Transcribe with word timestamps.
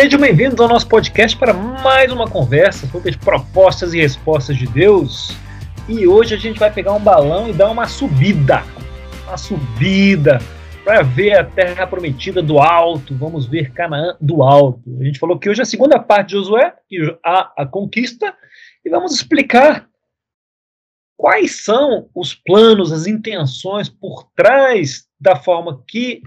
Sejam 0.00 0.20
bem-vindos 0.20 0.60
ao 0.60 0.68
nosso 0.68 0.86
podcast 0.86 1.36
para 1.36 1.52
mais 1.52 2.12
uma 2.12 2.30
conversa 2.30 2.86
sobre 2.86 3.10
as 3.10 3.16
propostas 3.16 3.92
e 3.92 3.98
respostas 3.98 4.56
de 4.56 4.64
Deus. 4.64 5.36
E 5.88 6.06
hoje 6.06 6.36
a 6.36 6.38
gente 6.38 6.56
vai 6.56 6.72
pegar 6.72 6.92
um 6.92 7.02
balão 7.02 7.48
e 7.48 7.52
dar 7.52 7.68
uma 7.68 7.88
subida. 7.88 8.62
Uma 9.26 9.36
subida 9.36 10.38
para 10.84 11.02
ver 11.02 11.36
a 11.36 11.44
terra 11.44 11.84
prometida 11.84 12.40
do 12.40 12.60
alto. 12.60 13.12
Vamos 13.16 13.46
ver 13.46 13.72
Canaã 13.72 14.16
do 14.20 14.40
alto. 14.40 14.80
A 15.00 15.04
gente 15.04 15.18
falou 15.18 15.36
que 15.36 15.50
hoje 15.50 15.58
é 15.58 15.64
a 15.64 15.66
segunda 15.66 15.98
parte 15.98 16.28
de 16.28 16.34
Josué, 16.34 16.74
há 17.26 17.52
a 17.56 17.66
conquista, 17.66 18.32
e 18.84 18.88
vamos 18.88 19.12
explicar 19.12 19.88
quais 21.16 21.64
são 21.64 22.08
os 22.14 22.36
planos, 22.36 22.92
as 22.92 23.08
intenções 23.08 23.88
por 23.88 24.30
trás 24.36 25.08
da 25.20 25.34
forma 25.34 25.82
que 25.88 26.22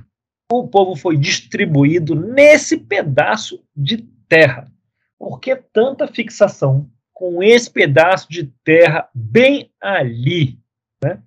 o 0.60 0.68
povo 0.68 0.96
foi 0.96 1.18
distribuído 1.18 2.16
nesse 2.16 2.78
pedaço 2.78 3.64
de 3.76 3.98
terra. 4.28 4.72
Por 5.18 5.40
que 5.40 5.56
tanta 5.56 6.08
fixação 6.08 6.90
com 7.14 7.44
esse 7.44 7.70
pedaço 7.70 8.28
de 8.30 8.52
terra 8.64 9.08
bem 9.14 9.72
ali? 9.82 10.60
Né? 11.04 11.20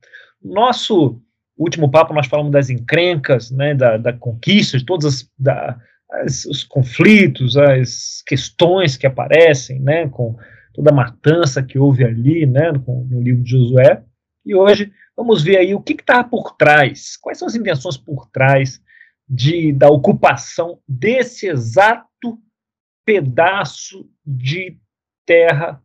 Nosso 0.43 1.21
último 1.57 1.91
papo 1.91 2.13
nós 2.13 2.27
falamos 2.27 2.53
das 2.53 2.69
encrencas, 2.69 3.51
né, 3.51 3.75
da, 3.75 3.97
da 3.97 4.13
conquista, 4.13 4.77
de 4.77 4.85
todos 4.85 5.31
as, 6.11 6.45
os 6.45 6.65
conflitos, 6.65 7.57
as 7.57 8.23
questões 8.27 8.97
que 8.97 9.07
aparecem, 9.07 9.81
né, 9.81 10.09
com 10.09 10.37
toda 10.73 10.91
a 10.91 10.95
matança 10.95 11.63
que 11.63 11.79
houve 11.79 12.05
ali, 12.05 12.45
né, 12.47 12.73
no, 12.73 13.05
no 13.05 13.23
livro 13.23 13.43
de 13.43 13.51
Josué. 13.51 14.03
E 14.45 14.55
hoje 14.55 14.93
vamos 15.17 15.43
ver 15.43 15.59
aí 15.59 15.75
o 15.75 15.81
que 15.81 15.93
está 15.93 16.25
por 16.25 16.57
trás, 16.57 17.17
quais 17.17 17.39
são 17.39 17.47
as 17.47 17.55
intenções 17.55 17.97
por 17.97 18.29
trás 18.31 18.83
de, 19.29 19.73
da 19.73 19.89
ocupação 19.89 20.79
desse 20.87 21.49
exato 21.49 22.39
pedaço 23.05 24.09
de 24.25 24.79
terra 25.27 25.83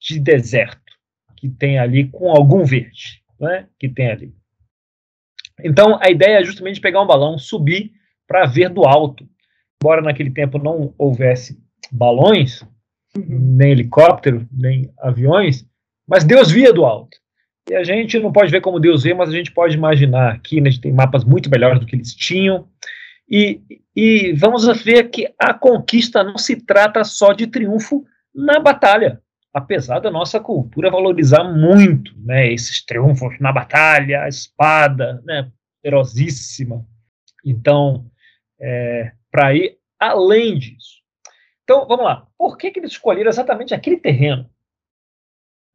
de 0.00 0.18
deserto 0.18 0.84
que 1.44 1.48
tem 1.50 1.78
ali 1.78 2.08
com 2.08 2.30
algum 2.30 2.64
verde, 2.64 3.22
né, 3.38 3.68
que 3.78 3.86
tem 3.86 4.10
ali. 4.10 4.34
Então 5.62 5.98
a 6.02 6.10
ideia 6.10 6.40
é 6.40 6.44
justamente 6.44 6.80
pegar 6.80 7.02
um 7.02 7.06
balão, 7.06 7.38
subir 7.38 7.92
para 8.26 8.46
ver 8.46 8.70
do 8.70 8.84
alto. 8.84 9.28
Embora 9.82 10.00
naquele 10.00 10.30
tempo 10.30 10.58
não 10.58 10.94
houvesse 10.96 11.62
balões, 11.92 12.62
uhum. 13.14 13.56
nem 13.56 13.72
helicóptero, 13.72 14.48
nem 14.50 14.90
aviões, 14.98 15.66
mas 16.06 16.24
Deus 16.24 16.50
via 16.50 16.72
do 16.72 16.84
alto. 16.86 17.18
E 17.68 17.74
a 17.74 17.82
gente 17.82 18.18
não 18.18 18.30
pode 18.32 18.50
ver 18.50 18.60
como 18.60 18.78
Deus 18.78 19.02
vê, 19.02 19.14
mas 19.14 19.30
a 19.30 19.32
gente 19.32 19.50
pode 19.50 19.74
imaginar 19.74 20.32
aqui, 20.32 20.60
né, 20.60 20.68
a 20.68 20.72
gente 20.72 20.82
tem 20.82 20.92
mapas 20.92 21.24
muito 21.24 21.50
melhores 21.50 21.80
do 21.80 21.86
que 21.86 21.96
eles 21.96 22.14
tinham. 22.14 22.68
E, 23.28 23.60
e 23.96 24.32
vamos 24.34 24.66
ver 24.82 25.04
que 25.10 25.32
a 25.38 25.54
conquista 25.54 26.22
não 26.22 26.36
se 26.36 26.56
trata 26.56 27.02
só 27.04 27.32
de 27.32 27.46
triunfo 27.46 28.04
na 28.34 28.60
batalha, 28.60 29.22
apesar 29.52 30.00
da 30.00 30.10
nossa 30.10 30.38
cultura 30.38 30.90
valorizar 30.90 31.44
muito 31.44 32.12
né, 32.18 32.52
esses 32.52 32.84
triunfos 32.84 33.38
na 33.40 33.50
batalha, 33.50 34.24
a 34.24 34.28
espada, 34.28 35.22
né, 35.24 35.50
poderosíssima. 35.82 36.84
Então, 37.44 38.06
é, 38.60 39.12
para 39.30 39.54
ir 39.54 39.78
além 39.98 40.58
disso. 40.58 41.02
Então, 41.62 41.86
vamos 41.86 42.04
lá. 42.04 42.26
Por 42.36 42.58
que, 42.58 42.70
que 42.70 42.78
eles 42.78 42.92
escolheram 42.92 43.30
exatamente 43.30 43.74
aquele 43.74 43.96
terreno? 43.96 44.48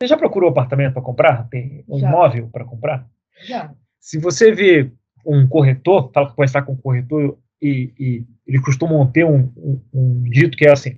Você 0.01 0.07
já 0.07 0.17
procurou 0.17 0.49
apartamento 0.49 0.93
para 0.93 1.01
comprar? 1.01 1.49
Tem 1.49 1.83
um 1.87 1.99
já. 1.99 2.07
imóvel 2.07 2.49
para 2.49 2.63
comprar? 2.63 3.05
Já. 3.45 3.73
Se 3.99 4.17
você 4.17 4.49
vê 4.49 4.89
um 5.25 5.45
corretor, 5.45 6.09
fala 6.13 6.33
estar 6.45 6.61
com 6.61 6.71
um 6.71 6.77
corretor 6.77 7.37
e, 7.61 7.93
e 7.99 8.25
eles 8.47 8.61
costumam 8.61 9.05
ter 9.11 9.25
um, 9.25 9.51
um, 9.57 9.81
um, 9.93 10.23
dito 10.23 10.57
que 10.57 10.65
é 10.65 10.71
assim: 10.71 10.91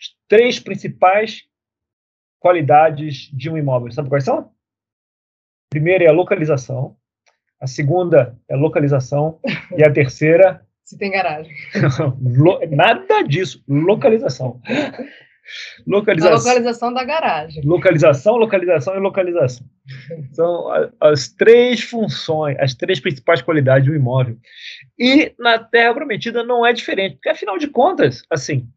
as 0.00 0.12
três 0.26 0.58
principais 0.58 1.44
qualidades 2.40 3.30
de 3.32 3.48
um 3.48 3.56
imóvel. 3.56 3.92
Sabe 3.92 4.08
quais 4.08 4.24
são? 4.24 4.38
A 4.40 5.70
primeira 5.70 6.04
é 6.04 6.08
a 6.08 6.12
localização, 6.12 6.96
a 7.60 7.66
segunda 7.68 8.36
é 8.48 8.54
a 8.54 8.58
localização 8.58 9.38
e 9.76 9.84
a 9.84 9.92
terceira. 9.92 10.66
Se 10.82 10.98
tem 10.98 11.12
garagem. 11.12 11.54
Nada 12.74 13.22
disso. 13.22 13.62
Localização. 13.68 14.60
Localização. 15.86 16.34
A 16.34 16.38
localização 16.38 16.92
da 16.92 17.04
garagem. 17.04 17.62
Localização, 17.64 18.36
localização 18.36 18.96
e 18.96 19.00
localização. 19.00 19.66
São 20.32 20.66
as 21.00 21.28
três 21.28 21.82
funções, 21.82 22.56
as 22.58 22.74
três 22.74 23.00
principais 23.00 23.40
qualidades 23.40 23.88
do 23.88 23.94
imóvel. 23.94 24.36
E 24.98 25.34
na 25.38 25.58
Terra 25.58 25.94
Prometida 25.94 26.44
não 26.44 26.64
é 26.64 26.72
diferente, 26.72 27.14
porque 27.14 27.30
afinal 27.30 27.58
de 27.58 27.68
contas, 27.68 28.22
assim, 28.30 28.68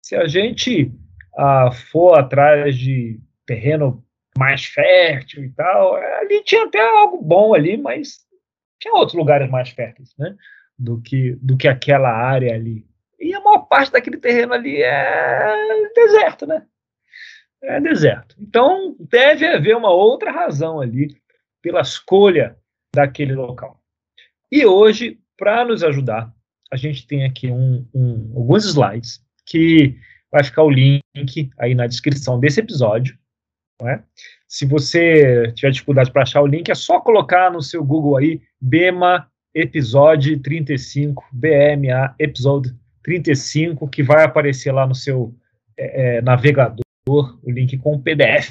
se 0.00 0.14
a 0.14 0.26
gente 0.26 0.92
ah, 1.36 1.70
for 1.90 2.18
atrás 2.18 2.76
de 2.76 3.20
terreno 3.46 4.04
mais 4.38 4.64
fértil 4.64 5.44
e 5.44 5.50
tal, 5.50 5.94
ali 5.94 6.42
tinha 6.44 6.64
até 6.64 6.80
algo 6.80 7.22
bom 7.22 7.54
ali, 7.54 7.76
mas 7.76 8.20
tinha 8.80 8.94
outros 8.94 9.16
lugares 9.16 9.50
mais 9.50 9.70
férteis, 9.70 10.14
né? 10.18 10.34
Do 10.78 11.00
que, 11.00 11.36
do 11.40 11.56
que 11.56 11.68
aquela 11.68 12.10
área 12.10 12.54
ali. 12.54 12.84
E 13.22 13.32
a 13.32 13.40
maior 13.40 13.60
parte 13.60 13.92
daquele 13.92 14.18
terreno 14.18 14.52
ali 14.52 14.82
é 14.82 15.92
deserto, 15.94 16.44
né? 16.44 16.66
É 17.62 17.80
deserto. 17.80 18.34
Então, 18.36 18.96
deve 18.98 19.46
haver 19.46 19.76
uma 19.76 19.90
outra 19.92 20.32
razão 20.32 20.80
ali 20.80 21.16
pela 21.62 21.80
escolha 21.80 22.56
daquele 22.92 23.34
local. 23.34 23.80
E 24.50 24.66
hoje, 24.66 25.20
para 25.38 25.64
nos 25.64 25.84
ajudar, 25.84 26.34
a 26.72 26.76
gente 26.76 27.06
tem 27.06 27.24
aqui 27.24 27.48
um, 27.48 27.86
um, 27.94 28.32
alguns 28.34 28.64
slides 28.64 29.24
que 29.46 29.96
vai 30.30 30.42
ficar 30.42 30.64
o 30.64 30.70
link 30.70 31.50
aí 31.56 31.76
na 31.76 31.86
descrição 31.86 32.40
desse 32.40 32.58
episódio. 32.58 33.16
É? 33.84 34.02
Se 34.48 34.66
você 34.66 35.52
tiver 35.52 35.70
dificuldade 35.70 36.10
para 36.10 36.22
achar 36.22 36.42
o 36.42 36.46
link, 36.46 36.70
é 36.70 36.74
só 36.74 37.00
colocar 37.00 37.52
no 37.52 37.62
seu 37.62 37.84
Google 37.84 38.16
aí 38.16 38.40
BEMA 38.60 39.28
episódio 39.54 40.40
35, 40.40 41.24
BMA 41.32 42.14
episódio 42.18 42.76
35, 43.02 43.88
que 43.88 44.02
vai 44.02 44.24
aparecer 44.24 44.72
lá 44.72 44.86
no 44.86 44.94
seu 44.94 45.34
é, 45.76 46.16
é 46.16 46.22
navegador, 46.22 46.82
o 47.08 47.50
link 47.50 47.76
com 47.78 47.94
o 47.94 48.02
PDF 48.02 48.50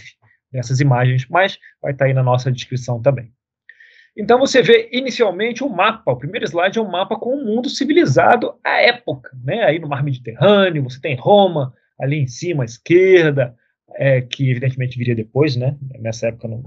dessas 0.52 0.80
imagens, 0.80 1.26
mas 1.30 1.58
vai 1.82 1.92
estar 1.92 2.06
tá 2.06 2.10
aí 2.10 2.14
na 2.14 2.24
nossa 2.24 2.52
descrição 2.52 3.02
também. 3.02 3.32
Então 4.16 4.38
você 4.38 4.62
vê 4.62 4.90
inicialmente 4.92 5.64
o 5.64 5.68
um 5.68 5.70
mapa, 5.70 6.12
o 6.12 6.18
primeiro 6.18 6.46
slide 6.46 6.78
é 6.78 6.82
um 6.82 6.90
mapa 6.90 7.18
com 7.18 7.34
o 7.34 7.46
mundo 7.46 7.70
civilizado 7.70 8.56
à 8.64 8.82
época, 8.82 9.32
né? 9.42 9.64
Aí 9.64 9.80
no 9.80 9.88
mar 9.88 10.04
Mediterrâneo, 10.04 10.84
você 10.84 11.00
tem 11.00 11.16
Roma 11.16 11.74
ali 11.98 12.20
em 12.20 12.28
cima 12.28 12.64
à 12.64 12.66
esquerda, 12.66 13.56
é, 13.96 14.22
que 14.22 14.50
evidentemente 14.50 14.98
viria 14.98 15.16
depois, 15.16 15.56
né? 15.56 15.78
Nessa 16.00 16.28
época 16.28 16.50
não 16.50 16.64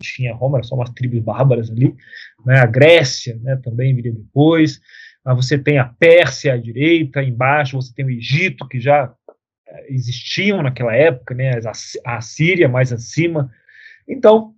tinha 0.00 0.34
Roma, 0.34 0.58
era 0.58 0.66
só 0.66 0.74
umas 0.74 0.90
tribos 0.90 1.20
bárbaras 1.20 1.70
ali, 1.70 1.94
né? 2.46 2.60
A 2.60 2.66
Grécia, 2.66 3.38
né? 3.42 3.56
Também 3.62 3.94
viria 3.94 4.12
depois. 4.12 4.80
Mas 5.26 5.34
você 5.34 5.58
tem 5.58 5.76
a 5.76 5.84
Pérsia 5.84 6.54
à 6.54 6.56
direita, 6.56 7.20
embaixo 7.20 7.74
você 7.74 7.92
tem 7.92 8.04
o 8.04 8.10
Egito, 8.10 8.68
que 8.68 8.78
já 8.78 9.12
eh, 9.66 9.86
existiam 9.88 10.62
naquela 10.62 10.94
época, 10.94 11.34
né, 11.34 11.50
a 12.04 12.20
Síria 12.20 12.68
mais 12.68 12.92
acima. 12.92 13.52
Então, 14.06 14.54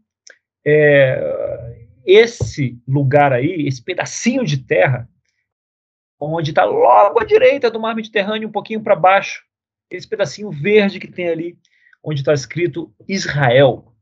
é, 0.66 1.86
esse 2.04 2.78
lugar 2.86 3.32
aí, 3.32 3.66
esse 3.66 3.82
pedacinho 3.82 4.44
de 4.44 4.58
terra, 4.58 5.08
onde 6.20 6.50
está 6.50 6.66
logo 6.66 7.18
à 7.18 7.24
direita 7.24 7.70
do 7.70 7.80
mar 7.80 7.96
Mediterrâneo, 7.96 8.46
um 8.46 8.52
pouquinho 8.52 8.82
para 8.82 8.94
baixo, 8.94 9.42
esse 9.90 10.06
pedacinho 10.06 10.50
verde 10.50 11.00
que 11.00 11.08
tem 11.10 11.30
ali, 11.30 11.58
onde 12.04 12.20
está 12.20 12.34
escrito 12.34 12.92
Israel. 13.08 13.94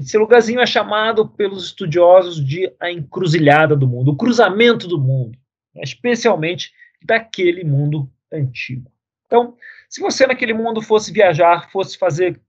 Esse 0.00 0.16
lugarzinho 0.16 0.60
é 0.60 0.66
chamado 0.66 1.28
pelos 1.28 1.64
estudiosos 1.64 2.36
de 2.36 2.72
a 2.78 2.88
encruzilhada 2.88 3.74
do 3.74 3.88
mundo, 3.88 4.12
o 4.12 4.16
cruzamento 4.16 4.86
do 4.86 5.00
mundo 5.00 5.41
especialmente 5.76 6.72
daquele 7.04 7.64
mundo 7.64 8.10
antigo. 8.32 8.90
Então, 9.26 9.56
se 9.88 10.00
você 10.00 10.26
naquele 10.26 10.52
mundo 10.52 10.82
fosse 10.82 11.12
viajar, 11.12 11.70
fosse 11.70 11.96
fazer 11.96 12.40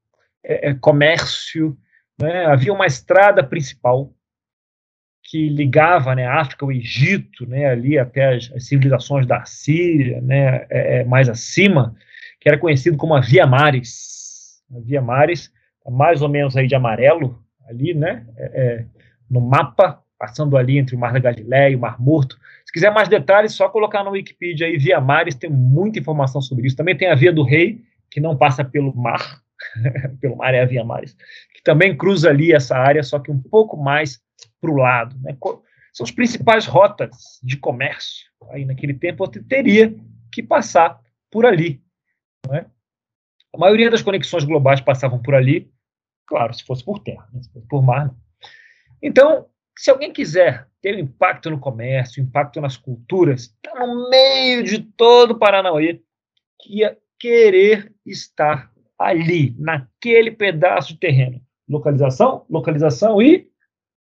é, 0.43 0.69
é, 0.69 0.73
comércio, 0.73 1.77
né, 2.19 2.45
havia 2.45 2.73
uma 2.73 2.85
estrada 2.85 3.43
principal 3.43 4.13
que 5.23 5.47
ligava 5.49 6.13
né, 6.13 6.25
a 6.25 6.41
África, 6.41 6.65
o 6.65 6.71
Egito, 6.71 7.47
né, 7.47 7.67
ali 7.67 7.97
até 7.97 8.35
as, 8.35 8.51
as 8.53 8.67
civilizações 8.67 9.25
da 9.25 9.45
Síria, 9.45 10.21
né, 10.21 10.67
é, 10.69 10.99
é 10.99 11.03
mais 11.05 11.29
acima, 11.29 11.95
que 12.39 12.49
era 12.49 12.57
conhecido 12.57 12.97
como 12.97 13.15
a 13.15 13.21
Via 13.21 13.47
Maris. 13.47 14.61
A 14.75 14.79
Via 14.79 15.01
Maris, 15.01 15.51
mais 15.89 16.21
ou 16.21 16.29
menos 16.29 16.57
aí 16.57 16.67
de 16.67 16.75
amarelo, 16.75 17.41
ali, 17.67 17.93
né, 17.93 18.25
é, 18.35 18.43
é, 18.43 18.85
no 19.29 19.39
mapa, 19.39 20.03
passando 20.19 20.57
ali 20.57 20.77
entre 20.77 20.95
o 20.95 20.99
Mar 20.99 21.13
da 21.13 21.19
Galileia 21.19 21.71
e 21.71 21.75
o 21.75 21.79
Mar 21.79 21.99
Morto. 21.99 22.37
Se 22.73 22.79
quiser 22.79 22.91
mais 22.91 23.07
detalhes, 23.07 23.53
só 23.53 23.69
colocar 23.69 24.03
no 24.03 24.09
Wikipedia 24.09 24.65
aí, 24.65 24.77
Via 24.77 24.99
Mares, 24.99 25.35
tem 25.35 25.47
muita 25.47 25.99
informação 25.99 26.41
sobre 26.41 26.65
isso. 26.65 26.75
Também 26.75 26.97
tem 26.97 27.07
a 27.07 27.13
Via 27.13 27.31
do 27.31 27.43
Rei, 27.43 27.83
que 28.09 28.19
não 28.19 28.35
passa 28.35 28.65
pelo 28.65 28.95
mar, 28.95 29.43
pelo 30.19 30.37
mar 30.37 30.55
é 30.55 30.63
a 30.63 30.65
Via 30.65 30.83
Mares, 30.83 31.15
que 31.53 31.61
também 31.61 31.95
cruza 31.95 32.31
ali 32.31 32.51
essa 32.51 32.75
área, 32.75 33.03
só 33.03 33.19
que 33.19 33.29
um 33.29 33.39
pouco 33.39 33.77
mais 33.77 34.19
para 34.59 34.71
o 34.71 34.75
lado. 34.75 35.15
Né? 35.21 35.37
São 35.93 36.03
as 36.03 36.09
principais 36.09 36.65
rotas 36.65 37.39
de 37.43 37.57
comércio. 37.57 38.25
Aí 38.49 38.65
naquele 38.65 38.95
tempo 38.95 39.23
você 39.23 39.43
teria 39.43 39.95
que 40.31 40.41
passar 40.41 40.99
por 41.29 41.45
ali. 41.45 41.79
É? 42.51 42.65
A 43.53 43.57
maioria 43.59 43.91
das 43.91 44.01
conexões 44.01 44.45
globais 44.45 44.81
passavam 44.81 45.21
por 45.21 45.35
ali, 45.35 45.71
claro, 46.25 46.51
se 46.55 46.63
fosse 46.63 46.83
por 46.83 46.97
terra, 46.97 47.29
né? 47.31 47.43
se 47.43 47.53
fosse 47.53 47.67
por 47.67 47.83
mar. 47.83 48.11
Então, 48.99 49.45
se 49.77 49.89
alguém 49.89 50.13
quiser 50.13 50.67
ter 50.81 50.95
um 50.95 50.99
impacto 50.99 51.49
no 51.49 51.59
comércio, 51.59 52.21
impacto 52.21 52.61
nas 52.61 52.77
culturas, 52.77 53.41
está 53.43 53.85
no 53.85 54.09
meio 54.09 54.63
de 54.63 54.79
todo 54.79 55.31
o 55.31 55.39
Paranauê, 55.39 56.01
que 56.59 56.79
ia 56.79 56.97
querer 57.19 57.93
estar 58.05 58.71
ali, 58.99 59.55
naquele 59.57 60.31
pedaço 60.31 60.93
de 60.93 60.99
terreno. 60.99 61.41
Localização, 61.67 62.45
localização 62.49 63.21
e 63.21 63.49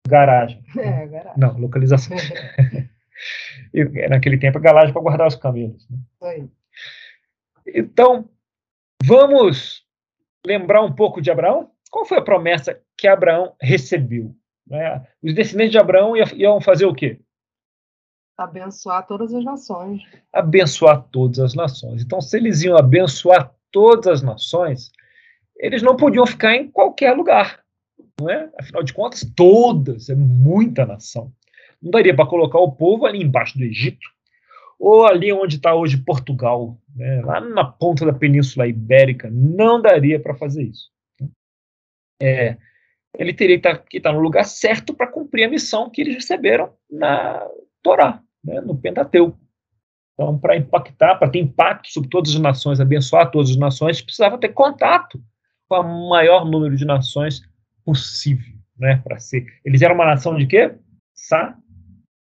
garagem. 0.08 0.62
É, 0.76 1.06
garagem. 1.06 1.38
Não, 1.38 1.58
localização. 1.58 2.16
e, 3.72 4.08
naquele 4.08 4.38
tempo, 4.38 4.58
a 4.58 4.60
garagem 4.60 4.92
para 4.92 5.02
guardar 5.02 5.26
os 5.26 5.36
camelos. 5.36 5.88
Né? 5.88 6.48
Então, 7.66 8.28
vamos 9.04 9.84
lembrar 10.44 10.82
um 10.82 10.92
pouco 10.92 11.20
de 11.20 11.30
Abraão? 11.30 11.70
Qual 11.90 12.04
foi 12.04 12.18
a 12.18 12.22
promessa 12.22 12.80
que 12.96 13.06
Abraão 13.06 13.54
recebeu? 13.60 14.34
Né? 14.70 15.04
Os 15.22 15.34
descendentes 15.34 15.72
de 15.72 15.78
Abraão 15.78 16.14
iam 16.16 16.60
fazer 16.60 16.86
o 16.86 16.94
quê? 16.94 17.18
Abençoar 18.38 19.06
todas 19.06 19.34
as 19.34 19.44
nações. 19.44 20.02
Abençoar 20.32 21.02
todas 21.10 21.40
as 21.40 21.54
nações. 21.54 22.02
Então, 22.02 22.20
se 22.20 22.36
eles 22.36 22.62
iam 22.62 22.78
abençoar 22.78 23.52
todas 23.70 24.06
as 24.06 24.22
nações, 24.22 24.90
eles 25.56 25.82
não 25.82 25.96
podiam 25.96 26.26
ficar 26.26 26.54
em 26.54 26.70
qualquer 26.70 27.12
lugar. 27.12 27.62
Não 28.18 28.30
é? 28.30 28.50
Afinal 28.58 28.82
de 28.82 28.94
contas, 28.94 29.30
todas, 29.36 30.08
é 30.08 30.14
muita 30.14 30.86
nação. 30.86 31.32
Não 31.82 31.90
daria 31.90 32.14
para 32.14 32.26
colocar 32.26 32.58
o 32.58 32.72
povo 32.72 33.04
ali 33.04 33.22
embaixo 33.22 33.58
do 33.58 33.64
Egito, 33.64 34.08
ou 34.78 35.06
ali 35.06 35.32
onde 35.32 35.56
está 35.56 35.74
hoje 35.74 35.98
Portugal, 35.98 36.78
né? 36.94 37.20
lá 37.22 37.40
na 37.40 37.64
ponta 37.64 38.06
da 38.06 38.12
Península 38.12 38.66
Ibérica. 38.66 39.28
Não 39.30 39.80
daria 39.82 40.18
para 40.18 40.34
fazer 40.34 40.62
isso. 40.62 40.90
É, 42.22 42.56
ele 43.18 43.34
teria 43.34 43.58
que 43.60 43.66
estar, 43.68 43.84
estar 43.92 44.12
no 44.12 44.20
lugar 44.20 44.44
certo 44.44 44.94
para 44.94 45.06
cumprir 45.06 45.44
a 45.44 45.50
missão 45.50 45.90
que 45.90 46.00
eles 46.00 46.14
receberam 46.14 46.72
na 46.90 47.46
Torá, 47.82 48.22
né, 48.42 48.60
no 48.60 48.76
Pentateuco. 48.76 49.38
Então, 50.14 50.38
para 50.38 50.56
impactar, 50.56 51.16
para 51.16 51.30
ter 51.30 51.38
impacto 51.38 51.88
sobre 51.88 52.10
todas 52.10 52.34
as 52.34 52.40
nações, 52.40 52.80
abençoar 52.80 53.30
todas 53.30 53.50
as 53.50 53.56
nações, 53.56 54.02
precisava 54.02 54.38
ter 54.38 54.50
contato 54.50 55.22
com 55.68 55.80
o 55.80 56.10
maior 56.10 56.44
número 56.44 56.76
de 56.76 56.84
nações 56.84 57.42
possível, 57.84 58.54
né, 58.78 58.96
para 59.02 59.18
ser. 59.18 59.46
Eles 59.64 59.80
eram 59.82 59.94
uma 59.94 60.04
nação 60.04 60.36
de 60.36 60.46
quê? 60.46 60.74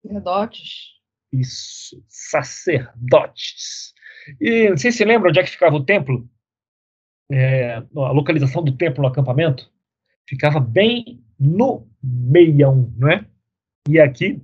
Sacerdotes. 0.02 0.94
Isso, 1.32 2.02
sacerdotes. 2.08 3.92
E 4.40 4.70
não 4.70 4.76
sei 4.76 4.90
se 4.92 5.04
lembra 5.04 5.28
onde 5.28 5.38
é 5.38 5.42
que 5.42 5.50
ficava 5.50 5.76
o 5.76 5.84
templo, 5.84 6.26
é, 7.30 7.74
a 7.74 8.12
localização 8.12 8.62
do 8.62 8.76
templo 8.76 9.02
no 9.02 9.08
acampamento 9.08 9.73
ficava 10.28 10.60
bem 10.60 11.24
no 11.38 11.88
meião, 12.02 12.92
não 12.96 13.08
é? 13.08 13.26
E 13.88 14.00
aqui 14.00 14.42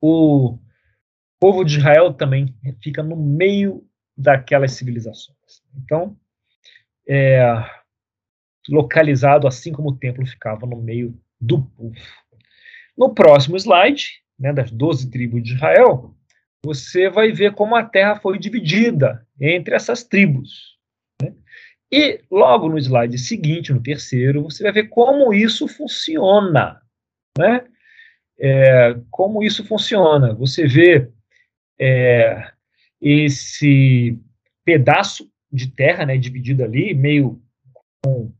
o 0.00 0.58
povo 1.38 1.64
de 1.64 1.78
Israel 1.78 2.12
também 2.14 2.54
fica 2.82 3.02
no 3.02 3.16
meio 3.16 3.86
daquelas 4.16 4.72
civilizações. 4.72 5.36
Então, 5.74 6.16
é, 7.08 7.40
localizado 8.68 9.46
assim 9.46 9.72
como 9.72 9.90
o 9.90 9.96
templo 9.96 10.24
ficava 10.26 10.66
no 10.66 10.76
meio 10.76 11.18
do 11.40 11.62
povo. 11.62 11.94
No 12.96 13.14
próximo 13.14 13.56
slide, 13.56 14.22
né, 14.38 14.52
das 14.52 14.70
12 14.70 15.10
tribos 15.10 15.42
de 15.42 15.54
Israel, 15.54 16.14
você 16.62 17.08
vai 17.08 17.32
ver 17.32 17.54
como 17.54 17.74
a 17.74 17.84
terra 17.84 18.16
foi 18.16 18.38
dividida 18.38 19.26
entre 19.40 19.74
essas 19.74 20.04
tribos. 20.04 20.78
E 21.92 22.20
logo 22.30 22.68
no 22.68 22.78
slide 22.78 23.18
seguinte, 23.18 23.72
no 23.72 23.82
terceiro, 23.82 24.44
você 24.44 24.62
vai 24.62 24.72
ver 24.72 24.88
como 24.88 25.34
isso 25.34 25.66
funciona. 25.66 26.80
Né? 27.36 27.66
É, 28.38 28.96
como 29.10 29.42
isso 29.42 29.64
funciona. 29.64 30.32
Você 30.34 30.66
vê 30.66 31.10
é, 31.78 32.52
esse 33.00 34.18
pedaço 34.64 35.28
de 35.52 35.68
terra 35.68 36.06
né, 36.06 36.16
dividido 36.16 36.62
ali, 36.62 36.94
meio 36.94 37.42
com, 38.04 38.32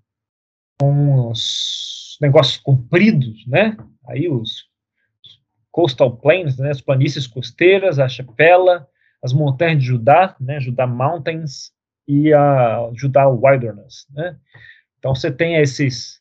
com 0.78 1.30
uns 1.30 2.16
negócios 2.20 2.56
compridos, 2.58 3.46
né? 3.46 3.76
Aí 4.06 4.28
os 4.28 4.68
coastal 5.72 6.16
plains, 6.16 6.58
né, 6.58 6.70
as 6.70 6.80
planícies 6.80 7.26
costeiras, 7.26 7.98
a 7.98 8.08
chapela, 8.08 8.86
as 9.22 9.32
montanhas 9.32 9.78
de 9.78 9.86
Judá, 9.86 10.36
né, 10.40 10.60
Judá 10.60 10.86
Mountains, 10.86 11.72
e 12.06 12.32
a 12.32 12.90
Judá 12.94 13.28
Wilderness. 13.28 14.06
Né? 14.10 14.38
Então 14.98 15.14
você 15.14 15.30
tem 15.30 15.56
esses, 15.56 16.20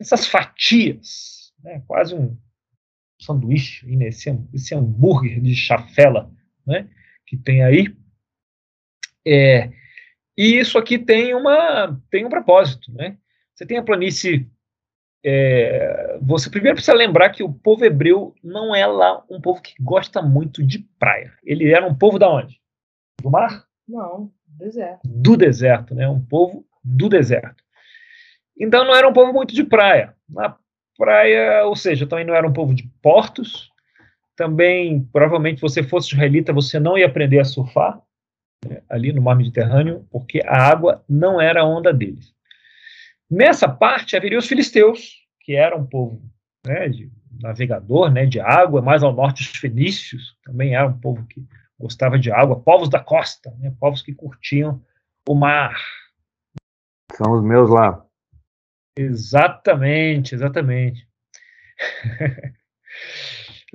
essas 0.00 0.26
fatias, 0.26 1.52
né? 1.62 1.82
quase 1.86 2.14
um 2.14 2.36
sanduíche, 3.20 3.86
nesse, 3.86 4.30
esse 4.52 4.74
hambúrguer 4.74 5.40
de 5.40 5.54
chafela 5.54 6.30
né? 6.66 6.88
que 7.26 7.36
tem 7.36 7.64
aí. 7.64 7.94
É, 9.26 9.70
e 10.36 10.58
isso 10.58 10.78
aqui 10.78 10.98
tem, 10.98 11.34
uma, 11.34 12.00
tem 12.10 12.24
um 12.24 12.30
propósito. 12.30 12.92
Né? 12.92 13.18
Você 13.54 13.66
tem 13.66 13.78
a 13.78 13.82
planície. 13.82 14.48
É, 15.24 16.16
você 16.22 16.48
primeiro 16.48 16.76
precisa 16.76 16.96
lembrar 16.96 17.30
que 17.30 17.42
o 17.42 17.52
povo 17.52 17.84
hebreu 17.84 18.34
não 18.42 18.72
é 18.72 18.86
lá 18.86 19.24
um 19.28 19.40
povo 19.40 19.60
que 19.60 19.74
gosta 19.82 20.22
muito 20.22 20.64
de 20.64 20.78
praia. 20.98 21.32
Ele 21.42 21.72
era 21.72 21.84
um 21.84 21.94
povo 21.94 22.20
da 22.20 22.30
onde? 22.30 22.60
Do 23.20 23.30
mar? 23.30 23.66
Não. 23.86 24.32
Deserto. 24.58 25.00
Do 25.04 25.36
deserto, 25.36 25.94
né? 25.94 26.08
Um 26.08 26.20
povo 26.20 26.66
do 26.82 27.08
deserto. 27.08 27.62
Então 28.58 28.84
não 28.84 28.94
era 28.94 29.08
um 29.08 29.12
povo 29.12 29.32
muito 29.32 29.54
de 29.54 29.62
praia. 29.62 30.14
Na 30.28 30.56
praia, 30.96 31.64
ou 31.64 31.76
seja, 31.76 32.06
também 32.06 32.24
não 32.24 32.34
era 32.34 32.46
um 32.46 32.52
povo 32.52 32.74
de 32.74 32.90
portos. 33.00 33.70
Também, 34.36 35.02
provavelmente, 35.12 35.60
você 35.60 35.82
fosse 35.82 36.12
israelita, 36.12 36.52
você 36.52 36.78
não 36.78 36.98
ia 36.98 37.06
aprender 37.06 37.38
a 37.38 37.44
surfar 37.44 38.00
né, 38.66 38.82
ali 38.88 39.12
no 39.12 39.22
mar 39.22 39.36
Mediterrâneo, 39.36 40.06
porque 40.10 40.42
a 40.44 40.56
água 40.56 41.04
não 41.08 41.40
era 41.40 41.60
a 41.60 41.64
onda 41.64 41.92
deles. 41.92 42.32
Nessa 43.30 43.68
parte 43.68 44.16
haveria 44.16 44.38
os 44.38 44.46
filisteus, 44.46 45.16
que 45.40 45.54
eram 45.54 45.78
um 45.78 45.86
povo 45.86 46.22
né, 46.66 46.88
de 46.88 47.10
navegador, 47.40 48.10
né, 48.10 48.26
de 48.26 48.40
água, 48.40 48.82
mais 48.82 49.02
ao 49.02 49.12
norte 49.12 49.42
os 49.42 49.56
fenícios, 49.56 50.36
também 50.44 50.74
era 50.74 50.86
um 50.86 50.98
povo 50.98 51.24
que 51.26 51.44
gostava 51.78 52.18
de 52.18 52.30
água, 52.30 52.60
povos 52.60 52.88
da 52.88 53.00
costa, 53.00 53.54
né, 53.58 53.72
povos 53.78 54.02
que 54.02 54.12
curtiam 54.12 54.82
o 55.28 55.34
mar. 55.34 55.76
São 57.12 57.32
os 57.32 57.42
meus 57.42 57.70
lá. 57.70 58.04
Exatamente, 58.96 60.34
exatamente. 60.34 61.06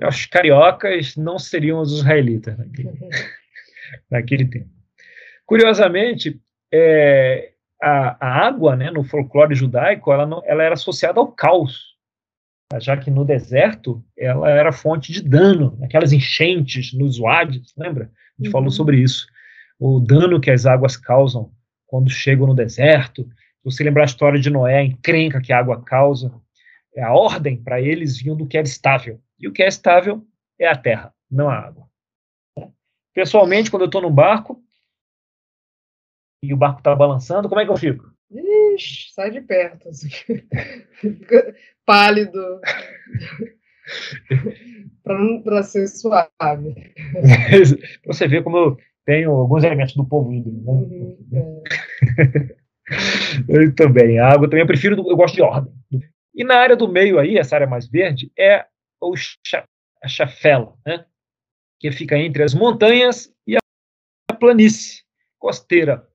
os 0.06 0.26
cariocas 0.26 1.16
não 1.16 1.38
seriam 1.38 1.80
os 1.80 1.92
israelitas 1.92 2.58
naquele, 2.58 2.92
naquele 4.10 4.44
tempo. 4.46 4.70
Curiosamente, 5.46 6.40
é, 6.72 7.52
a, 7.82 8.26
a, 8.26 8.46
água, 8.46 8.76
né, 8.76 8.90
no 8.90 9.04
folclore 9.04 9.54
judaico, 9.54 10.12
ela, 10.12 10.26
não, 10.26 10.42
ela 10.44 10.62
era 10.62 10.74
associada 10.74 11.20
ao 11.20 11.32
caos 11.32 11.93
já 12.80 12.96
que 12.96 13.10
no 13.10 13.24
deserto 13.24 14.04
ela 14.16 14.50
era 14.50 14.72
fonte 14.72 15.12
de 15.12 15.22
dano, 15.22 15.78
aquelas 15.82 16.12
enchentes 16.12 16.92
nos 16.92 17.18
wades, 17.18 17.72
lembra? 17.76 18.04
A 18.04 18.36
gente 18.36 18.48
uhum. 18.48 18.52
falou 18.52 18.70
sobre 18.70 18.98
isso. 18.98 19.26
O 19.78 20.00
dano 20.00 20.40
que 20.40 20.50
as 20.50 20.66
águas 20.66 20.96
causam 20.96 21.52
quando 21.86 22.10
chegam 22.10 22.46
no 22.46 22.54
deserto. 22.54 23.24
Se 23.24 23.64
você 23.64 23.84
lembrar 23.84 24.02
a 24.02 24.06
história 24.06 24.40
de 24.40 24.50
Noé, 24.50 24.78
a 24.78 24.84
encrenca 24.84 25.40
que 25.40 25.52
a 25.52 25.58
água 25.58 25.82
causa, 25.82 26.32
é 26.94 27.02
a 27.02 27.12
ordem 27.12 27.56
para 27.56 27.80
eles 27.80 28.18
vinha 28.18 28.34
do 28.34 28.46
que 28.46 28.56
era 28.56 28.66
estável. 28.66 29.20
E 29.38 29.48
o 29.48 29.52
que 29.52 29.62
é 29.62 29.68
estável 29.68 30.24
é 30.58 30.66
a 30.66 30.76
terra, 30.76 31.12
não 31.30 31.48
a 31.48 31.58
água. 31.58 31.88
Pessoalmente, 33.12 33.70
quando 33.70 33.82
eu 33.82 33.86
estou 33.86 34.02
no 34.02 34.10
barco 34.10 34.62
e 36.42 36.52
o 36.52 36.56
barco 36.56 36.78
está 36.78 36.94
balançando, 36.94 37.48
como 37.48 37.60
é 37.60 37.64
que 37.64 37.70
eu 37.70 37.76
fico? 37.76 38.13
Ixi, 38.74 39.12
sai 39.12 39.30
de 39.30 39.40
perto. 39.40 39.88
Assim. 39.88 40.08
Pálido. 41.86 42.60
para 45.44 45.62
ser 45.62 45.86
suave. 45.88 46.94
Você 48.06 48.26
vê 48.28 48.42
como 48.42 48.56
eu 48.56 48.76
tenho 49.04 49.30
alguns 49.30 49.64
elementos 49.64 49.94
do 49.94 50.06
povo 50.06 50.32
índio. 50.32 50.52
Né? 50.52 50.72
Uhum, 50.72 51.18
é. 51.32 52.54
eu 53.64 53.74
também. 53.74 54.18
A 54.18 54.28
água 54.28 54.48
também 54.48 54.62
eu 54.62 54.66
prefiro, 54.66 54.96
eu 54.96 55.16
gosto 55.16 55.34
de 55.34 55.42
ordem. 55.42 55.72
E 56.34 56.42
na 56.42 56.56
área 56.56 56.76
do 56.76 56.88
meio 56.88 57.18
aí, 57.18 57.38
essa 57.38 57.54
área 57.54 57.66
mais 57.66 57.86
verde, 57.86 58.32
é 58.38 58.64
o 59.00 59.14
a 60.02 60.08
chafela, 60.08 60.74
né? 60.84 61.04
que 61.78 61.92
fica 61.92 62.16
entre 62.16 62.42
as 62.42 62.54
montanhas 62.54 63.30
e 63.46 63.56
a 63.56 64.34
planície 64.34 65.02
costeira. 65.38 66.08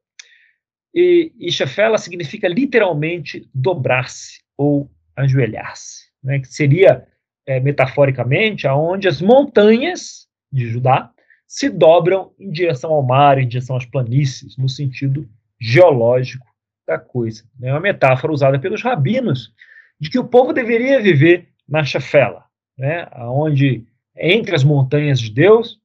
E, 0.99 1.31
e 1.39 1.49
Shefela 1.49 1.97
significa 1.97 2.45
literalmente 2.49 3.49
dobrar-se 3.55 4.41
ou 4.57 4.91
ajoelhar-se, 5.15 6.07
né, 6.21 6.39
que 6.39 6.47
seria, 6.49 7.07
é, 7.47 7.57
metaforicamente, 7.57 8.67
aonde 8.67 9.07
as 9.07 9.21
montanhas 9.21 10.27
de 10.51 10.67
Judá 10.67 11.09
se 11.47 11.69
dobram 11.69 12.33
em 12.37 12.51
direção 12.51 12.91
ao 12.91 13.01
mar, 13.01 13.39
em 13.39 13.47
direção 13.47 13.77
às 13.77 13.85
planícies, 13.85 14.57
no 14.57 14.67
sentido 14.67 15.25
geológico 15.57 16.45
da 16.85 16.99
coisa. 16.99 17.45
É 17.63 17.71
uma 17.71 17.79
metáfora 17.79 18.33
usada 18.33 18.59
pelos 18.59 18.81
rabinos 18.81 19.53
de 19.97 20.09
que 20.09 20.19
o 20.19 20.27
povo 20.27 20.51
deveria 20.51 21.01
viver 21.01 21.47
na 21.65 21.81
Shafela, 21.85 22.43
né, 22.77 23.07
onde 23.19 23.85
entre 24.17 24.53
as 24.53 24.65
montanhas 24.65 25.17
de 25.17 25.31
Deus, 25.31 25.79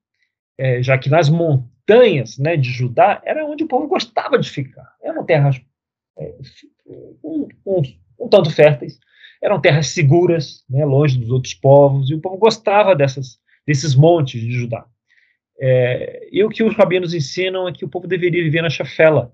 é, 0.59 0.83
já 0.83 0.99
que 0.99 1.09
nas 1.09 1.28
montanhas 1.85 2.38
né, 2.38 2.57
de 2.57 2.71
Judá 2.71 3.21
era 3.25 3.45
onde 3.45 3.64
o 3.64 3.69
povo 3.69 3.87
gostava 3.87 4.38
de 4.38 4.49
ficar. 4.49 4.88
Eram 5.03 5.25
terras 5.25 5.61
é, 6.19 6.35
um, 7.23 7.49
um, 7.64 7.83
um, 8.19 8.29
tanto 8.29 8.50
férteis, 8.50 8.99
eram 9.43 9.61
terras 9.61 9.88
seguras, 9.88 10.64
né, 10.69 10.85
longe 10.85 11.19
dos 11.19 11.31
outros 11.31 11.55
povos, 11.55 12.11
e 12.11 12.14
o 12.14 12.21
povo 12.21 12.38
gostava 12.38 12.95
dessas, 12.95 13.38
desses 13.67 13.95
montes 13.95 14.41
de 14.41 14.53
Judá. 14.53 14.87
É, 15.61 16.29
e 16.33 16.43
o 16.43 16.49
que 16.49 16.62
os 16.62 16.75
rabinos 16.75 17.14
ensinam 17.14 17.69
é 17.69 17.73
que 17.73 17.85
o 17.85 17.88
povo 17.88 18.09
deveria 18.09 18.43
viver 18.43 18.62
na 18.62 18.71
Chafela, 18.71 19.33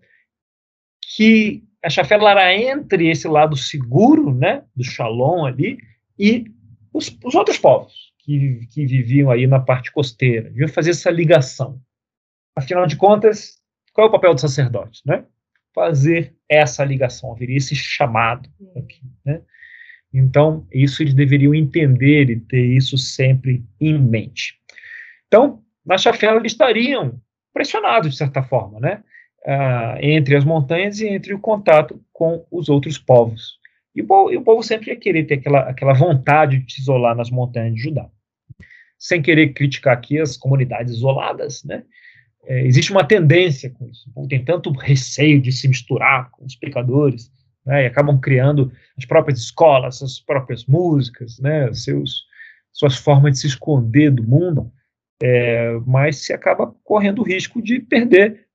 que 1.16 1.62
a 1.82 1.88
Chafela 1.88 2.30
era 2.30 2.54
entre 2.54 3.08
esse 3.08 3.26
lado 3.26 3.56
seguro, 3.56 4.34
né, 4.34 4.64
do 4.74 4.84
Shalom 4.84 5.46
ali, 5.46 5.78
e 6.18 6.44
os, 6.92 7.16
os 7.24 7.34
outros 7.34 7.58
povos 7.58 8.12
que, 8.18 8.66
que 8.72 8.84
viviam 8.84 9.30
aí 9.30 9.46
na 9.46 9.60
parte 9.60 9.90
costeira. 9.92 10.50
Deviam 10.50 10.68
fazer 10.68 10.90
essa 10.90 11.10
ligação. 11.10 11.80
Afinal 12.60 12.86
de 12.86 12.96
contas, 12.96 13.58
qual 13.92 14.06
é 14.06 14.08
o 14.08 14.12
papel 14.12 14.34
do 14.34 14.40
sacerdote, 14.40 15.00
né? 15.06 15.24
Fazer 15.74 16.34
essa 16.48 16.84
ligação, 16.84 17.32
haveria 17.32 17.56
esse 17.56 17.74
chamado 17.74 18.50
aqui, 18.76 19.00
né? 19.24 19.40
Então, 20.12 20.66
isso 20.72 21.02
eles 21.02 21.14
deveriam 21.14 21.54
entender 21.54 22.28
e 22.28 22.40
ter 22.40 22.64
isso 22.64 22.98
sempre 22.98 23.64
em 23.80 23.96
mente. 23.96 24.54
Então, 25.26 25.62
na 25.86 25.96
Chafela 25.96 26.38
eles 26.38 26.52
estariam 26.52 27.20
pressionados, 27.54 28.10
de 28.10 28.16
certa 28.16 28.42
forma, 28.42 28.78
né? 28.78 29.02
Ah, 29.46 29.96
entre 30.02 30.36
as 30.36 30.44
montanhas 30.44 31.00
e 31.00 31.06
entre 31.06 31.32
o 31.32 31.40
contato 31.40 31.98
com 32.12 32.44
os 32.50 32.68
outros 32.68 32.98
povos. 32.98 33.58
E 33.94 34.02
o, 34.02 34.06
povo, 34.06 34.32
e 34.32 34.36
o 34.36 34.42
povo 34.42 34.62
sempre 34.62 34.90
ia 34.90 34.96
querer 34.96 35.24
ter 35.24 35.34
aquela, 35.34 35.60
aquela 35.60 35.94
vontade 35.94 36.58
de 36.58 36.74
se 36.74 36.80
isolar 36.82 37.16
nas 37.16 37.30
montanhas 37.30 37.74
de 37.74 37.80
Judá. 37.80 38.08
Sem 38.98 39.22
querer 39.22 39.54
criticar 39.54 39.94
aqui 39.94 40.18
as 40.18 40.36
comunidades 40.36 40.94
isoladas, 40.94 41.64
né? 41.64 41.84
É, 42.46 42.64
existe 42.66 42.90
uma 42.90 43.06
tendência 43.06 43.70
com 43.70 43.86
isso. 43.86 44.08
O 44.08 44.12
povo 44.12 44.28
tem 44.28 44.44
tanto 44.44 44.70
receio 44.72 45.40
de 45.40 45.52
se 45.52 45.68
misturar 45.68 46.30
com 46.30 46.44
os 46.44 46.56
pecadores, 46.56 47.30
né? 47.64 47.84
E 47.84 47.86
acabam 47.86 48.18
criando 48.18 48.72
as 48.96 49.04
próprias 49.04 49.38
escolas, 49.38 50.02
as 50.02 50.18
próprias 50.18 50.64
músicas, 50.66 51.38
né? 51.38 51.72
Seus, 51.72 52.24
suas 52.72 52.96
formas 52.96 53.32
de 53.32 53.38
se 53.40 53.46
esconder 53.46 54.10
do 54.10 54.22
mundo 54.22 54.72
é, 55.22 55.72
mas 55.86 56.24
se 56.24 56.32
acaba 56.32 56.74
correndo 56.82 57.20
o 57.20 57.24
risco 57.24 57.60
de 57.60 57.78
perder 57.78 58.46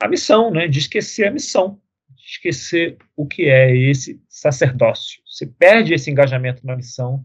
a 0.00 0.08
missão, 0.08 0.50
né, 0.50 0.66
de 0.66 0.78
esquecer 0.78 1.28
a 1.28 1.30
missão, 1.30 1.80
de 2.08 2.22
esquecer 2.22 2.96
o 3.14 3.26
que 3.26 3.44
é 3.44 3.76
esse 3.76 4.22
sacerdócio. 4.28 5.20
Você 5.26 5.46
perde 5.46 5.92
esse 5.92 6.10
engajamento 6.10 6.64
na 6.64 6.74
missão 6.74 7.24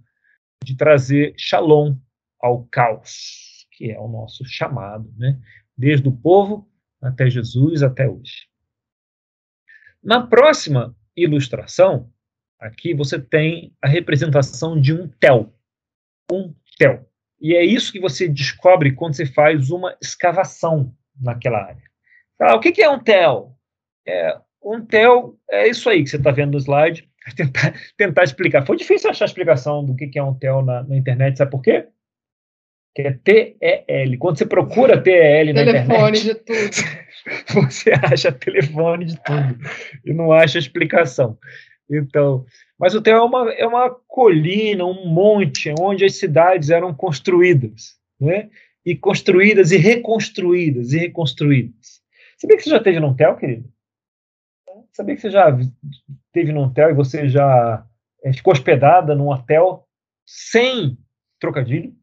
de 0.63 0.75
trazer 0.75 1.33
shalom 1.37 1.95
ao 2.41 2.65
caos, 2.65 3.65
que 3.71 3.91
é 3.91 3.99
o 3.99 4.09
nosso 4.09 4.43
chamado, 4.45 5.11
né, 5.17 5.39
desde 5.77 6.07
o 6.07 6.11
povo 6.11 6.69
até 7.01 7.29
Jesus, 7.29 7.83
até 7.83 8.07
hoje. 8.09 8.47
Na 10.03 10.25
próxima 10.25 10.95
ilustração, 11.15 12.11
aqui 12.59 12.93
você 12.93 13.19
tem 13.19 13.75
a 13.81 13.87
representação 13.87 14.79
de 14.79 14.93
um 14.93 15.07
tel. 15.07 15.53
Um 16.31 16.53
tel. 16.77 17.09
E 17.39 17.55
é 17.55 17.63
isso 17.63 17.91
que 17.91 17.99
você 17.99 18.27
descobre 18.27 18.93
quando 18.93 19.15
você 19.15 19.25
faz 19.25 19.69
uma 19.69 19.95
escavação 20.01 20.95
naquela 21.19 21.59
área. 21.59 21.83
O 22.55 22.59
que, 22.59 22.81
é 22.81 22.89
um 22.89 22.99
TEL? 22.99 23.55
É, 24.07 24.37
um 24.63 24.85
TEL 24.85 25.37
é 25.49 25.67
isso 25.67 25.89
aí 25.89 26.03
que 26.03 26.09
você 26.09 26.17
está 26.17 26.31
vendo 26.31 26.53
no 26.53 26.57
slide. 26.57 27.09
Tentar, 27.35 27.73
tentar 27.97 28.23
explicar. 28.23 28.63
Foi 28.67 28.77
difícil 28.77 29.09
achar 29.09 29.25
a 29.25 29.27
explicação 29.27 29.83
do 29.83 29.95
que, 29.95 30.11
é 30.15 30.21
um 30.21 30.35
TEL 30.35 30.63
na, 30.63 30.83
na 30.83 30.95
internet, 30.95 31.35
sabe 31.35 31.49
por 31.49 31.63
quê? 31.63 31.87
Que 32.95 33.01
é 33.01 33.11
T-E-L. 33.11 34.17
Quando 34.17 34.37
você 34.37 34.45
procura 34.45 35.01
T-E-L 35.01 35.53
na 35.53 35.61
internet. 35.61 35.87
Telefone 35.87 36.19
de 36.21 36.35
tudo. 36.35 37.05
Você 37.65 37.91
acha 37.91 38.31
telefone 38.31 39.05
de 39.05 39.23
tudo 39.23 39.57
e 40.05 40.13
não 40.13 40.31
acha 40.31 40.59
explicação. 40.59 41.37
Então, 41.89 42.45
mas 42.77 42.95
o 42.95 43.01
Theo 43.01 43.15
é 43.15 43.21
uma, 43.21 43.51
é 43.51 43.65
uma 43.65 43.89
colina, 44.07 44.85
um 44.85 45.07
monte, 45.07 45.73
onde 45.79 46.05
as 46.05 46.15
cidades 46.15 46.69
eram 46.69 46.93
construídas, 46.93 47.95
né? 48.19 48.49
E 48.85 48.95
construídas 48.95 49.71
e 49.71 49.77
reconstruídas 49.77 50.93
e 50.93 50.99
reconstruídas. 50.99 52.01
Sabia 52.37 52.57
que 52.57 52.63
você 52.63 52.69
já 52.69 52.79
teve 52.79 52.99
num 52.99 53.15
Theo, 53.15 53.37
querido? 53.37 53.69
Sabia 54.91 55.15
que 55.15 55.21
você 55.21 55.31
já 55.31 55.57
teve 56.31 56.51
num 56.51 56.71
Theo 56.71 56.91
e 56.91 56.93
você 56.93 57.27
já 57.27 57.85
é, 58.23 58.33
ficou 58.33 58.53
hospedada 58.53 59.15
num 59.15 59.29
hotel 59.29 59.87
sem 60.25 60.97
trocadilho? 61.39 61.93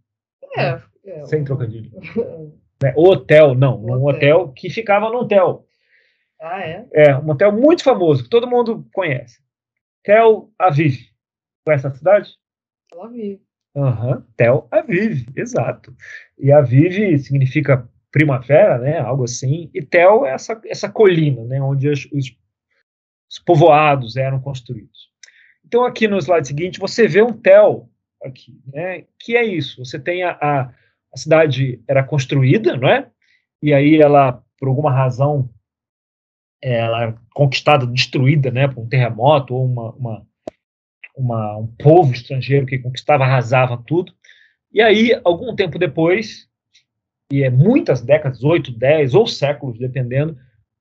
É. 0.56 0.80
é 1.06 1.25
sem 1.26 1.44
trocadilho. 1.44 1.90
é, 2.85 2.92
hotel, 2.97 3.54
não. 3.54 3.82
Um 3.82 3.87
num 3.87 4.04
hotel. 4.04 4.40
hotel 4.40 4.52
que 4.52 4.71
ficava 4.71 5.11
num 5.11 5.18
hotel. 5.18 5.66
Ah, 6.40 6.61
é? 6.61 6.87
É, 6.92 7.16
um 7.16 7.30
hotel 7.30 7.52
muito 7.52 7.85
famoso, 7.85 8.25
que 8.25 8.30
todo 8.30 8.50
mundo 8.50 8.87
conhece. 8.92 9.40
Tel 10.02 10.50
Aviv. 10.59 10.99
Conhece 11.64 11.87
a 11.87 11.92
cidade? 11.92 12.30
Tel 12.90 13.02
Aviv. 13.04 13.40
Aham, 13.75 14.16
uhum, 14.16 14.25
Tel 14.37 14.68
Aviv, 14.71 15.26
exato. 15.37 15.94
E 16.38 16.52
Aviv 16.52 17.18
significa 17.18 17.88
primavera, 18.11 18.76
né, 18.78 18.99
algo 18.99 19.25
assim, 19.25 19.71
e 19.73 19.80
Tel 19.80 20.26
é 20.26 20.32
essa, 20.32 20.61
essa 20.66 20.90
colina, 20.90 21.42
né, 21.44 21.62
onde 21.62 21.88
os, 21.88 22.04
os, 22.12 22.37
os 23.30 23.38
povoados 23.38 24.16
eram 24.16 24.38
construídos. 24.38 25.11
Então, 25.64 25.87
aqui 25.87 26.06
no 26.06 26.18
slide 26.18 26.47
seguinte, 26.47 26.78
você 26.78 27.09
vê 27.09 27.23
um 27.23 27.32
Tel 27.32 27.88
aqui, 28.24 28.60
né, 28.72 29.04
que 29.18 29.36
é 29.36 29.44
isso, 29.44 29.84
você 29.84 29.98
tem 29.98 30.22
a, 30.22 30.38
a, 30.40 30.62
a 31.12 31.16
cidade 31.16 31.82
era 31.86 32.02
construída, 32.02 32.76
não 32.76 32.88
é? 32.88 33.08
E 33.62 33.72
aí 33.72 34.00
ela, 34.00 34.42
por 34.58 34.68
alguma 34.68 34.92
razão, 34.92 35.48
ela 36.60 37.04
é 37.04 37.14
conquistada, 37.34 37.86
destruída, 37.86 38.50
né, 38.50 38.68
por 38.68 38.82
um 38.82 38.88
terremoto 38.88 39.54
ou 39.54 39.64
uma, 39.64 39.90
uma, 39.92 40.26
uma, 41.16 41.56
um 41.58 41.66
povo 41.66 42.12
estrangeiro 42.12 42.66
que 42.66 42.78
conquistava, 42.78 43.24
arrasava 43.24 43.82
tudo. 43.86 44.12
E 44.72 44.80
aí, 44.80 45.20
algum 45.24 45.54
tempo 45.54 45.78
depois, 45.78 46.48
e 47.30 47.42
é 47.42 47.50
muitas 47.50 48.00
décadas, 48.00 48.42
oito, 48.42 48.72
dez 48.72 49.14
ou 49.14 49.26
séculos, 49.26 49.78
dependendo, 49.78 50.36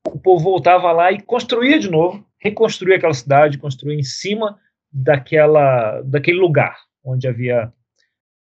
o 0.08 0.20
povo 0.20 0.44
voltava 0.44 0.92
lá 0.92 1.12
e 1.12 1.22
construía 1.22 1.78
de 1.78 1.90
novo, 1.90 2.26
reconstruía 2.40 2.98
aquela 2.98 3.14
cidade, 3.14 3.58
construía 3.58 3.98
em 3.98 4.04
cima 4.04 4.58
daquela, 4.92 6.02
daquele 6.02 6.40
lugar 6.40 6.76
onde 7.04 7.28
havia 7.28 7.72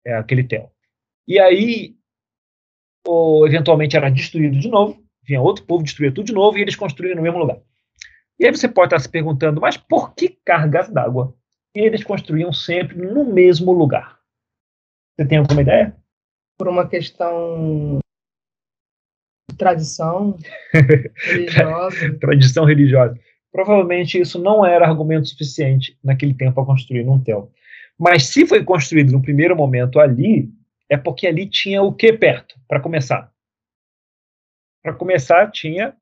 é, 0.05 0.13
aquele 0.13 0.43
tel. 0.43 0.71
E 1.27 1.39
aí, 1.39 1.95
ou, 3.05 3.47
eventualmente 3.47 3.95
era 3.95 4.09
destruído 4.09 4.59
de 4.59 4.67
novo, 4.67 5.03
vinha 5.23 5.41
outro 5.41 5.65
povo, 5.65 5.83
destruía 5.83 6.13
tudo 6.13 6.27
de 6.27 6.33
novo 6.33 6.57
e 6.57 6.61
eles 6.61 6.75
construíam 6.75 7.15
no 7.15 7.21
mesmo 7.21 7.39
lugar. 7.39 7.61
E 8.39 8.45
aí 8.45 8.51
você 8.51 8.67
pode 8.67 8.87
estar 8.87 8.99
se 8.99 9.09
perguntando, 9.09 9.59
mas 9.59 9.77
por 9.77 10.15
que 10.15 10.29
cargas 10.45 10.89
d'água? 10.89 11.35
Eles 11.75 12.03
construíam 12.03 12.51
sempre 12.51 12.97
no 12.97 13.25
mesmo 13.25 13.71
lugar. 13.71 14.17
Você 15.15 15.27
tem 15.27 15.37
alguma 15.37 15.61
ideia? 15.61 15.95
Por 16.57 16.67
uma 16.67 16.87
questão 16.87 17.99
de 19.49 19.57
tradição 19.57 20.37
religiosa. 21.15 22.17
tradição 22.19 22.65
religiosa. 22.65 23.19
Provavelmente 23.51 24.19
isso 24.19 24.41
não 24.41 24.65
era 24.65 24.87
argumento 24.87 25.27
suficiente 25.27 25.97
naquele 26.03 26.33
tempo 26.33 26.55
para 26.55 26.65
construir 26.65 27.07
um 27.07 27.21
tel. 27.21 27.51
Mas 27.99 28.27
se 28.27 28.47
foi 28.47 28.63
construído 28.63 29.11
no 29.11 29.21
primeiro 29.21 29.55
momento 29.55 29.99
ali, 29.99 30.49
é 30.89 30.95
porque 30.95 31.27
ali 31.27 31.45
tinha 31.47 31.81
o 31.83 31.93
que 31.93 32.13
perto, 32.13 32.55
para 32.67 32.79
começar? 32.79 33.29
Para 34.81 34.93
começar, 34.93 35.51
tinha. 35.51 35.93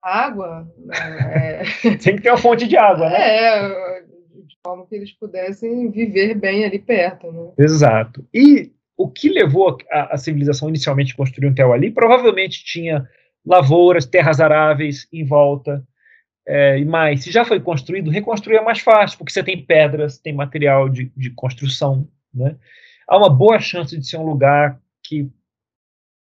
Água? 0.00 0.72
É... 0.92 1.64
Tem 1.98 2.14
que 2.14 2.22
ter 2.22 2.30
uma 2.30 2.38
fonte 2.38 2.68
de 2.68 2.76
água, 2.76 3.10
né? 3.10 3.18
É, 3.18 4.02
de 4.02 4.56
forma 4.62 4.86
que 4.86 4.94
eles 4.94 5.12
pudessem 5.12 5.90
viver 5.90 6.34
bem 6.34 6.64
ali 6.64 6.78
perto. 6.78 7.32
Né? 7.32 7.52
Exato. 7.58 8.24
E 8.32 8.72
o 8.96 9.10
que 9.10 9.28
levou 9.28 9.76
a, 9.90 10.14
a 10.14 10.18
civilização 10.18 10.68
inicialmente 10.68 11.12
a 11.12 11.16
construir 11.16 11.48
um 11.48 11.54
tel 11.54 11.72
ali, 11.72 11.90
provavelmente 11.90 12.64
tinha 12.64 13.08
lavouras, 13.44 14.06
terras 14.06 14.40
aráveis 14.40 15.08
em 15.12 15.24
volta, 15.24 15.84
é, 16.48 16.78
e 16.78 16.84
mais. 16.84 17.22
Se 17.22 17.30
já 17.30 17.44
foi 17.44 17.60
construído, 17.60 18.10
reconstruir 18.10 18.56
é 18.56 18.62
mais 18.62 18.78
fácil, 18.78 19.18
porque 19.18 19.30
você 19.30 19.44
tem 19.44 19.62
pedras, 19.62 20.18
tem 20.18 20.32
material 20.32 20.88
de, 20.88 21.12
de 21.14 21.30
construção. 21.30 22.08
Né? 22.32 22.56
Há 23.06 23.18
uma 23.18 23.28
boa 23.28 23.60
chance 23.60 23.96
de 23.96 24.08
ser 24.08 24.16
um 24.16 24.24
lugar 24.24 24.80
que 25.04 25.30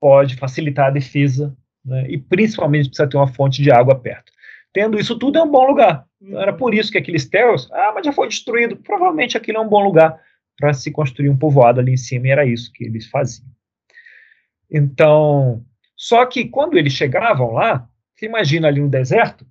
pode 0.02 0.36
facilitar 0.36 0.88
a 0.88 0.92
defesa, 0.92 1.56
né, 1.84 2.06
e 2.10 2.18
principalmente 2.18 2.90
precisa 2.90 3.10
ter 3.10 3.18
uma 3.18 3.34
fonte 3.34 3.64
de 3.64 3.72
água 3.72 3.96
perto. 3.96 4.32
Tendo 4.74 5.00
isso 5.00 5.18
tudo, 5.18 5.40
é 5.40 5.42
um 5.42 5.50
bom 5.50 5.66
lugar. 5.66 6.06
Então, 6.22 6.42
era 6.42 6.54
por 6.54 6.74
isso 6.74 6.92
que 6.92 6.98
aqueles 6.98 7.28
terros, 7.28 7.70
ah, 7.72 7.94
mas 7.96 8.06
já 8.06 8.12
foi 8.12 8.28
destruído. 8.28 8.76
Provavelmente 8.78 9.38
aquilo 9.38 9.58
é 9.58 9.62
um 9.62 9.70
bom 9.70 9.84
lugar 9.84 10.20
para 10.58 10.74
se 10.74 10.92
construir 10.92 11.30
um 11.30 11.38
povoado 11.38 11.80
ali 11.80 11.94
em 11.94 11.98
cima, 11.98 12.28
e 12.28 12.32
era 12.32 12.46
isso 12.46 12.72
que 12.74 12.84
eles 12.84 13.08
faziam. 13.08 13.48
Então, 14.70 15.66
só 15.96 16.26
que 16.26 16.46
quando 16.46 16.78
eles 16.78 16.94
chegavam 16.94 17.54
lá, 17.54 17.88
você 18.14 18.26
imagina 18.26 18.68
ali 18.68 18.82
no 18.82 18.90
deserto, 18.90 19.46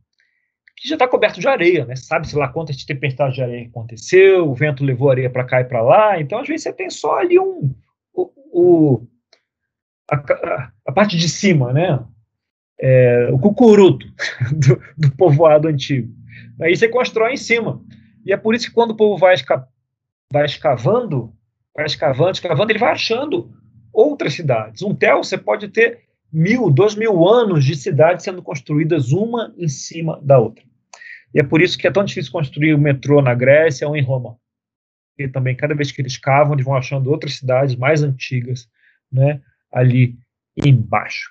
que 0.76 0.88
já 0.88 0.94
está 0.94 1.08
coberto 1.08 1.40
de 1.40 1.48
areia, 1.48 1.86
né? 1.86 1.96
Sabe-se 1.96 2.36
lá 2.36 2.48
quantas 2.48 2.84
tempestades 2.84 3.34
de 3.34 3.42
areia 3.42 3.66
aconteceu, 3.66 4.48
o 4.48 4.54
vento 4.54 4.84
levou 4.84 5.10
areia 5.10 5.30
para 5.30 5.44
cá 5.44 5.60
e 5.60 5.64
para 5.64 5.82
lá, 5.82 6.20
então 6.20 6.38
às 6.38 6.46
vezes 6.46 6.64
você 6.64 6.72
tem 6.72 6.90
só 6.90 7.18
ali 7.18 7.38
um, 7.38 7.74
o, 8.12 8.30
o 8.52 9.06
a, 10.10 10.70
a, 10.86 10.92
parte 10.92 11.16
de 11.16 11.28
cima, 11.28 11.72
né? 11.72 12.04
É, 12.78 13.30
o 13.32 13.38
cucuruto 13.38 14.06
do, 14.52 14.80
do, 14.96 15.16
povoado 15.16 15.66
antigo. 15.66 16.12
Aí 16.60 16.76
você 16.76 16.88
constrói 16.88 17.32
em 17.32 17.38
cima. 17.38 17.82
E 18.24 18.32
é 18.32 18.36
por 18.36 18.54
isso 18.54 18.68
que 18.68 18.74
quando 18.74 18.90
o 18.90 18.96
povo 18.96 19.16
vai, 19.16 19.32
esca, 19.34 19.66
vai 20.30 20.44
escavando, 20.44 21.32
vai 21.74 21.86
escavando, 21.86 22.32
escavando, 22.32 22.70
ele 22.70 22.78
vai 22.78 22.92
achando 22.92 23.50
outras 23.92 24.34
cidades. 24.34 24.82
Um 24.82 24.94
tel 24.94 25.24
você 25.24 25.38
pode 25.38 25.68
ter 25.68 26.05
mil, 26.32 26.70
dois 26.70 26.94
mil 26.94 27.26
anos 27.26 27.64
de 27.64 27.74
cidades 27.76 28.24
sendo 28.24 28.42
construídas 28.42 29.12
uma 29.12 29.54
em 29.56 29.68
cima 29.68 30.20
da 30.22 30.38
outra. 30.38 30.64
E 31.34 31.40
é 31.40 31.42
por 31.42 31.60
isso 31.60 31.76
que 31.76 31.86
é 31.86 31.90
tão 31.90 32.04
difícil 32.04 32.32
construir 32.32 32.74
o 32.74 32.78
metrô 32.78 33.20
na 33.20 33.34
Grécia 33.34 33.86
ou 33.86 33.96
em 33.96 34.02
Roma. 34.02 34.38
E 35.18 35.28
também, 35.28 35.56
cada 35.56 35.74
vez 35.74 35.90
que 35.90 36.00
eles 36.00 36.16
cavam, 36.16 36.54
eles 36.54 36.64
vão 36.64 36.76
achando 36.76 37.10
outras 37.10 37.36
cidades 37.36 37.74
mais 37.74 38.02
antigas, 38.02 38.68
né, 39.10 39.40
ali 39.72 40.18
embaixo. 40.56 41.30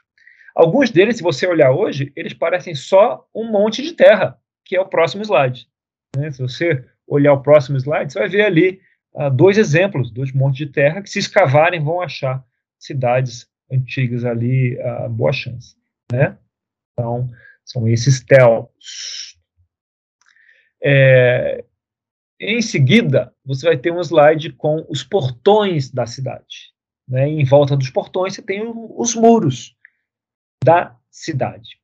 Alguns 0.55 0.89
deles, 0.89 1.17
se 1.17 1.23
você 1.23 1.45
olhar 1.45 1.71
hoje, 1.71 2.11
eles 2.15 2.33
parecem 2.33 2.73
só 2.73 3.27
um 3.33 3.51
monte 3.51 3.81
de 3.81 3.93
terra, 3.93 4.37
que 4.63 4.75
é 4.75 4.81
o 4.81 4.87
próximo 4.87 5.21
slide. 5.23 5.67
Né? 6.15 6.31
Se 6.31 6.41
você 6.41 6.85
olhar 7.07 7.33
o 7.33 7.41
próximo 7.41 7.77
slide, 7.77 8.11
você 8.11 8.19
vai 8.19 8.29
ver 8.29 8.45
ali 8.45 8.79
uh, 9.13 9.29
dois 9.29 9.57
exemplos, 9.57 10.09
dois 10.09 10.31
montes 10.31 10.57
de 10.57 10.67
terra, 10.67 11.01
que 11.01 11.09
se 11.09 11.19
escavarem 11.19 11.83
vão 11.83 12.01
achar 12.01 12.43
cidades 12.79 13.47
antigas 13.71 14.23
ali, 14.23 14.77
boa 15.11 15.33
chance. 15.33 15.75
Né? 16.11 16.37
Então, 16.93 17.29
são 17.63 17.87
esses 17.87 18.23
telos. 18.23 19.37
É, 20.83 21.63
em 22.39 22.61
seguida, 22.61 23.33
você 23.43 23.65
vai 23.65 23.77
ter 23.77 23.91
um 23.91 24.01
slide 24.01 24.51
com 24.51 24.85
os 24.89 25.03
portões 25.03 25.89
da 25.89 26.05
cidade. 26.05 26.73
Né? 27.07 27.27
Em 27.27 27.43
volta 27.43 27.75
dos 27.75 27.89
portões 27.89 28.35
você 28.35 28.41
tem 28.41 28.61
os 28.65 29.15
muros 29.15 29.75
da 30.63 30.95
cidade. 31.09 31.79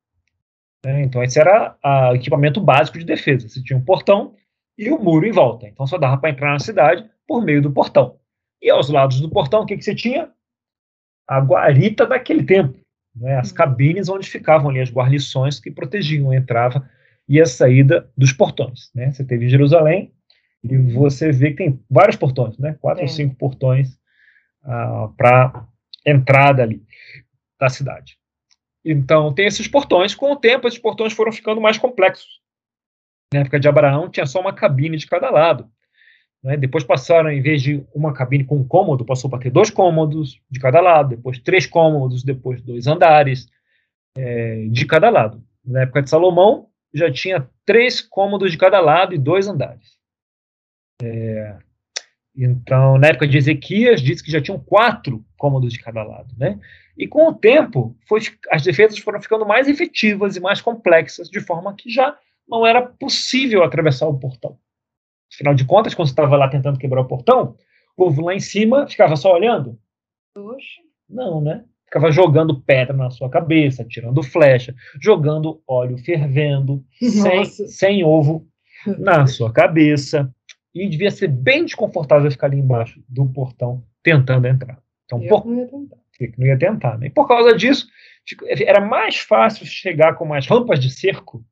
Né? 0.86 1.04
Então, 1.04 1.24
esse 1.24 1.40
era 1.40 1.78
o 2.12 2.16
equipamento 2.16 2.60
básico 2.60 2.98
de 2.98 3.06
defesa. 3.06 3.48
Você 3.48 3.64
tinha 3.64 3.78
um 3.78 3.86
portão 3.86 4.36
e 4.78 4.90
o 4.90 4.98
um 4.98 5.04
muro 5.04 5.26
em 5.26 5.32
volta. 5.32 5.68
Então, 5.68 5.86
só 5.88 5.98
dava 5.98 6.18
para 6.18 6.30
entrar 6.30 6.52
na 6.52 6.60
cidade 6.60 7.10
por 7.28 7.44
meio 7.44 7.62
do 7.62 7.72
portão. 7.72 8.20
E 8.62 8.70
aos 8.70 8.90
lados 8.90 9.20
do 9.20 9.30
portão, 9.30 9.62
o 9.62 9.66
que, 9.66 9.78
que 9.78 9.84
você 9.84 9.96
tinha? 9.96 10.32
A 11.28 11.40
guarita 11.40 12.06
daquele 12.06 12.44
tempo. 12.44 12.78
Né? 13.16 13.38
As 13.38 13.52
cabines 13.52 14.10
onde 14.10 14.30
ficavam 14.30 14.70
ali 14.70 14.80
as 14.80 14.92
guarnições 14.92 15.60
que 15.60 15.72
protegiam 15.72 16.32
a 16.32 16.36
entrada 16.36 16.90
e 17.28 17.40
a 17.40 17.46
saída 17.46 18.10
dos 18.18 18.34
portões. 18.34 18.92
Né? 18.94 19.12
Você 19.12 19.24
teve 19.24 19.46
em 19.46 19.50
Jerusalém 19.50 20.14
e 20.64 20.78
você 20.78 21.32
vê 21.32 21.52
que 21.52 21.58
tem 21.58 21.84
vários 21.90 22.16
portões, 22.16 22.58
né? 22.58 22.78
quatro 22.80 23.02
é. 23.02 23.04
ou 23.04 23.10
cinco 23.10 23.36
portões 23.36 23.98
uh, 24.64 25.14
para 25.18 25.68
entrada 26.06 26.64
ali 26.64 26.84
da 27.60 27.70
cidade. 27.70 28.18
Então, 28.84 29.34
tem 29.34 29.46
esses 29.46 29.68
portões. 29.68 30.16
Com 30.16 30.32
o 30.32 30.36
tempo, 30.36 30.68
esses 30.68 30.80
portões 30.80 31.14
foram 31.14 31.32
ficando 31.32 31.62
mais 31.62 31.78
complexos. 31.78 32.42
Na 33.34 33.42
época 33.42 33.60
de 33.60 33.68
Abraão, 33.68 34.10
tinha 34.10 34.26
só 34.26 34.42
uma 34.42 34.54
cabine 34.54 34.98
de 34.98 35.06
cada 35.06 35.30
lado. 35.30 35.70
Né? 36.44 36.58
Depois 36.58 36.84
passaram, 36.84 37.32
em 37.32 37.42
vez 37.42 37.62
de 37.62 37.84
uma 37.94 38.14
cabine 38.14 38.44
com 38.44 38.58
um 38.58 38.68
cômodo, 38.68 39.06
passou 39.06 39.30
para 39.30 39.40
ter 39.40 39.52
dois 39.52 39.70
cômodos 39.70 40.40
de 40.50 40.60
cada 40.60 40.82
lado, 40.82 41.16
depois 41.16 41.40
três 41.40 41.66
cômodos, 41.66 42.24
depois 42.24 42.62
dois 42.62 42.88
andares 42.88 43.48
é, 44.18 44.68
de 44.70 44.86
cada 44.86 45.10
lado. 45.10 45.44
Na 45.64 45.82
época 45.82 46.02
de 46.02 46.10
Salomão, 46.10 46.68
já 46.94 47.12
tinha 47.12 47.48
três 47.66 48.02
cômodos 48.02 48.52
de 48.52 48.58
cada 48.58 48.80
lado 48.80 49.14
e 49.14 49.18
dois 49.18 49.48
andares. 49.48 49.98
É, 51.02 51.58
então, 52.36 52.98
na 52.98 53.08
época 53.08 53.28
de 53.28 53.38
Ezequias, 53.38 54.02
diz 54.02 54.22
que 54.22 54.32
já 54.32 54.42
tinham 54.42 54.60
quatro 54.60 55.24
cômodos 55.38 55.74
de 55.74 55.80
cada 55.80 56.04
lado, 56.04 56.34
né? 56.38 56.60
E 56.98 57.08
com 57.08 57.28
o 57.28 57.34
tempo, 57.34 57.96
foi, 58.08 58.22
as 58.50 58.64
defesas 58.64 58.98
foram 59.00 59.22
ficando 59.22 59.46
mais 59.46 59.68
efetivas 59.68 60.36
e 60.36 60.40
mais 60.40 60.62
complexas, 60.62 61.30
de 61.30 61.40
forma 61.40 61.76
que 61.76 61.90
já 61.90 62.18
não 62.48 62.66
era 62.66 62.82
possível 62.82 63.64
atravessar 63.64 64.08
o 64.08 64.20
portão. 64.20 64.58
Afinal 65.34 65.54
de 65.54 65.66
contas, 65.66 65.94
quando 65.94 66.08
você 66.08 66.14
estava 66.14 66.36
lá 66.36 66.48
tentando 66.48 66.80
quebrar 66.80 67.02
o 67.02 67.08
portão, 67.08 67.56
o 67.96 68.06
povo 68.06 68.22
lá 68.22 68.34
em 68.34 68.40
cima 68.40 68.88
ficava 68.88 69.16
só 69.16 69.34
olhando? 69.34 69.80
Oxe. 70.36 70.82
Não, 71.10 71.42
né? 71.42 71.64
Ficava 71.86 72.12
jogando 72.12 72.62
pedra 72.62 72.96
na 72.96 73.10
sua 73.10 73.30
cabeça, 73.30 73.84
tirando 73.84 74.24
flecha, 74.24 74.74
jogando 75.02 75.62
óleo 75.68 75.98
fervendo, 75.98 76.84
sem, 77.00 77.46
sem 77.46 78.04
ovo 78.04 78.48
na 78.98 79.28
sua 79.28 79.52
cabeça 79.52 80.34
e 80.74 80.88
devia 80.88 81.12
ser 81.12 81.28
bem 81.28 81.66
desconfortável 81.66 82.32
ficar 82.32 82.48
ali 82.48 82.60
embaixo 82.60 83.04
do 83.10 83.26
portão 83.26 83.84
tentando 84.02 84.48
entrar. 84.48 84.82
Então, 85.06 85.20
por... 85.20 85.46
não 85.46 85.60
ia 85.60 85.68
tentar. 85.68 85.98
Não 86.38 86.48
ia 86.48 86.58
tentar 86.58 86.98
né? 86.98 87.08
E 87.08 87.10
por 87.10 87.28
causa 87.28 87.56
disso, 87.56 87.88
era 88.66 88.80
mais 88.80 89.18
fácil 89.18 89.66
chegar 89.66 90.16
com 90.16 90.24
umas 90.24 90.48
rampas 90.48 90.80
de 90.80 90.90
cerco, 90.90 91.44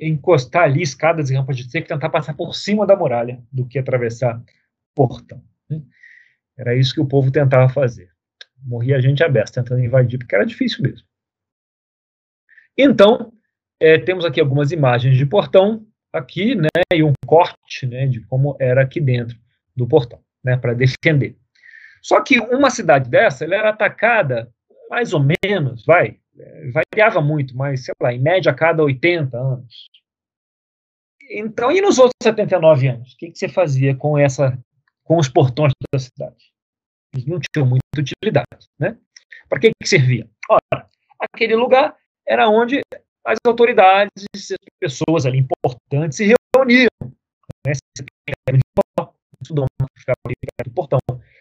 encostar 0.00 0.64
ali 0.64 0.82
escadas 0.82 1.30
e 1.30 1.34
rampas 1.34 1.56
de 1.56 1.70
cerco, 1.70 1.88
tentar 1.88 2.08
passar 2.08 2.34
por 2.34 2.54
cima 2.54 2.86
da 2.86 2.96
muralha, 2.96 3.42
do 3.52 3.66
que 3.66 3.78
atravessar 3.78 4.42
portão. 4.94 5.42
Né? 5.68 5.82
Era 6.56 6.74
isso 6.74 6.94
que 6.94 7.00
o 7.00 7.06
povo 7.06 7.30
tentava 7.30 7.68
fazer. 7.68 8.10
Morria 8.62 9.00
gente 9.00 9.22
aberta 9.22 9.62
tentando 9.62 9.84
invadir, 9.84 10.18
porque 10.18 10.34
era 10.34 10.44
difícil 10.44 10.82
mesmo. 10.82 11.06
Então, 12.76 13.32
é, 13.78 13.98
temos 13.98 14.24
aqui 14.24 14.40
algumas 14.40 14.72
imagens 14.72 15.16
de 15.16 15.26
portão 15.26 15.86
aqui, 16.12 16.54
né, 16.54 16.68
e 16.92 17.02
um 17.02 17.12
corte, 17.26 17.86
né, 17.86 18.06
de 18.06 18.20
como 18.22 18.56
era 18.58 18.82
aqui 18.82 19.00
dentro 19.00 19.38
do 19.76 19.86
portão, 19.86 20.20
né, 20.42 20.56
para 20.56 20.74
defender. 20.74 21.36
Só 22.02 22.20
que 22.22 22.38
uma 22.38 22.70
cidade 22.70 23.08
dessa, 23.08 23.44
ela 23.44 23.54
era 23.54 23.70
atacada 23.70 24.52
mais 24.90 25.12
ou 25.12 25.24
menos, 25.42 25.84
vai, 25.84 26.18
variava 26.72 27.20
muito, 27.20 27.56
mas 27.56 27.84
sei 27.84 27.94
lá, 28.00 28.12
em 28.12 28.20
média 28.20 28.50
a 28.50 28.54
cada 28.54 28.82
80 28.82 29.36
anos. 29.36 29.90
Então, 31.30 31.70
e 31.70 31.80
nos 31.80 31.98
outros 31.98 32.16
79 32.22 32.88
anos, 32.88 33.12
o 33.12 33.16
que, 33.16 33.30
que 33.30 33.38
você 33.38 33.48
fazia 33.48 33.94
com 33.94 34.18
essa, 34.18 34.58
com 35.04 35.16
os 35.16 35.28
portões 35.28 35.72
da 35.92 35.98
cidade? 35.98 36.52
Eles 37.12 37.26
não 37.26 37.38
tinham 37.38 37.66
muita 37.68 37.84
utilidade, 37.98 38.68
né? 38.78 38.96
Para 39.48 39.60
que, 39.60 39.70
que 39.80 39.88
servia? 39.88 40.28
Ora, 40.48 40.88
aquele 41.18 41.54
lugar 41.54 41.96
era 42.26 42.48
onde 42.48 42.80
as 43.24 43.38
autoridades, 43.46 44.24
as 44.34 44.56
pessoas 44.80 45.26
ali 45.26 45.38
importantes 45.38 46.16
se 46.16 46.34
reuniam. 46.56 46.88
Né? 47.66 47.72
Você 47.74 48.04
tem 48.46 48.56
o. 48.56 49.66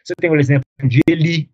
Você 0.04 0.16
tem 0.20 0.30
o 0.30 0.40
exemplo 0.40 0.66
de 0.84 1.02
Eli, 1.08 1.52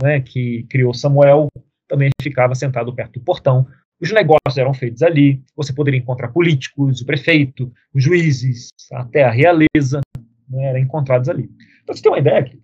né, 0.00 0.20
que 0.20 0.64
criou 0.64 0.94
Samuel, 0.94 1.48
também 1.88 2.10
ficava 2.20 2.54
sentado 2.54 2.94
perto 2.94 3.18
do 3.18 3.24
portão. 3.24 3.66
Os 4.00 4.12
negócios 4.12 4.56
eram 4.56 4.74
feitos 4.74 5.02
ali. 5.02 5.42
Você 5.56 5.72
poderia 5.72 5.98
encontrar 5.98 6.28
políticos, 6.28 7.00
o 7.00 7.06
prefeito, 7.06 7.72
os 7.94 8.02
juízes, 8.02 8.68
até 8.92 9.24
a 9.24 9.30
realeza, 9.30 10.00
né, 10.48 10.64
eram 10.66 10.78
encontrados 10.78 11.28
ali. 11.28 11.50
Então, 11.82 11.94
você 11.94 12.02
tem 12.02 12.12
uma 12.12 12.18
ideia 12.18 12.40
aqui. 12.40 12.62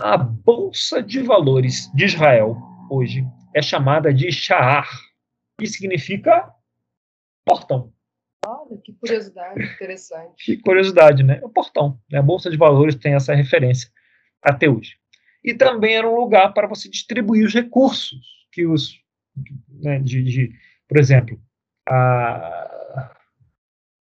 A 0.00 0.16
Bolsa 0.16 1.02
de 1.02 1.22
Valores 1.22 1.90
de 1.94 2.04
Israel, 2.04 2.56
hoje, 2.90 3.24
é 3.54 3.60
chamada 3.60 4.12
de 4.12 4.32
Sha'ar, 4.32 4.88
que 5.58 5.66
significa 5.66 6.50
portão. 7.44 7.92
Olha, 8.44 8.80
que 8.82 8.92
curiosidade 8.94 9.62
interessante. 9.62 10.44
Que 10.44 10.56
curiosidade, 10.56 11.22
né? 11.22 11.38
O 11.42 11.48
portão. 11.48 12.00
Né? 12.10 12.18
A 12.18 12.22
Bolsa 12.22 12.50
de 12.50 12.56
Valores 12.56 12.96
tem 12.96 13.14
essa 13.14 13.34
referência 13.34 13.90
até 14.42 14.68
hoje. 14.68 14.96
E 15.44 15.54
também 15.54 15.96
era 15.96 16.08
um 16.08 16.16
lugar 16.16 16.52
para 16.52 16.66
você 16.66 16.88
distribuir 16.88 17.44
os 17.46 17.54
recursos 17.54 18.41
que 18.52 18.66
os, 18.66 19.00
né, 19.68 19.98
de, 19.98 20.22
de, 20.22 20.52
por 20.86 20.98
exemplo, 20.98 21.40
a, 21.88 23.12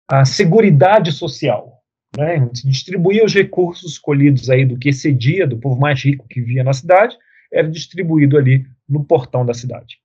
a 0.08 0.24
Seguridade 0.24 1.10
Social, 1.10 1.82
né, 2.16 2.38
distribuía 2.52 3.24
os 3.24 3.34
recursos 3.34 3.92
escolhidos 3.92 4.50
aí 4.50 4.64
do 4.64 4.78
que 4.78 4.90
excedia 4.90 5.46
do 5.46 5.58
povo 5.58 5.80
mais 5.80 6.04
rico 6.04 6.28
que 6.28 6.40
via 6.40 6.62
na 6.62 6.72
cidade, 6.72 7.16
era 7.52 7.68
distribuído 7.68 8.36
ali 8.36 8.66
no 8.88 9.04
portão 9.04 9.44
da 9.44 9.54
cidade. 9.54 9.98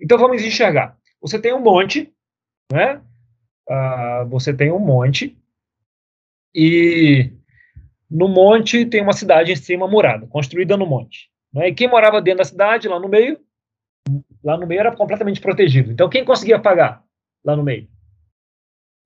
Então 0.00 0.18
vamos 0.18 0.42
enxergar. 0.42 0.96
Você 1.20 1.38
tem 1.38 1.54
um 1.54 1.62
monte, 1.62 2.12
né? 2.70 3.00
Uh, 3.68 4.28
você 4.28 4.54
tem 4.54 4.70
um 4.70 4.78
monte 4.78 5.36
e 6.54 7.32
no 8.08 8.28
monte 8.28 8.86
tem 8.86 9.02
uma 9.02 9.12
cidade 9.12 9.52
em 9.52 9.56
cima 9.56 9.88
murada, 9.88 10.26
construída 10.26 10.76
no 10.76 10.86
monte. 10.86 11.28
Né? 11.52 11.68
E 11.68 11.74
quem 11.74 11.88
morava 11.88 12.22
dentro 12.22 12.38
da 12.38 12.44
cidade, 12.44 12.86
lá 12.86 13.00
no 13.00 13.08
meio, 13.08 13.40
lá 14.46 14.56
no 14.56 14.66
meio 14.66 14.78
era 14.78 14.94
completamente 14.94 15.40
protegido. 15.40 15.90
Então 15.90 16.08
quem 16.08 16.24
conseguia 16.24 16.58
pagar 16.58 17.02
lá 17.44 17.56
no 17.56 17.64
meio? 17.64 17.88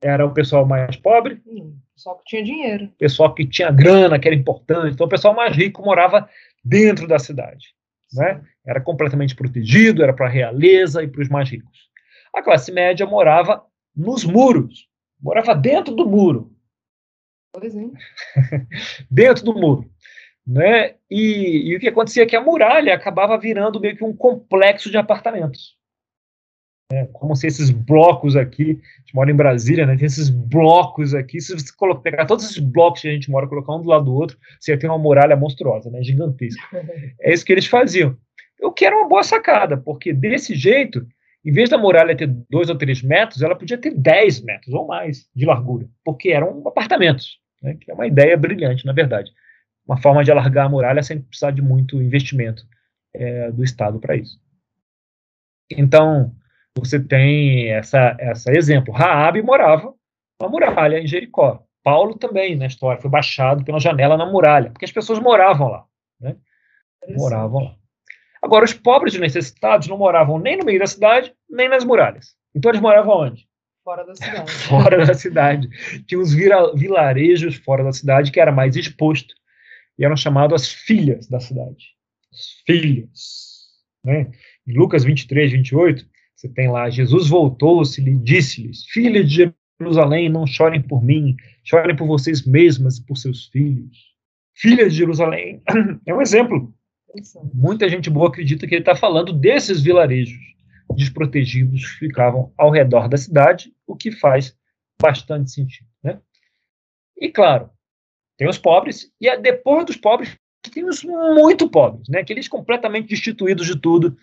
Era 0.02 0.26
o 0.26 0.34
pessoal 0.34 0.66
mais 0.66 0.96
pobre. 0.96 1.40
Hum, 1.46 1.78
pessoal 1.94 2.18
que 2.18 2.24
tinha 2.26 2.44
dinheiro. 2.44 2.88
Pessoal 2.98 3.34
que 3.34 3.46
tinha 3.46 3.70
grana, 3.70 4.18
que 4.18 4.28
era 4.28 4.36
importante. 4.36 4.92
Então 4.92 5.06
o 5.06 5.10
pessoal 5.10 5.34
mais 5.34 5.56
rico 5.56 5.82
morava 5.82 6.28
dentro 6.62 7.08
da 7.08 7.18
cidade. 7.18 7.74
né? 8.12 8.42
Era 8.66 8.82
completamente 8.82 9.34
protegido, 9.34 10.02
era 10.02 10.12
para 10.12 10.26
a 10.26 10.30
realeza 10.30 11.02
e 11.02 11.08
para 11.08 11.22
os 11.22 11.28
mais 11.30 11.48
ricos. 11.48 11.88
A 12.34 12.42
classe 12.42 12.70
média 12.70 13.06
morava 13.06 13.64
nos 13.96 14.24
muros, 14.24 14.88
morava 15.20 15.54
dentro 15.54 15.94
do 15.94 16.06
muro. 16.06 16.54
Pois 17.52 17.74
é. 17.74 17.84
dentro 19.10 19.44
do 19.44 19.54
muro. 19.54 19.90
Né? 20.46 20.94
E, 21.10 21.70
e, 21.70 21.76
o 21.76 21.80
que 21.80 21.88
acontecia 21.88 22.22
é 22.22 22.26
que 22.26 22.36
a 22.36 22.40
muralha 22.40 22.94
acabava 22.94 23.38
virando 23.38 23.80
meio 23.80 23.96
que 23.96 24.04
um 24.04 24.14
complexo 24.14 24.90
de 24.90 24.96
apartamentos. 24.96 25.78
É, 26.92 27.06
como 27.12 27.36
se 27.36 27.46
esses 27.46 27.70
blocos 27.70 28.34
aqui, 28.34 28.80
a 28.96 29.00
gente 29.00 29.14
mora 29.14 29.30
em 29.30 29.36
Brasília, 29.36 29.86
né, 29.86 29.96
tem 29.96 30.06
esses 30.06 30.28
blocos 30.28 31.14
aqui, 31.14 31.40
se 31.40 31.52
você 31.52 31.72
colocar, 31.76 32.00
pegar 32.00 32.26
todos 32.26 32.44
esses 32.44 32.58
blocos 32.58 33.02
que 33.02 33.08
a 33.08 33.12
gente 33.12 33.30
mora, 33.30 33.46
colocar 33.46 33.76
um 33.76 33.82
do 33.82 33.88
lado 33.88 34.06
do 34.06 34.14
outro, 34.14 34.36
você 34.58 34.72
ia 34.72 34.78
ter 34.78 34.88
uma 34.88 34.98
muralha 34.98 35.36
monstruosa, 35.36 35.88
né, 35.88 36.02
gigantesca. 36.02 36.60
É 37.20 37.32
isso 37.32 37.44
que 37.44 37.52
eles 37.52 37.66
faziam. 37.66 38.16
O 38.60 38.72
que 38.72 38.84
era 38.84 38.96
uma 38.96 39.08
boa 39.08 39.22
sacada, 39.22 39.76
porque 39.76 40.12
desse 40.12 40.56
jeito, 40.56 41.06
em 41.44 41.52
vez 41.52 41.70
da 41.70 41.78
muralha 41.78 42.16
ter 42.16 42.26
dois 42.50 42.68
ou 42.68 42.76
três 42.76 43.02
metros, 43.02 43.40
ela 43.40 43.54
podia 43.54 43.78
ter 43.78 43.94
dez 43.94 44.42
metros 44.42 44.74
ou 44.74 44.84
mais 44.86 45.28
de 45.34 45.46
largura, 45.46 45.86
porque 46.04 46.30
eram 46.30 46.66
apartamentos, 46.66 47.38
né, 47.62 47.76
que 47.80 47.88
é 47.88 47.94
uma 47.94 48.08
ideia 48.08 48.36
brilhante, 48.36 48.84
na 48.84 48.92
verdade. 48.92 49.30
Uma 49.90 50.00
forma 50.00 50.22
de 50.22 50.30
alargar 50.30 50.66
a 50.66 50.68
muralha 50.68 51.02
sem 51.02 51.20
precisar 51.20 51.50
de 51.50 51.60
muito 51.60 52.00
investimento 52.00 52.64
é, 53.12 53.50
do 53.50 53.64
Estado 53.64 53.98
para 53.98 54.14
isso. 54.14 54.40
Então, 55.68 56.32
você 56.78 57.00
tem 57.00 57.72
essa, 57.72 58.16
essa 58.20 58.52
exemplo. 58.52 58.94
Raabe 58.94 59.42
morava 59.42 59.92
na 60.40 60.48
muralha 60.48 61.00
em 61.00 61.08
Jericó. 61.08 61.64
Paulo 61.82 62.16
também, 62.16 62.54
na 62.54 62.66
história, 62.66 63.00
foi 63.00 63.10
baixado 63.10 63.64
pela 63.64 63.80
janela 63.80 64.16
na 64.16 64.26
muralha, 64.26 64.70
porque 64.70 64.84
as 64.84 64.92
pessoas 64.92 65.18
moravam 65.18 65.66
lá. 65.66 65.84
Né? 66.20 66.36
Moravam 67.16 67.64
lá. 67.64 67.74
Agora, 68.40 68.64
os 68.64 68.72
pobres 68.72 69.14
e 69.14 69.18
necessitados 69.18 69.88
não 69.88 69.98
moravam 69.98 70.38
nem 70.38 70.56
no 70.56 70.64
meio 70.64 70.78
da 70.78 70.86
cidade, 70.86 71.34
nem 71.50 71.68
nas 71.68 71.84
muralhas. 71.84 72.36
Então, 72.54 72.70
eles 72.70 72.80
moravam 72.80 73.22
onde? 73.22 73.48
Fora 73.82 74.06
da 74.06 74.14
cidade. 74.14 74.52
fora 74.70 75.04
da 75.04 75.14
cidade. 75.14 75.68
Tinha 76.06 76.20
uns 76.20 76.32
vilarejos 76.32 77.56
fora 77.56 77.82
da 77.82 77.92
cidade 77.92 78.30
que 78.30 78.38
era 78.38 78.52
mais 78.52 78.76
exposto 78.76 79.34
e 80.00 80.04
eram 80.04 80.16
chamados 80.16 80.62
as 80.62 80.72
filhas 80.72 81.28
da 81.28 81.38
cidade. 81.38 81.94
As 82.32 82.62
filhas. 82.66 83.68
Né? 84.02 84.30
Em 84.66 84.72
Lucas 84.72 85.04
23, 85.04 85.52
28, 85.52 86.08
você 86.34 86.48
tem 86.48 86.70
lá, 86.70 86.88
Jesus 86.88 87.28
voltou-se 87.28 88.00
e 88.00 88.16
disse-lhes, 88.16 88.86
filhas 88.86 89.30
de 89.30 89.52
Jerusalém, 89.78 90.30
não 90.30 90.46
chorem 90.46 90.80
por 90.80 91.04
mim, 91.04 91.36
chorem 91.62 91.94
por 91.94 92.06
vocês 92.06 92.46
mesmas 92.46 92.96
e 92.96 93.04
por 93.04 93.16
seus 93.18 93.46
filhos. 93.48 94.10
Filhas 94.54 94.92
de 94.92 94.98
Jerusalém, 95.00 95.62
é 96.06 96.14
um 96.14 96.22
exemplo. 96.22 96.74
Muita 97.52 97.86
gente 97.88 98.08
boa 98.08 98.28
acredita 98.28 98.66
que 98.66 98.74
ele 98.74 98.82
está 98.82 98.96
falando 98.96 99.34
desses 99.34 99.82
vilarejos 99.82 100.38
desprotegidos 100.96 101.84
que 101.84 102.06
ficavam 102.06 102.52
ao 102.56 102.70
redor 102.70 103.06
da 103.06 103.18
cidade, 103.18 103.72
o 103.86 103.94
que 103.94 104.10
faz 104.10 104.56
bastante 105.00 105.50
sentido. 105.50 105.88
Né? 106.02 106.18
E 107.18 107.28
claro, 107.28 107.70
tem 108.40 108.48
os 108.48 108.56
pobres, 108.56 109.12
e 109.20 109.36
depois 109.36 109.84
dos 109.84 109.98
pobres, 109.98 110.34
tem 110.72 110.88
os 110.88 111.04
muito 111.04 111.68
pobres, 111.68 112.08
né? 112.08 112.20
aqueles 112.20 112.48
completamente 112.48 113.06
destituídos 113.06 113.66
de 113.66 113.78
tudo, 113.78 114.16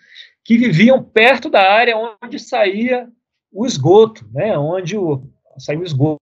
que 0.44 0.58
viviam 0.58 1.00
perto 1.00 1.48
da 1.48 1.62
área 1.62 1.94
onde 1.96 2.36
saía 2.40 3.06
o 3.52 3.64
esgoto, 3.64 4.28
né, 4.32 4.58
onde 4.58 4.96
o, 4.96 5.22
saiu 5.56 5.80
o 5.80 5.84
esgoto. 5.84 6.18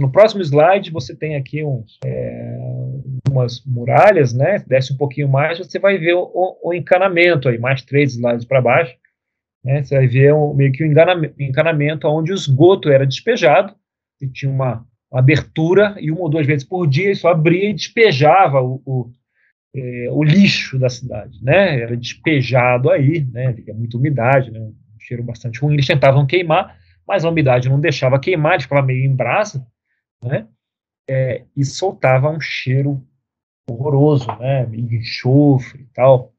No 0.00 0.12
próximo 0.12 0.42
slide 0.42 0.90
você 0.90 1.16
tem 1.16 1.34
aqui 1.36 1.64
uns, 1.64 1.98
é, 2.04 2.58
umas 3.30 3.64
muralhas, 3.64 4.34
né? 4.34 4.62
Desce 4.66 4.92
um 4.92 4.96
pouquinho 4.96 5.28
mais, 5.28 5.58
você 5.58 5.78
vai 5.78 5.96
ver 5.96 6.14
o, 6.14 6.58
o 6.62 6.74
encanamento 6.74 7.48
aí, 7.48 7.58
mais 7.58 7.82
três 7.82 8.12
slides 8.12 8.44
para 8.44 8.60
baixo. 8.60 8.94
Né, 9.64 9.82
você 9.82 9.96
vai 9.96 10.06
ver 10.06 10.34
um, 10.34 10.52
meio 10.52 10.72
que 10.72 10.84
o 10.84 10.86
um 10.86 10.90
encanamento 11.40 12.06
onde 12.06 12.32
o 12.32 12.34
esgoto 12.34 12.90
era 12.90 13.06
despejado, 13.06 13.74
e 14.20 14.28
tinha 14.28 14.52
uma, 14.52 14.86
abertura, 15.18 15.96
e 16.00 16.10
uma 16.10 16.22
ou 16.22 16.28
duas 16.28 16.46
vezes 16.46 16.64
por 16.64 16.86
dia 16.86 17.12
isso 17.12 17.28
abria 17.28 17.70
e 17.70 17.74
despejava 17.74 18.60
o, 18.60 18.82
o 18.84 19.10
é, 19.74 20.08
o 20.10 20.22
lixo 20.22 20.78
da 20.78 20.88
cidade, 20.88 21.42
né? 21.42 21.80
Era 21.80 21.96
despejado 21.96 22.90
aí, 22.90 23.24
né? 23.32 23.48
Havia 23.48 23.74
muita 23.74 23.96
umidade, 23.96 24.50
né? 24.50 24.60
Um 24.60 24.74
cheiro 25.00 25.22
bastante 25.22 25.58
ruim. 25.58 25.74
Eles 25.74 25.86
tentavam 25.86 26.24
queimar, 26.26 26.78
mas 27.06 27.24
a 27.24 27.28
umidade 27.28 27.68
não 27.68 27.80
deixava 27.80 28.20
queimar, 28.20 28.62
ficava 28.62 28.86
meio 28.86 29.04
em 29.04 29.14
brasa, 29.14 29.66
né? 30.22 30.46
É, 31.10 31.44
e 31.56 31.64
soltava 31.64 32.30
um 32.30 32.40
cheiro 32.40 33.04
horroroso, 33.68 34.28
né? 34.38 34.64
Meio 34.66 34.86
de 34.86 34.96
enxofre 34.98 35.82
e 35.82 35.86
tal. 35.92 36.32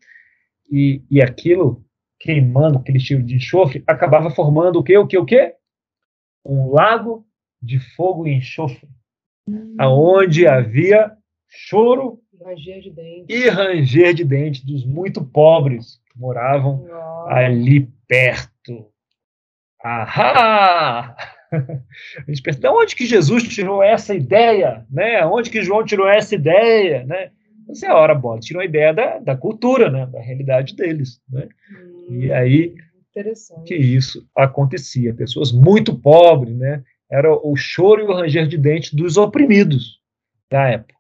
E, 0.72 1.04
e 1.12 1.22
aquilo 1.22 1.86
queimando 2.18 2.78
aquele 2.78 3.00
cheiro 3.00 3.22
de 3.22 3.36
enxofre 3.36 3.84
acabava 3.86 4.30
formando 4.30 4.80
o 4.80 4.84
quê? 4.84 4.98
O 4.98 5.06
quê? 5.06 5.18
O 5.18 5.26
quê? 5.26 5.56
Um 6.46 6.72
lago 6.72 7.28
de 7.66 7.80
fogo 7.80 8.28
e 8.28 8.34
enxofre, 8.34 8.88
hum. 9.48 9.76
aonde 9.80 10.48
havia 10.48 11.12
choro 11.48 12.22
Ranger. 12.44 13.26
E 13.30 13.50
ranger 13.50 14.14
de 14.14 14.24
dente 14.24 14.66
dos 14.66 14.86
muito 14.86 15.24
pobres 15.24 16.02
que 16.12 16.20
moravam 16.20 16.86
Nossa. 16.86 17.34
ali 17.34 17.90
perto. 18.08 18.88
Ahá! 19.84 21.16
A 21.52 22.24
gente 22.28 22.42
pensa, 22.42 22.60
de 22.60 22.68
onde 22.68 22.96
que 22.96 23.06
Jesus 23.06 23.44
tirou 23.44 23.82
essa 23.82 24.14
ideia? 24.14 24.86
Né? 24.92 25.26
Onde 25.26 25.50
que 25.50 25.64
João 25.64 25.86
tirou 25.86 26.08
essa 26.08 26.36
ideia? 26.36 27.06
Né? 27.06 27.32
Você 27.68 27.86
é 27.86 27.90
a 27.90 27.96
hora 27.96 28.14
bola, 28.14 28.40
tirou 28.40 28.62
a 28.62 28.66
ideia 28.66 28.94
da, 28.94 29.20
da 29.20 29.38
cultura, 29.38 29.90
né? 29.90 30.06
da 30.08 30.20
realidade 30.20 30.76
deles. 30.76 31.22
Né? 31.30 31.48
Hum, 32.10 32.22
e 32.22 32.34
aí 32.34 32.76
que 33.66 33.76
isso 33.76 34.28
acontecia. 34.36 35.14
Pessoas 35.14 35.52
muito 35.52 35.98
pobres, 35.98 36.56
né? 36.58 36.84
Era 37.10 37.32
o 37.32 37.56
choro 37.56 38.02
e 38.02 38.06
o 38.06 38.14
ranger 38.14 38.48
de 38.48 38.58
dente 38.58 38.96
dos 38.96 39.18
oprimidos 39.18 40.00
da 40.50 40.70
época. 40.70 40.96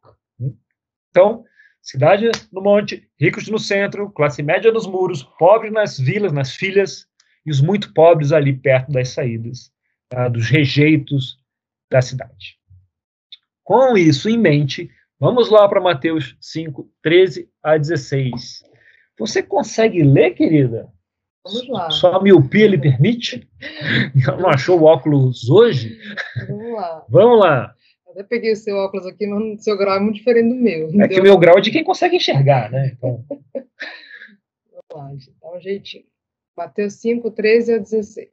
Então, 1.10 1.44
cidade 1.82 2.30
no 2.52 2.62
monte, 2.62 3.08
ricos 3.20 3.48
no 3.48 3.60
centro, 3.60 4.10
classe 4.12 4.44
média 4.44 4.72
nos 4.72 4.86
muros, 4.86 5.24
pobres 5.24 5.72
nas 5.72 5.98
vilas, 5.98 6.32
nas 6.32 6.56
filhas, 6.56 7.08
e 7.46 7.52
os 7.52 7.62
muito 7.62 7.94
pobres 7.94 8.32
ali 8.32 8.54
perto 8.54 8.92
das 8.92 9.10
saídas, 9.10 9.72
tá, 10.10 10.28
dos 10.28 10.50
rejeitos 10.50 11.38
da 11.92 12.02
cidade. 12.02 12.60
Com 13.64 13.98
isso 13.98 14.30
em 14.30 14.38
mente, 14.38 14.90
vamos 15.20 15.50
lá 15.50 15.68
para 15.68 15.82
Mateus 15.82 16.36
5, 16.40 16.90
13 17.02 17.50
a 17.64 17.78
16. 17.78 18.64
Você 19.18 19.42
consegue 19.42 20.04
ler, 20.04 20.32
querida? 20.32 20.92
Vamos 21.46 21.70
lá. 21.70 21.92
Só 21.92 22.14
a 22.14 22.24
miopia 22.24 22.68
lhe 22.68 22.78
permite? 22.78 23.48
Não 24.40 24.50
achou 24.50 24.80
o 24.80 24.84
óculos 24.86 25.48
hoje? 25.48 25.98
Vamos 26.48 26.74
lá. 26.74 27.06
Vamos 27.08 27.40
lá. 27.40 27.76
Até 28.10 28.24
peguei 28.24 28.54
o 28.54 28.56
seu 28.56 28.76
óculos 28.78 29.06
aqui, 29.06 29.28
no 29.28 29.60
seu 29.60 29.78
grau 29.78 29.98
é 29.98 30.00
muito 30.00 30.16
diferente 30.16 30.50
do 30.50 30.56
meu. 30.56 30.90
É 31.02 31.08
que 31.08 31.20
o 31.20 31.24
meu 31.24 31.38
grau 31.38 31.58
é 31.58 31.62
de 31.62 31.70
quem 31.70 31.84
consegue 31.84 32.16
enxergar, 32.16 32.72
né? 32.72 32.94
Então... 32.98 33.24
Vamos 34.92 35.28
lá, 35.28 35.34
dá 35.42 35.58
um 35.58 35.60
jeitinho. 35.60 36.06
Mateus 36.58 36.94
5, 36.96 37.30
13 37.32 37.74
a 37.74 37.78
16. 37.78 38.30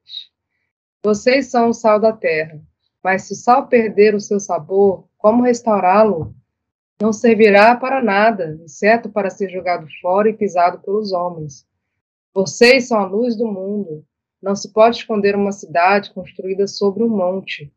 Vocês 1.03 1.48
são 1.48 1.70
o 1.70 1.75
sal 1.75 1.98
da 1.98 2.12
terra, 2.12 2.61
mas 3.03 3.22
se 3.22 3.33
o 3.33 3.37
sal 3.37 3.66
perder 3.66 4.14
o 4.14 4.20
seu 4.20 4.38
sabor, 4.38 5.09
como 5.18 5.42
restaurá-lo? 5.42 6.35
Não 7.01 7.12
servirá 7.12 7.75
para 7.75 8.01
nada, 8.01 8.61
exceto 8.64 9.09
para 9.09 9.29
ser 9.29 9.51
jogado 9.51 9.88
fora 10.01 10.29
e 10.29 10.33
pisado 10.33 10.79
pelos 10.79 11.12
homens. 11.12 11.66
Vocês 12.35 12.88
são 12.88 12.99
a 12.99 13.07
luz 13.07 13.37
do 13.37 13.47
mundo. 13.47 14.05
Não 14.42 14.57
se 14.57 14.73
pode 14.73 14.97
esconder 14.97 15.37
uma 15.37 15.53
cidade 15.53 16.12
construída 16.12 16.66
sobre 16.66 17.03
um 17.03 17.09
monte. 17.09 17.73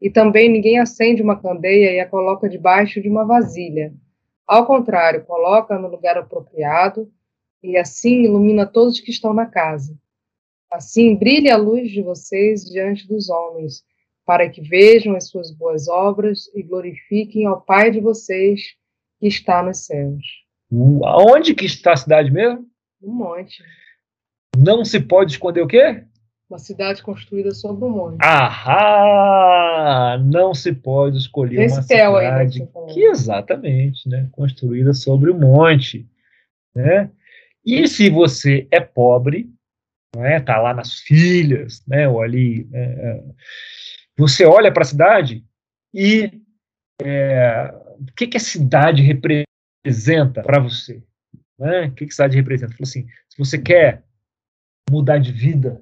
E 0.00 0.10
também 0.10 0.48
ninguém 0.48 0.78
acende 0.78 1.22
uma 1.22 1.40
candeia 1.40 1.92
e 1.92 2.00
a 2.00 2.08
coloca 2.08 2.48
debaixo 2.48 3.00
de 3.00 3.08
uma 3.08 3.24
vasilha. 3.24 3.94
Ao 4.46 4.66
contrário, 4.66 5.24
coloca 5.24 5.78
no 5.78 5.88
lugar 5.88 6.18
apropriado 6.18 7.10
e 7.62 7.78
assim 7.78 8.24
ilumina 8.24 8.66
todos 8.66 9.00
que 9.00 9.10
estão 9.10 9.32
na 9.32 9.46
casa. 9.46 9.98
Assim 10.70 11.16
brilhe 11.16 11.50
a 11.50 11.56
luz 11.56 11.90
de 11.90 12.02
vocês 12.02 12.64
diante 12.64 13.08
dos 13.08 13.30
homens, 13.30 13.82
para 14.26 14.48
que 14.50 14.60
vejam 14.60 15.16
as 15.16 15.28
suas 15.28 15.50
boas 15.50 15.88
obras 15.88 16.46
e 16.54 16.62
glorifiquem 16.62 17.46
ao 17.46 17.62
Pai 17.62 17.90
de 17.90 18.00
vocês 18.00 18.74
que 19.18 19.26
está 19.26 19.62
nos 19.62 19.86
céus. 19.86 20.22
Aonde 21.04 21.54
que 21.54 21.64
está 21.64 21.92
a 21.92 21.96
cidade 21.96 22.30
mesmo? 22.30 22.66
Um 23.02 23.12
monte. 23.12 23.62
Não 24.56 24.84
se 24.84 25.00
pode 25.00 25.32
esconder 25.32 25.62
o 25.62 25.66
quê? 25.66 26.04
Uma 26.48 26.58
cidade 26.58 27.02
construída 27.02 27.50
sobre 27.52 27.84
um 27.84 27.90
monte. 27.90 28.18
Ahá! 28.22 30.18
Não 30.18 30.54
se 30.54 30.72
pode 30.72 31.16
escolher 31.16 31.62
Esse 31.62 31.76
uma 31.76 31.82
cidade 31.82 32.16
aí, 32.16 32.30
né, 32.60 32.68
que 32.92 33.04
exatamente, 33.04 34.08
né, 34.08 34.28
construída 34.30 34.92
sobre 34.92 35.30
o 35.30 35.34
um 35.34 35.40
monte, 35.40 36.06
né? 36.74 37.10
E 37.64 37.88
se 37.88 38.10
você 38.10 38.68
é 38.70 38.78
pobre, 38.78 39.50
né, 40.14 40.38
tá 40.38 40.60
lá 40.60 40.74
nas 40.74 40.98
filhas, 41.00 41.82
né, 41.88 42.06
ou 42.08 42.20
ali, 42.20 42.68
né, 42.70 42.84
é, 42.84 43.22
você 44.16 44.44
olha 44.44 44.70
para 44.70 44.82
a 44.82 44.86
cidade 44.86 45.44
e 45.92 46.30
é, 47.02 47.74
o 47.98 48.12
que, 48.14 48.26
que 48.26 48.36
a 48.36 48.40
cidade 48.40 49.02
representa 49.02 50.42
para 50.42 50.60
você? 50.60 51.02
Né? 51.58 51.86
O 51.86 51.92
que, 51.92 52.06
que 52.06 52.12
cidade 52.12 52.36
representa? 52.36 52.72
Falou 52.72 52.84
assim: 52.88 53.06
se 53.28 53.38
você 53.38 53.58
quer 53.58 54.02
mudar 54.90 55.18
de 55.18 55.32
vida. 55.32 55.80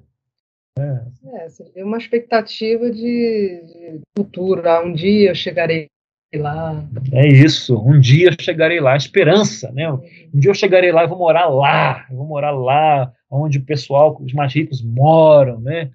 Né? 0.77 1.05
É, 1.35 1.49
seria 1.49 1.85
uma 1.85 1.97
expectativa 1.97 2.89
de, 2.89 3.61
de 3.65 4.01
futuro. 4.17 4.67
Ah, 4.67 4.83
um 4.83 4.93
dia 4.93 5.29
eu 5.29 5.35
chegarei 5.35 5.87
lá. 6.35 6.83
É 7.11 7.27
isso, 7.27 7.77
um 7.77 7.99
dia 7.99 8.29
eu 8.29 8.35
chegarei 8.39 8.79
lá, 8.79 8.95
esperança, 8.95 9.71
né? 9.71 9.91
Um 9.91 9.99
dia 10.33 10.49
eu 10.49 10.55
chegarei 10.55 10.91
lá 10.91 11.03
e 11.03 11.07
vou 11.07 11.17
morar 11.17 11.47
lá, 11.47 12.07
eu 12.09 12.17
vou 12.17 12.25
morar 12.25 12.51
lá, 12.51 13.13
onde 13.29 13.59
o 13.59 13.63
pessoal, 13.63 14.17
os 14.19 14.33
mais 14.33 14.53
ricos 14.53 14.81
moram, 14.81 15.59
né? 15.59 15.91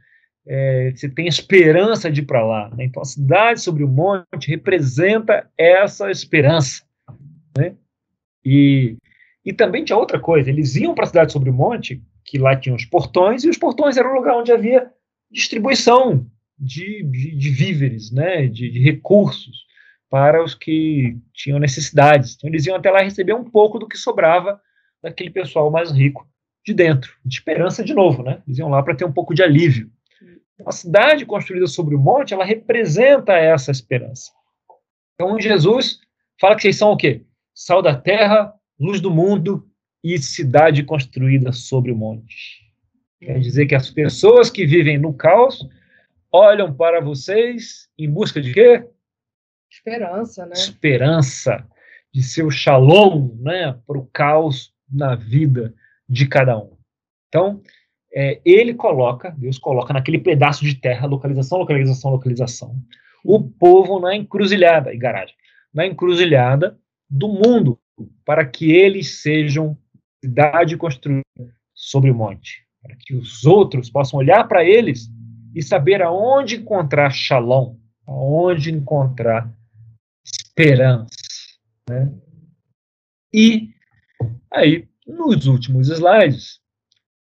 É, 0.46 0.92
você 0.94 1.08
tem 1.10 1.26
esperança 1.26 2.10
de 2.10 2.22
ir 2.22 2.24
para 2.24 2.44
lá. 2.44 2.70
Né? 2.74 2.84
Então, 2.84 3.02
a 3.02 3.04
cidade 3.04 3.60
sobre 3.60 3.84
o 3.84 3.88
monte 3.88 4.48
representa 4.48 5.46
essa 5.58 6.10
esperança. 6.10 6.84
Né? 7.56 7.74
E, 8.42 8.96
e 9.44 9.52
também 9.52 9.84
tinha 9.84 9.98
outra 9.98 10.18
coisa: 10.18 10.48
eles 10.48 10.74
iam 10.74 10.94
para 10.94 11.04
a 11.04 11.08
cidade 11.08 11.32
sobre 11.32 11.50
o 11.50 11.54
monte, 11.54 12.02
que 12.28 12.38
lá 12.38 12.54
tinham 12.54 12.76
os 12.76 12.84
portões, 12.84 13.42
e 13.42 13.48
os 13.48 13.56
portões 13.56 13.96
eram 13.96 14.10
o 14.10 14.14
lugar 14.14 14.36
onde 14.36 14.52
havia 14.52 14.90
distribuição 15.30 16.26
de, 16.58 17.02
de, 17.04 17.34
de 17.34 17.50
víveres, 17.50 18.12
né? 18.12 18.46
de, 18.46 18.70
de 18.70 18.80
recursos 18.80 19.66
para 20.10 20.42
os 20.42 20.54
que 20.54 21.16
tinham 21.32 21.58
necessidades. 21.58 22.34
Então, 22.34 22.48
eles 22.48 22.66
iam 22.66 22.76
até 22.76 22.90
lá 22.90 23.00
receber 23.00 23.34
um 23.34 23.44
pouco 23.44 23.78
do 23.78 23.88
que 23.88 23.96
sobrava 23.96 24.60
daquele 25.02 25.30
pessoal 25.30 25.70
mais 25.70 25.90
rico 25.90 26.28
de 26.64 26.74
dentro, 26.74 27.14
de 27.24 27.36
esperança 27.36 27.82
de 27.82 27.94
novo, 27.94 28.22
né? 28.22 28.42
Eles 28.46 28.58
iam 28.58 28.68
lá 28.68 28.82
para 28.82 28.94
ter 28.94 29.04
um 29.04 29.12
pouco 29.12 29.34
de 29.34 29.42
alívio. 29.42 29.90
A 30.66 30.72
cidade 30.72 31.24
construída 31.24 31.66
sobre 31.66 31.94
o 31.94 31.98
monte, 31.98 32.34
ela 32.34 32.44
representa 32.44 33.32
essa 33.34 33.70
esperança. 33.70 34.32
Então, 35.14 35.38
Jesus 35.40 36.00
fala 36.40 36.56
que 36.56 36.62
vocês 36.62 36.76
são 36.76 36.90
o 36.90 36.96
quê? 36.96 37.24
Sal 37.54 37.80
da 37.80 37.94
terra, 37.94 38.52
luz 38.78 39.00
do 39.00 39.10
mundo 39.10 39.67
e 40.02 40.18
cidade 40.18 40.82
construída 40.82 41.52
sobre 41.52 41.90
o 41.92 41.96
monte. 41.96 42.68
Quer 43.20 43.40
dizer 43.40 43.66
que 43.66 43.74
as 43.74 43.90
pessoas 43.90 44.48
que 44.48 44.64
vivem 44.64 44.98
no 44.98 45.12
caos 45.12 45.68
olham 46.30 46.72
para 46.72 47.00
vocês 47.00 47.88
em 47.98 48.08
busca 48.10 48.40
de 48.40 48.52
quê? 48.52 48.86
Esperança, 49.70 50.46
né? 50.46 50.52
Esperança 50.52 51.66
de 52.12 52.22
seu 52.22 52.50
shalom, 52.50 53.34
né, 53.40 53.76
para 53.86 53.98
o 53.98 54.06
caos 54.06 54.72
na 54.90 55.14
vida 55.14 55.74
de 56.08 56.26
cada 56.26 56.56
um. 56.58 56.76
Então, 57.28 57.60
é, 58.12 58.40
ele 58.44 58.72
coloca, 58.72 59.30
Deus 59.36 59.58
coloca 59.58 59.92
naquele 59.92 60.18
pedaço 60.18 60.64
de 60.64 60.74
terra, 60.74 61.06
localização, 61.06 61.58
localização, 61.58 62.10
localização, 62.10 62.76
o 63.22 63.42
povo 63.42 64.00
na 64.00 64.16
encruzilhada, 64.16 64.94
e 64.94 64.96
garagem, 64.96 65.34
na 65.72 65.86
encruzilhada 65.86 66.78
do 67.10 67.28
mundo, 67.28 67.78
para 68.24 68.46
que 68.46 68.72
eles 68.72 69.20
sejam 69.20 69.76
cidade 70.24 70.76
construída 70.76 71.24
sobre 71.74 72.10
o 72.10 72.14
monte, 72.14 72.66
para 72.82 72.96
que 72.96 73.14
os 73.14 73.44
outros 73.44 73.90
possam 73.90 74.18
olhar 74.18 74.46
para 74.46 74.64
eles 74.64 75.08
e 75.54 75.62
saber 75.62 76.02
aonde 76.02 76.56
encontrar 76.56 77.10
shalom, 77.10 77.76
aonde 78.06 78.72
encontrar 78.72 79.52
esperança. 80.24 81.08
Né? 81.88 82.12
E 83.32 83.70
aí, 84.52 84.88
nos 85.06 85.46
últimos 85.46 85.88
slides, 85.88 86.60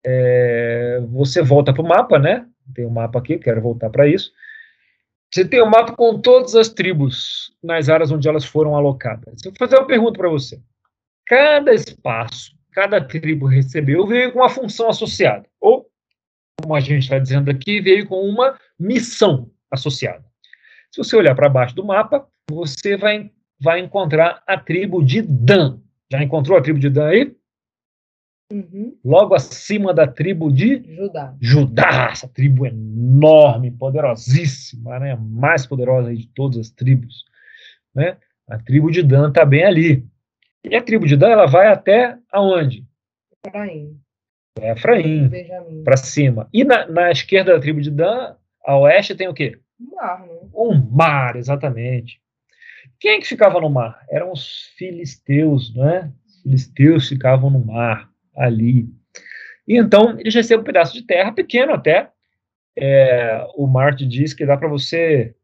é, 0.05 0.99
você 1.09 1.41
volta 1.41 1.73
para 1.73 1.81
o 1.81 1.87
mapa, 1.87 2.19
né? 2.19 2.47
Tem 2.73 2.85
um 2.85 2.89
mapa 2.89 3.19
aqui, 3.19 3.37
quero 3.37 3.61
voltar 3.61 3.89
para 3.89 4.07
isso. 4.07 4.31
Você 5.33 5.45
tem 5.45 5.63
um 5.63 5.69
mapa 5.69 5.95
com 5.95 6.19
todas 6.19 6.53
as 6.55 6.69
tribos 6.69 7.55
nas 7.63 7.89
áreas 7.89 8.11
onde 8.11 8.27
elas 8.27 8.45
foram 8.45 8.75
alocadas. 8.75 9.43
Eu 9.43 9.51
vou 9.51 9.57
fazer 9.57 9.77
uma 9.77 9.87
pergunta 9.87 10.17
para 10.17 10.29
você. 10.29 10.61
Cada 11.25 11.73
espaço, 11.73 12.55
cada 12.73 12.99
tribo 12.99 13.45
recebeu, 13.45 14.05
veio 14.07 14.31
com 14.33 14.39
uma 14.39 14.49
função 14.49 14.89
associada. 14.89 15.47
Ou, 15.61 15.87
como 16.61 16.75
a 16.75 16.79
gente 16.79 17.03
está 17.03 17.19
dizendo 17.19 17.49
aqui, 17.49 17.79
veio 17.79 18.07
com 18.07 18.21
uma 18.27 18.57
missão 18.79 19.49
associada. 19.71 20.25
Se 20.91 20.97
você 20.97 21.15
olhar 21.15 21.35
para 21.35 21.49
baixo 21.49 21.75
do 21.75 21.85
mapa, 21.85 22.27
você 22.49 22.97
vai, 22.97 23.31
vai 23.59 23.79
encontrar 23.79 24.43
a 24.47 24.57
tribo 24.57 25.03
de 25.03 25.21
Dan. 25.21 25.79
Já 26.11 26.23
encontrou 26.23 26.57
a 26.57 26.61
tribo 26.61 26.79
de 26.79 26.89
Dan 26.89 27.07
aí? 27.07 27.35
Uhum. 28.51 28.95
Logo 29.03 29.33
acima 29.33 29.93
da 29.93 30.05
tribo 30.05 30.51
de 30.51 30.83
Judá. 30.95 31.35
Judá, 31.41 32.09
essa 32.11 32.27
tribo 32.27 32.67
enorme, 32.67 33.71
poderosíssima, 33.71 34.99
né? 34.99 35.13
a 35.13 35.17
mais 35.17 35.65
poderosa 35.65 36.13
de 36.13 36.27
todas 36.27 36.59
as 36.59 36.69
tribos. 36.69 37.25
Né? 37.95 38.17
A 38.47 38.59
tribo 38.59 38.91
de 38.91 39.01
Dan 39.01 39.29
está 39.29 39.43
bem 39.43 39.63
ali. 39.63 40.05
E 40.63 40.75
a 40.75 40.81
tribo 40.81 41.05
de 41.05 41.17
Dan 41.17 41.29
ela 41.29 41.45
vai 41.45 41.67
até 41.67 42.17
aonde? 42.31 42.85
Efraim. 43.45 43.99
É 44.59 44.71
Efraim, 44.71 45.29
para 45.83 45.97
cima. 45.97 46.47
E 46.53 46.63
na, 46.63 46.87
na, 46.87 47.11
esquerda 47.11 47.53
da 47.53 47.59
tribo 47.59 47.81
de 47.81 47.91
Dan, 47.91 48.35
a 48.65 48.77
oeste, 48.77 49.15
tem 49.15 49.27
o 49.27 49.33
quê? 49.33 49.59
Um 49.79 49.95
mar, 49.95 50.21
né? 50.21 50.39
Um 50.53 50.89
mar, 50.91 51.35
exatamente. 51.35 52.21
Quem 52.99 53.17
é 53.17 53.19
que 53.19 53.27
ficava 53.27 53.59
no 53.59 53.69
mar? 53.69 53.99
Eram 54.09 54.31
os 54.31 54.71
filisteus, 54.77 55.75
né? 55.75 56.11
Os 56.25 56.41
filisteus 56.43 57.09
ficavam 57.09 57.49
no 57.49 57.65
mar 57.65 58.09
ali. 58.35 58.87
E 59.67 59.77
então 59.77 60.17
eles 60.19 60.33
recebem 60.33 60.61
um 60.61 60.65
pedaço 60.65 60.93
de 60.93 61.05
terra, 61.05 61.31
pequeno 61.31 61.73
até. 61.73 62.09
É, 62.77 63.45
o 63.55 63.67
Marte 63.67 64.05
diz 64.05 64.33
que 64.33 64.45
dá 64.45 64.57
para 64.57 64.67
você. 64.67 65.35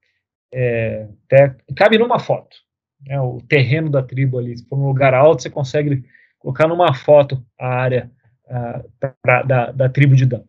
É, 0.53 1.08
até, 1.25 1.55
cabe 1.75 1.97
numa 1.97 2.19
foto. 2.19 2.58
Né, 3.05 3.19
o 3.19 3.39
terreno 3.47 3.89
da 3.89 4.03
tribo 4.03 4.38
ali. 4.38 4.57
Se 4.57 4.67
for 4.67 4.77
num 4.77 4.88
lugar 4.88 5.13
alto, 5.13 5.41
você 5.41 5.49
consegue 5.49 6.03
colocar 6.38 6.67
numa 6.67 6.93
foto 6.93 7.43
a 7.59 7.67
área 7.67 8.12
pra, 9.21 9.43
da, 9.43 9.71
da 9.71 9.89
tribo 9.89 10.15
de 10.15 10.25
Dan. 10.25 10.43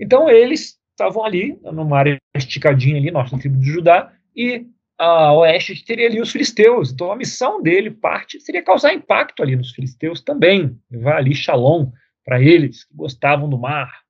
Então 0.00 0.28
eles 0.28 0.78
estavam 0.90 1.24
ali, 1.24 1.58
numa 1.62 1.98
área 1.98 2.18
esticadinha 2.34 2.96
ali, 2.96 3.10
nossa 3.10 3.38
tribo 3.38 3.56
de 3.58 3.70
Judá, 3.70 4.12
e 4.34 4.66
a 4.98 5.32
oeste 5.32 5.84
teria 5.84 6.08
ali 6.08 6.20
os 6.20 6.32
filisteus. 6.32 6.92
Então 6.92 7.12
a 7.12 7.16
missão 7.16 7.62
dele, 7.62 7.90
parte, 7.90 8.40
seria 8.40 8.62
causar 8.62 8.92
impacto 8.92 9.42
ali 9.42 9.54
nos 9.54 9.70
filisteus 9.70 10.20
também, 10.20 10.76
levar 10.90 11.16
ali 11.16 11.34
shalom 11.34 11.90
para 12.24 12.42
eles 12.42 12.84
que 12.84 12.94
gostavam 12.94 13.48
do 13.48 13.58
mar. 13.58 14.02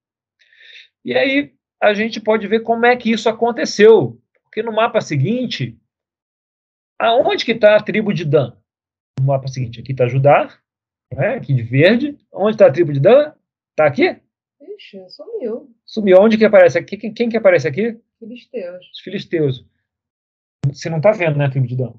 E 1.05 1.15
aí 1.15 1.53
a 1.81 1.95
gente 1.95 2.21
pode 2.21 2.47
ver 2.49 2.61
como 2.61 2.87
é 2.87 2.97
que 2.97 3.11
isso 3.11 3.29
aconteceu, 3.29 4.19
porque 4.43 4.63
no 4.63 4.73
mapa 4.73 5.01
seguinte, 5.01 5.79
aonde 6.99 7.45
que 7.45 7.53
está 7.53 7.77
a 7.77 7.83
tribo 7.83 8.13
de 8.13 8.25
Dan? 8.25 8.57
No 9.19 9.27
mapa 9.27 9.49
seguinte, 9.49 9.81
aqui 9.81 9.93
está 9.93 10.07
Judá, 10.07 10.59
né, 11.13 11.35
aqui 11.35 11.55
de 11.55 11.63
verde. 11.63 12.19
Onde 12.33 12.53
está 12.53 12.67
a 12.67 12.73
tribo 12.73 12.93
de 12.93 13.01
Dan? 13.01 13.33
Está 13.71 13.87
aqui? 13.87 14.21
Ixi, 14.61 15.09
sumiu. 15.11 15.75
Sumiu. 15.85 16.21
Onde 16.21 16.37
que 16.37 16.45
aparece 16.45 16.79
aqui? 16.79 16.97
Quem, 16.97 17.13
quem 17.13 17.29
que 17.29 17.37
aparece 17.37 17.67
aqui? 17.67 17.99
Filisteus. 18.19 18.91
Os 18.93 19.01
filisteus. 19.01 19.67
Você 20.67 20.91
não 20.91 20.99
está 20.99 21.13
vendo, 21.13 21.39
né, 21.39 21.49
tribo 21.49 21.67
de 21.67 21.77
Dan? 21.77 21.95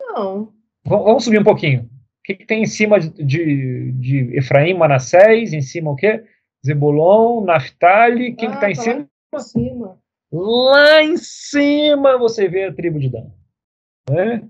Não. 0.00 0.54
Vamos 0.84 1.24
subir 1.24 1.40
um 1.40 1.44
pouquinho. 1.44 1.82
O 1.82 2.22
que, 2.24 2.34
que 2.34 2.46
tem 2.46 2.62
em 2.62 2.66
cima 2.66 2.98
de, 2.98 3.10
de, 3.24 3.92
de, 3.92 4.36
Efraim, 4.36 4.74
Manassés? 4.74 5.52
Em 5.52 5.60
cima 5.60 5.90
o 5.90 5.96
quê? 5.96 6.24
Zebulon, 6.64 7.44
Naftali. 7.44 8.34
Quem 8.34 8.48
ah, 8.48 8.50
que 8.50 8.56
está 8.56 8.70
em 8.70 8.74
tá 8.74 8.82
cima? 8.82 9.10
Em 9.34 9.38
cima. 9.40 10.02
Lá 10.32 11.02
em 11.02 11.16
cima 11.16 12.18
você 12.18 12.48
vê 12.48 12.64
a 12.64 12.72
tribo 12.72 12.98
de 12.98 13.08
Dan. 13.08 13.30
Né? 14.10 14.48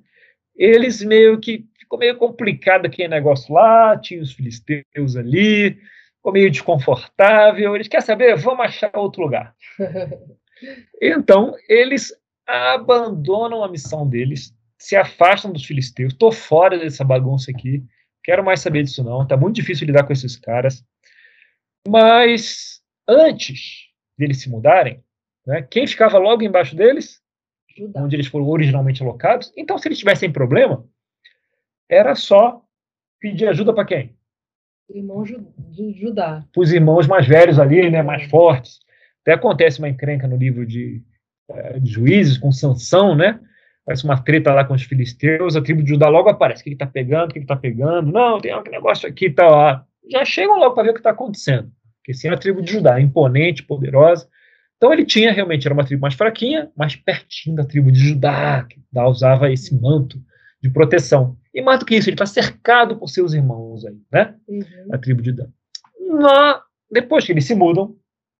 Eles 0.54 1.02
meio 1.02 1.38
que. 1.38 1.66
Ficou 1.78 2.00
meio 2.00 2.16
complicado 2.16 2.86
aquele 2.86 3.06
negócio 3.06 3.54
lá, 3.54 3.96
tinha 3.96 4.20
os 4.20 4.32
filisteus 4.32 5.14
ali, 5.16 5.78
ficou 6.16 6.32
meio 6.32 6.50
desconfortável. 6.50 7.76
Eles 7.76 7.86
querem 7.86 8.04
saber? 8.04 8.36
Vamos 8.36 8.66
achar 8.66 8.90
outro 8.94 9.22
lugar. 9.22 9.54
Então, 11.02 11.54
eles 11.68 12.14
abandonam 12.46 13.62
a 13.62 13.68
missão 13.68 14.08
deles, 14.08 14.54
se 14.78 14.96
afastam 14.96 15.52
dos 15.52 15.66
filisteus. 15.66 16.12
Estou 16.12 16.32
fora 16.32 16.78
dessa 16.78 17.04
bagunça 17.04 17.50
aqui, 17.50 17.84
quero 18.24 18.44
mais 18.44 18.60
saber 18.60 18.82
disso 18.82 19.04
não. 19.04 19.22
Está 19.22 19.36
muito 19.36 19.56
difícil 19.56 19.86
lidar 19.86 20.04
com 20.04 20.12
esses 20.12 20.36
caras. 20.36 20.82
Mas 21.86 22.80
antes 23.06 23.90
deles 24.18 24.40
se 24.40 24.48
mudarem, 24.48 25.04
né, 25.46 25.62
quem 25.62 25.86
ficava 25.86 26.18
logo 26.18 26.42
embaixo 26.42 26.74
deles? 26.74 27.20
Judá. 27.76 28.02
Onde 28.02 28.16
eles 28.16 28.26
foram 28.26 28.48
originalmente 28.48 29.02
alocados. 29.02 29.52
Então, 29.56 29.76
se 29.78 29.86
eles 29.86 29.98
tivessem 29.98 30.32
problema, 30.32 30.84
era 31.88 32.14
só 32.14 32.62
pedir 33.20 33.46
ajuda 33.48 33.72
para 33.72 33.84
quem? 33.84 34.16
Irmão 34.88 35.22
de 35.22 35.92
Judá. 36.00 36.44
Os 36.56 36.72
irmãos 36.72 37.06
mais 37.06 37.26
velhos 37.26 37.58
ali, 37.58 37.90
né, 37.90 38.02
mais 38.02 38.24
fortes. 38.30 38.78
Até 39.22 39.32
acontece 39.32 39.78
uma 39.78 39.88
encrenca 39.88 40.28
no 40.28 40.36
livro 40.36 40.64
de, 40.64 41.02
eh, 41.50 41.80
de 41.80 41.90
Juízes 41.90 42.38
com 42.38 42.52
Sansão, 42.52 43.14
né? 43.14 43.40
Parece 43.84 44.04
uma 44.04 44.20
treta 44.20 44.52
lá 44.52 44.64
com 44.64 44.74
os 44.74 44.82
filisteus, 44.82 45.54
a 45.54 45.62
tribo 45.62 45.82
de 45.82 45.90
Judá 45.90 46.08
logo 46.08 46.28
aparece. 46.28 46.60
O 46.60 46.64
que 46.64 46.70
está 46.70 46.86
pegando? 46.86 47.30
O 47.30 47.32
que 47.32 47.40
está 47.40 47.56
pegando? 47.56 48.10
Não, 48.10 48.40
tem 48.40 48.54
um 48.54 48.62
negócio 48.62 49.08
aqui 49.08 49.26
e 49.26 49.30
tá, 49.30 49.48
tal. 49.48 49.86
Já 50.10 50.24
chegam 50.24 50.58
logo 50.58 50.74
para 50.74 50.84
ver 50.84 50.90
o 50.90 50.94
que 50.94 51.00
está 51.00 51.10
acontecendo. 51.10 51.70
Porque 51.98 52.14
sim, 52.14 52.28
é 52.28 52.32
a 52.32 52.36
tribo 52.36 52.62
de 52.62 52.72
Judá, 52.72 53.00
imponente, 53.00 53.64
poderosa. 53.64 54.28
Então 54.76 54.92
ele 54.92 55.06
tinha 55.06 55.32
realmente, 55.32 55.66
era 55.66 55.74
uma 55.74 55.84
tribo 55.84 56.02
mais 56.02 56.14
fraquinha, 56.14 56.70
mais 56.76 56.94
pertinho 56.96 57.56
da 57.56 57.64
tribo 57.64 57.90
de 57.90 57.98
Judá, 57.98 58.64
que 58.64 58.78
usava 59.08 59.50
esse 59.50 59.74
manto 59.74 60.20
de 60.62 60.70
proteção. 60.70 61.36
E 61.54 61.62
mais 61.62 61.80
do 61.80 61.86
que 61.86 61.96
isso, 61.96 62.08
ele 62.08 62.14
está 62.14 62.26
cercado 62.26 62.96
por 62.96 63.08
seus 63.08 63.32
irmãos 63.32 63.84
aí, 63.86 63.96
né? 64.12 64.34
Uhum. 64.46 64.62
A 64.92 64.98
tribo 64.98 65.22
de 65.22 65.32
Dan. 65.32 65.48
Na, 65.98 66.62
depois 66.90 67.24
que 67.24 67.32
eles 67.32 67.44
se 67.44 67.54
mudam, 67.54 67.96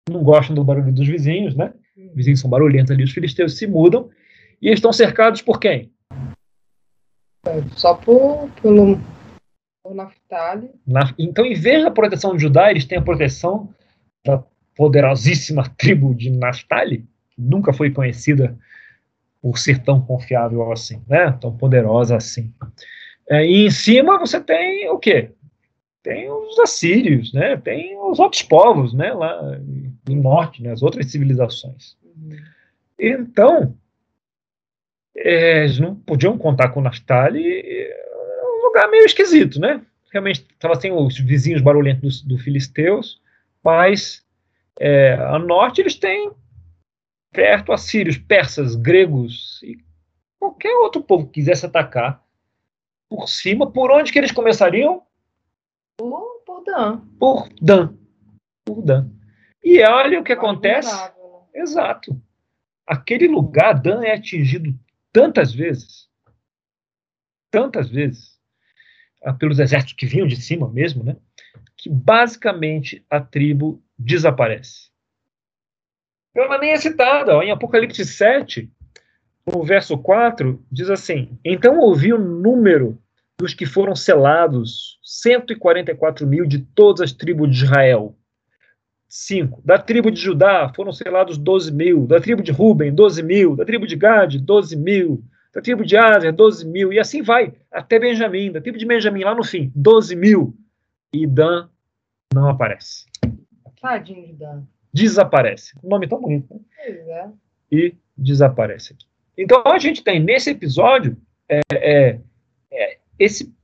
não 0.09 0.23
gostam 0.23 0.55
do 0.55 0.63
barulho 0.63 0.93
dos 0.93 1.07
vizinhos, 1.07 1.55
né? 1.57 1.73
Os 1.97 2.15
vizinhos 2.15 2.41
são 2.41 2.51
barulhentos 2.51 2.91
ali, 2.91 3.03
os 3.03 3.13
filisteus 3.13 3.57
se 3.57 3.67
mudam 3.67 4.11
e 4.61 4.69
eles 4.69 4.79
estão 4.79 4.93
cercados 4.93 5.41
por 5.41 5.59
quem? 5.59 5.91
Só 7.75 7.95
por, 7.95 8.51
pelo 8.61 9.01
por 9.83 9.95
Naftali. 9.95 10.71
Na- 10.87 11.15
então, 11.19 11.47
em 11.47 11.55
vez 11.55 11.83
da 11.85 11.91
proteção 11.91 12.37
de 12.37 12.43
Judá, 12.43 12.71
eles 12.71 12.85
têm 12.85 12.99
a 12.99 13.03
proteção 13.03 13.73
poderosíssima 14.77 15.69
tribo 15.77 16.15
de 16.15 16.31
Naphtali, 16.31 17.05
que 17.31 17.41
nunca 17.41 17.73
foi 17.73 17.91
conhecida 17.91 18.57
por 19.43 19.59
ser 19.59 19.83
tão 19.83 20.01
confiável 20.01 20.71
assim, 20.71 21.03
né? 21.09 21.33
Tão 21.41 21.57
poderosa 21.57 22.17
assim. 22.17 22.53
É, 23.29 23.45
e 23.45 23.67
em 23.67 23.71
cima 23.71 24.19
você 24.19 24.41
tem 24.41 24.89
o 24.89 24.99
quê? 24.99 25.31
Tem 26.03 26.31
os 26.31 26.59
assírios, 26.61 27.33
né? 27.33 27.57
Tem 27.57 27.99
os 27.99 28.19
outros 28.19 28.43
povos, 28.43 28.93
né? 28.93 29.13
Lá 29.13 29.59
no 30.09 30.23
norte, 30.23 30.63
né? 30.63 30.73
As 30.73 30.83
outras 30.83 31.11
civilizações. 31.11 31.97
Uhum. 32.05 32.37
Então, 32.99 33.77
é, 35.17 35.65
eles 35.65 35.79
não 35.79 35.95
podiam 35.95 36.37
contar 36.37 36.69
com 36.71 36.81
Naftali, 36.81 37.45
é 37.45 38.43
um 38.45 38.67
lugar 38.67 38.91
meio 38.91 39.05
esquisito, 39.05 39.59
né? 39.59 39.81
Realmente 40.13 40.47
estava 40.53 40.79
sem 40.81 40.93
os 40.93 41.19
vizinhos 41.19 41.63
barulhentos 41.63 42.23
dos, 42.23 42.23
do 42.23 42.39
Filisteus, 42.39 43.21
mas 43.63 44.26
é, 44.79 45.15
a 45.15 45.39
norte 45.39 45.81
eles 45.81 45.97
têm 45.97 46.31
perto 47.33 47.73
assírios, 47.73 48.17
persas, 48.17 48.75
gregos 48.75 49.63
e 49.63 49.79
qualquer 50.39 50.75
outro 50.77 51.03
povo 51.03 51.27
que 51.27 51.35
quisesse 51.35 51.67
atacar 51.67 52.25
por 53.09 53.29
cima, 53.29 53.71
por 53.71 53.91
onde 53.91 54.13
que 54.13 54.19
eles 54.19 54.33
começariam? 54.33 55.03
Por, 55.97 56.43
por 56.45 56.65
Dan. 56.65 57.01
Por 57.19 57.49
Dan. 57.61 57.97
Por 58.65 58.83
Dan. 58.83 59.11
E 59.63 59.83
olha 59.83 60.21
o 60.21 60.25
que 60.25 60.33
acontece. 60.33 60.95
Né? 60.95 61.13
Exato. 61.55 62.21
Aquele 62.87 63.27
lugar, 63.29 63.81
Dan 63.81 64.05
é 64.05 64.15
atingido 64.15 64.79
tantas 65.13 65.53
vezes, 65.53 66.09
tantas 67.51 67.89
vezes, 67.89 68.39
ah, 69.25 69.33
pelos 69.33 69.59
exércitos 69.59 69.95
que 69.95 70.07
vinham 70.07 70.27
de 70.27 70.37
cima 70.37 70.69
mesmo, 70.69 71.03
né? 71.03 71.17
Que 71.77 71.89
basicamente 71.89 73.05
a 73.11 73.21
tribo 73.21 73.83
desaparece. 73.99 74.91
Ela 76.35 76.59
nem 76.59 76.73
é 76.73 76.77
citada, 76.77 77.37
ó, 77.37 77.43
em 77.43 77.51
Apocalipse 77.51 78.05
7, 78.05 78.71
no 79.47 79.63
verso 79.63 79.97
4, 79.97 80.63
diz 80.71 80.91
assim: 80.91 81.39
Então 81.45 81.79
ouvi 81.79 82.13
o 82.13 82.19
número 82.19 82.99
dos 83.39 83.55
que 83.55 83.65
foram 83.65 83.95
selados, 83.95 84.99
144 85.03 86.27
mil 86.27 86.47
de 86.47 86.59
todas 86.59 87.01
as 87.01 87.13
tribos 87.13 87.51
de 87.51 87.65
Israel. 87.65 88.17
5. 89.09 89.63
Da 89.65 89.79
tribo 89.79 90.11
de 90.11 90.21
Judá 90.21 90.71
foram 90.75 90.93
selados 90.93 91.39
12 91.39 91.73
mil. 91.73 92.07
Da 92.07 92.21
tribo 92.21 92.43
de 92.43 92.51
Ruben, 92.51 92.93
12 92.93 93.23
mil. 93.23 93.55
Da 93.57 93.65
tribo 93.65 93.87
de 93.87 93.95
Gade, 93.95 94.39
12 94.39 94.77
mil. 94.77 95.23
Da 95.55 95.63
tribo 95.63 95.85
de 95.85 95.97
Aser, 95.97 96.33
12 96.33 96.67
mil. 96.67 96.93
E 96.93 96.99
assim 96.99 97.23
vai, 97.23 97.55
até 97.71 97.99
Benjamim. 97.99 98.53
Da 98.53 98.61
tribo 98.61 98.77
de 98.77 98.85
Benjamim, 98.85 99.23
lá 99.23 99.35
no 99.35 99.45
fim, 99.45 99.73
12 99.75 100.17
mil. 100.17 100.55
E 101.15 101.27
Dan 101.27 101.69
não 102.35 102.49
aparece. 102.49 103.07
Tadinho 103.87 104.27
de 104.27 104.33
Dan. 104.33 104.65
Desaparece. 104.93 105.79
Um 105.83 105.89
nome 105.89 106.09
tão 106.09 106.21
bonito, 106.21 106.53
né? 106.53 106.61
Pois 106.77 107.09
é. 107.09 107.31
E 107.71 107.95
desaparece. 108.17 108.97
Então 109.39 109.63
a 109.65 109.79
gente 109.79 110.03
tem 110.03 110.19
nesse 110.19 110.51
episódio 110.51 111.17
é, 111.49 111.61
é, 111.73 112.21
é, 112.73 112.99
esse, 113.19 113.55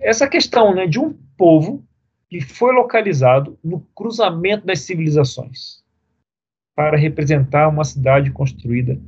essa 0.00 0.28
questão 0.28 0.74
né, 0.74 0.86
de 0.86 0.98
um 0.98 1.14
povo 1.36 1.86
que 2.28 2.40
foi 2.40 2.74
localizado 2.74 3.58
no 3.62 3.80
cruzamento 3.94 4.66
das 4.66 4.80
civilizações 4.80 5.82
para 6.74 6.96
representar 6.96 7.68
uma 7.68 7.84
cidade 7.84 8.30
construída 8.30 9.00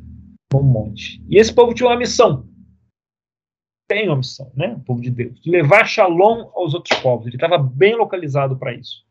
no 0.52 0.62
monte. 0.62 1.22
E 1.28 1.36
esse 1.36 1.52
povo 1.52 1.74
tinha 1.74 1.88
uma 1.88 1.98
missão. 1.98 2.48
Tem 3.86 4.08
uma 4.08 4.16
missão, 4.16 4.50
né? 4.54 4.74
O 4.74 4.80
povo 4.80 5.02
de 5.02 5.10
Deus. 5.10 5.40
De 5.40 5.50
levar 5.50 5.86
shalom 5.86 6.50
aos 6.54 6.72
outros 6.72 6.98
povos. 7.00 7.26
Ele 7.26 7.36
estava 7.36 7.58
bem 7.58 7.94
localizado 7.96 8.56
para 8.56 8.72
isso. 8.72 9.07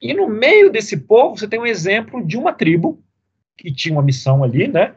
E 0.00 0.14
no 0.14 0.28
meio 0.28 0.70
desse 0.70 0.96
povo, 0.96 1.36
você 1.36 1.46
tem 1.46 1.60
um 1.60 1.66
exemplo 1.66 2.24
de 2.26 2.38
uma 2.38 2.52
tribo 2.52 3.02
que 3.56 3.72
tinha 3.72 3.94
uma 3.94 4.02
missão 4.02 4.42
ali, 4.42 4.66
né? 4.66 4.94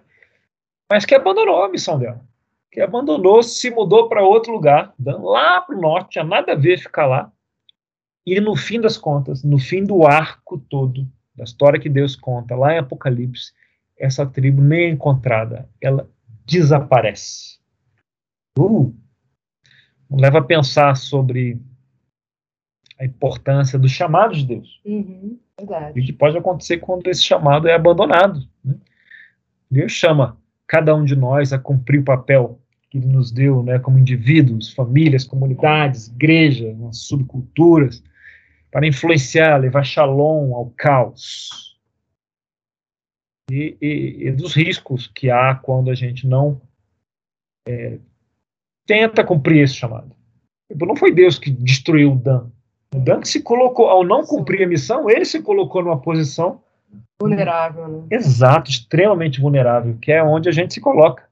Mas 0.90 1.06
que 1.06 1.14
abandonou 1.14 1.64
a 1.64 1.70
missão 1.70 2.00
dela. 2.00 2.26
Que 2.72 2.80
abandonou, 2.80 3.44
se 3.44 3.70
mudou 3.70 4.08
para 4.08 4.24
outro 4.24 4.54
lugar, 4.54 4.94
lá 5.00 5.60
para 5.62 5.76
o 5.76 5.82
norte, 5.82 6.12
tinha 6.12 6.24
nada 6.24 6.54
a 6.54 6.56
ver 6.56 6.80
ficar 6.80 7.06
lá. 7.06 7.32
E 8.26 8.40
no 8.40 8.56
fim 8.56 8.80
das 8.80 8.98
contas, 8.98 9.44
no 9.44 9.60
fim 9.60 9.84
do 9.84 10.08
arco 10.08 10.58
todo, 10.58 11.06
da 11.36 11.44
história 11.44 11.80
que 11.80 11.90
Deus 11.90 12.16
conta 12.16 12.56
lá 12.56 12.74
em 12.74 12.78
Apocalipse, 12.78 13.52
essa 13.98 14.26
tribo 14.26 14.62
nem 14.62 14.86
é 14.86 14.90
encontrada, 14.90 15.70
ela 15.82 16.10
desaparece. 16.46 17.60
Uh, 18.58 18.96
leva 20.10 20.40
a 20.40 20.44
pensar 20.44 20.96
sobre 20.96 21.60
a 23.04 23.06
importância 23.06 23.78
do 23.78 23.88
chamado 23.88 24.34
de 24.34 24.46
Deus. 24.46 24.82
Uhum. 24.86 25.38
E 25.96 26.00
o 26.02 26.06
que 26.06 26.14
pode 26.14 26.38
acontecer 26.38 26.78
quando 26.78 27.08
esse 27.08 27.24
chamado 27.24 27.68
é 27.68 27.74
abandonado. 27.74 28.40
né? 28.64 28.76
Deus 29.70 29.92
chama 29.92 30.38
cada 30.68 30.96
um 30.96 31.04
de 31.04 31.16
nós 31.16 31.52
a 31.54 31.60
cumprir 31.60 32.00
o 32.00 32.04
papel 32.06 32.60
que 32.90 32.98
Ele 32.98 33.08
nos 33.08 33.32
deu, 33.32 33.62
né, 33.64 33.80
como 33.80 34.00
indivíduos, 34.00 34.72
famílias, 34.74 35.24
comunidades, 35.26 36.08
igrejas, 36.08 36.78
né, 36.78 36.90
subculturas, 36.92 38.04
para 38.72 38.88
influenciar, 38.88 39.58
levar 39.58 39.84
shalom 39.84 40.54
ao 40.56 40.70
caos. 40.78 41.78
E, 43.52 43.78
e- 43.82 44.28
e 44.28 44.32
dos 44.32 44.56
riscos 44.56 45.08
que 45.08 45.30
há 45.30 45.54
quando 45.56 45.92
a 45.92 45.96
gente 45.96 46.26
não 46.26 46.62
é, 47.68 48.00
tenta 48.86 49.24
cumprir 49.24 49.64
esse 49.64 49.76
chamado. 49.76 50.16
Tipo, 50.72 50.86
Não 50.86 50.96
foi 50.96 51.12
Deus 51.14 51.38
que 51.38 51.50
destruiu 51.52 52.14
o 52.14 52.16
Dan. 52.16 52.50
O 52.94 53.20
que 53.20 53.28
se 53.28 53.42
colocou, 53.42 53.88
ao 53.88 54.04
não 54.04 54.24
cumprir 54.24 54.64
a 54.64 54.68
missão, 54.68 55.10
ele 55.10 55.26
se 55.26 55.42
colocou 55.42 55.82
numa 55.82 56.00
posição 56.00 56.62
Vulnerável, 57.20 57.88
né? 57.88 58.08
exato, 58.12 58.70
extremamente 58.70 59.40
vulnerável, 59.40 59.98
que 60.02 60.12
é 60.12 60.22
onde 60.22 60.50
a 60.50 60.52
gente 60.52 60.74
se 60.74 60.82
coloca, 60.82 61.24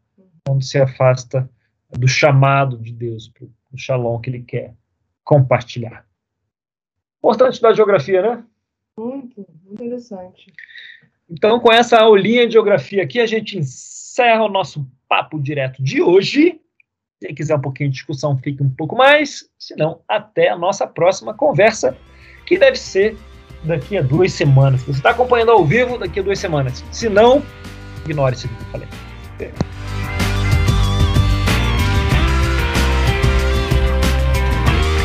quando 0.46 0.64
se 0.64 0.78
afasta 0.78 1.50
do 1.90 2.08
chamado 2.08 2.78
de 2.78 2.94
Deus, 2.94 3.28
para 3.28 3.46
o 3.46 3.78
shalom 3.78 4.20
que 4.20 4.30
ele 4.30 4.42
quer 4.42 4.74
compartilhar. 5.24 6.06
Importante 7.20 7.62
da 7.62 7.74
geografia, 7.74 8.22
né? 8.22 8.44
Muito, 8.98 9.46
muito 9.66 9.84
interessante. 9.84 10.54
Então, 11.30 11.60
com 11.60 11.72
essa 11.72 12.00
aulinha 12.00 12.48
de 12.48 12.54
geografia 12.54 13.04
aqui, 13.04 13.20
a 13.20 13.26
gente 13.26 13.58
encerra 13.58 14.44
o 14.44 14.50
nosso 14.50 14.90
papo 15.10 15.40
direto 15.40 15.84
de 15.84 16.02
hoje. 16.02 16.61
Quem 17.22 17.36
quiser 17.36 17.56
um 17.56 17.62
pouquinho 17.62 17.92
de 17.92 17.98
discussão, 17.98 18.36
fique 18.36 18.64
um 18.64 18.70
pouco 18.72 18.96
mais. 18.96 19.48
Se 19.60 19.76
não, 19.76 20.00
até 20.08 20.50
a 20.50 20.58
nossa 20.58 20.88
próxima 20.88 21.36
conversa, 21.36 21.96
que 22.48 22.58
deve 22.58 22.78
ser 22.78 23.16
daqui 23.64 23.96
a 23.96 24.02
duas 24.02 24.34
semanas. 24.34 24.82
Se 24.82 24.88
você 24.88 24.98
está 24.98 25.12
acompanhando 25.12 25.52
ao 25.52 25.64
vivo, 25.64 26.00
daqui 26.00 26.20
a 26.20 26.24
duas 26.24 26.40
semanas. 26.40 26.84
Se 26.92 27.08
não, 27.08 27.44
ignore 28.04 28.34
isso 28.34 28.48
que 28.48 28.54
eu 28.56 28.68
falei. 28.72 28.88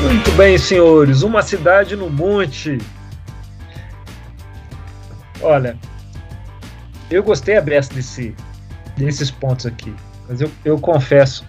Muito 0.02 0.33
bem, 0.38 0.57
senhores. 0.57 1.20
Uma 1.20 1.42
cidade 1.42 1.96
no 1.96 2.09
monte. 2.09 2.79
Olha, 5.42 5.79
eu 7.11 7.22
gostei 7.22 7.59
a 7.59 7.61
beça 7.61 7.92
desse, 7.92 8.35
desses 8.96 9.31
pontos 9.31 9.67
aqui. 9.67 9.94
Mas 10.27 10.40
eu, 10.40 10.50
eu 10.64 10.81
confesso 10.81 11.44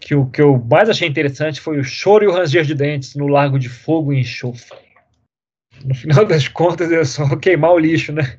que 0.00 0.14
o 0.14 0.26
que 0.26 0.40
eu 0.40 0.58
mais 0.58 0.88
achei 0.88 1.06
interessante 1.06 1.60
foi 1.60 1.78
o 1.78 1.84
choro 1.84 2.24
e 2.24 2.26
o 2.26 2.32
ranger 2.32 2.64
de 2.64 2.74
dentes 2.74 3.14
no 3.14 3.26
Largo 3.28 3.58
de 3.58 3.68
Fogo 3.68 4.12
e 4.12 4.20
Enxofre. 4.20 4.78
No 5.84 5.94
final 5.94 6.24
das 6.24 6.48
contas, 6.48 6.90
é 6.90 7.04
só 7.04 7.36
queimar 7.36 7.72
o 7.72 7.78
lixo, 7.78 8.12
né? 8.12 8.38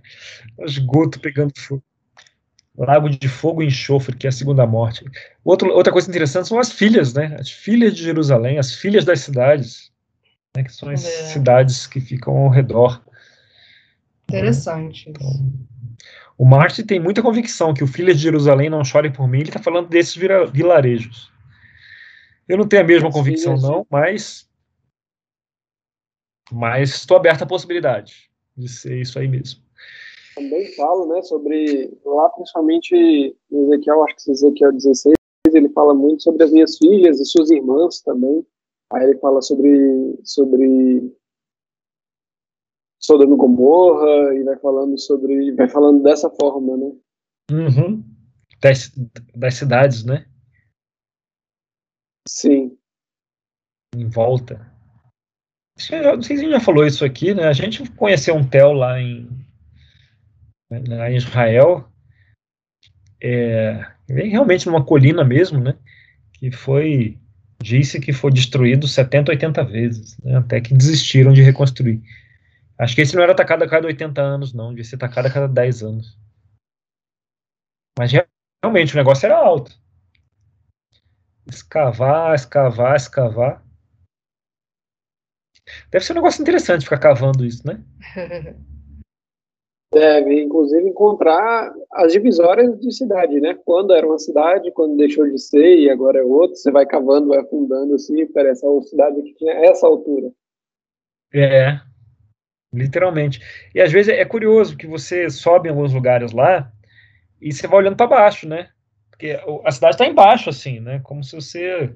O 0.57 0.65
esgoto 0.65 1.19
pegando 1.19 1.53
fogo. 1.57 1.83
Lago 2.77 3.09
de 3.09 3.27
Fogo 3.27 3.61
e 3.61 3.67
Enxofre, 3.67 4.15
que 4.15 4.25
é 4.25 4.29
a 4.29 4.31
segunda 4.31 4.65
morte. 4.65 5.05
Outro, 5.43 5.71
outra 5.71 5.91
coisa 5.91 6.09
interessante 6.09 6.47
são 6.47 6.57
as 6.57 6.71
filhas, 6.71 7.13
né? 7.13 7.35
As 7.39 7.51
filhas 7.51 7.95
de 7.95 8.03
Jerusalém, 8.03 8.57
as 8.57 8.73
filhas 8.73 9.05
das 9.05 9.19
cidades, 9.19 9.91
né? 10.55 10.63
que 10.63 10.73
são 10.73 10.89
as 10.89 11.03
É. 11.05 11.25
cidades 11.27 11.85
que 11.85 11.99
ficam 11.99 12.35
ao 12.37 12.49
redor. 12.49 13.01
Interessante. 14.29 15.11
O 16.37 16.45
Martin 16.45 16.83
tem 16.83 16.99
muita 16.99 17.21
convicção 17.21 17.73
que 17.73 17.83
o 17.83 17.87
Filhas 17.87 18.17
de 18.17 18.23
Jerusalém 18.23 18.69
não 18.69 18.83
chorem 18.83 19.11
por 19.11 19.27
mim, 19.27 19.39
ele 19.39 19.49
está 19.49 19.61
falando 19.61 19.89
desses 19.89 20.15
vilarejos. 20.15 21.30
Eu 22.51 22.57
não 22.57 22.67
tenho 22.67 22.81
a 22.81 22.85
mesma 22.85 23.09
convicção, 23.09 23.55
não, 23.55 23.87
mas. 23.89 24.45
Mas 26.51 26.89
estou 26.89 27.15
aberto 27.15 27.43
à 27.43 27.45
possibilidade 27.45 28.29
de 28.57 28.67
ser 28.67 28.99
isso 28.99 29.17
aí 29.17 29.25
mesmo. 29.25 29.61
Também 30.35 30.75
falo, 30.75 31.07
né, 31.07 31.21
sobre 31.21 31.97
lá 32.05 32.27
principalmente 32.31 32.93
em 32.93 33.63
Ezequiel, 33.63 34.03
acho 34.03 34.15
que 34.17 34.31
Ezequiel 34.31 34.73
16, 34.73 35.15
ele 35.53 35.69
fala 35.69 35.93
muito 35.93 36.23
sobre 36.23 36.43
as 36.43 36.51
minhas 36.51 36.77
filhas 36.77 37.21
e 37.21 37.25
suas 37.25 37.49
irmãs 37.51 38.01
também. 38.01 38.45
Aí 38.91 39.05
ele 39.05 39.17
fala 39.19 39.41
sobre, 39.41 40.19
sobre 40.25 41.09
Sodoma 42.99 43.33
e 43.33 43.37
Gomorra 43.37 44.35
e 44.35 44.43
vai 44.43 44.57
falando 44.57 44.99
sobre, 44.99 45.53
vai 45.53 45.69
falando 45.69 46.03
dessa 46.03 46.29
forma, 46.29 46.75
né? 46.75 46.91
Uhum. 47.49 48.03
Das, 48.61 48.91
das 49.33 49.53
cidades, 49.53 50.03
né? 50.03 50.25
Sim. 52.27 52.77
Em 53.95 54.07
volta. 54.07 54.71
Não 55.77 56.21
sei 56.21 56.37
se 56.37 56.43
a 56.43 56.43
gente 56.43 56.51
já 56.51 56.59
falou 56.59 56.85
isso 56.85 57.03
aqui, 57.03 57.33
né? 57.33 57.47
A 57.47 57.53
gente 57.53 57.89
conheceu 57.91 58.35
um 58.35 58.47
Tel 58.47 58.73
lá 58.73 58.99
em, 58.99 59.27
lá 60.69 61.09
em 61.09 61.15
Israel, 61.15 61.91
é, 63.21 63.85
realmente 64.07 64.67
numa 64.67 64.85
colina 64.85 65.23
mesmo, 65.23 65.59
né? 65.59 65.77
Que 66.33 66.51
foi 66.51 67.19
disse 67.61 67.99
que 67.99 68.11
foi 68.11 68.31
destruído 68.31 68.87
70, 68.87 69.31
80 69.31 69.63
vezes, 69.63 70.17
né, 70.23 70.37
até 70.37 70.59
que 70.59 70.73
desistiram 70.73 71.31
de 71.31 71.41
reconstruir. 71.41 72.01
Acho 72.77 72.95
que 72.95 73.01
esse 73.01 73.15
não 73.15 73.21
era 73.21 73.33
atacado 73.33 73.63
a 73.63 73.69
cada 73.69 73.87
80 73.87 74.19
anos, 74.19 74.53
não, 74.53 74.69
devia 74.69 74.83
ser 74.83 74.95
atacado 74.95 75.27
a 75.27 75.31
cada 75.31 75.47
10 75.47 75.83
anos. 75.83 76.17
Mas 77.97 78.11
realmente 78.63 78.93
o 78.93 78.97
negócio 78.97 79.25
era 79.25 79.37
alto. 79.37 79.79
Escavar, 81.47 82.35
escavar, 82.35 82.95
escavar. 82.95 83.63
Deve 85.91 86.05
ser 86.05 86.13
um 86.13 86.15
negócio 86.15 86.41
interessante 86.41 86.83
ficar 86.83 86.99
cavando 86.99 87.45
isso, 87.45 87.65
né? 87.65 87.83
Deve, 89.93 90.41
inclusive, 90.41 90.87
encontrar 90.87 91.73
as 91.91 92.13
divisórias 92.13 92.79
de 92.79 92.93
cidade, 92.93 93.41
né? 93.41 93.59
Quando 93.65 93.93
era 93.93 94.07
uma 94.07 94.17
cidade, 94.17 94.71
quando 94.71 94.95
deixou 94.95 95.29
de 95.29 95.37
ser 95.37 95.79
e 95.79 95.89
agora 95.89 96.19
é 96.19 96.23
outra. 96.23 96.55
Você 96.55 96.71
vai 96.71 96.85
cavando, 96.85 97.27
vai 97.27 97.39
afundando 97.39 97.95
assim, 97.95 98.25
parece 98.27 98.65
uma 98.65 98.81
cidade 98.83 99.21
que 99.21 99.33
tinha 99.35 99.53
essa 99.65 99.85
altura. 99.85 100.31
É, 101.33 101.81
literalmente. 102.73 103.41
E 103.75 103.81
às 103.81 103.91
vezes 103.91 104.13
é 104.13 104.23
curioso 104.23 104.77
que 104.77 104.87
você 104.87 105.29
sobe 105.29 105.67
em 105.67 105.71
alguns 105.71 105.93
lugares 105.93 106.31
lá 106.31 106.71
e 107.41 107.51
você 107.51 107.67
vai 107.67 107.79
olhando 107.79 107.97
para 107.97 108.07
baixo, 108.07 108.47
né? 108.47 108.69
Porque 109.21 109.39
a 109.63 109.71
cidade 109.71 109.93
está 109.93 110.07
embaixo, 110.07 110.49
assim, 110.49 110.79
né? 110.79 110.99
Como 111.03 111.23
se 111.23 111.35
você 111.35 111.95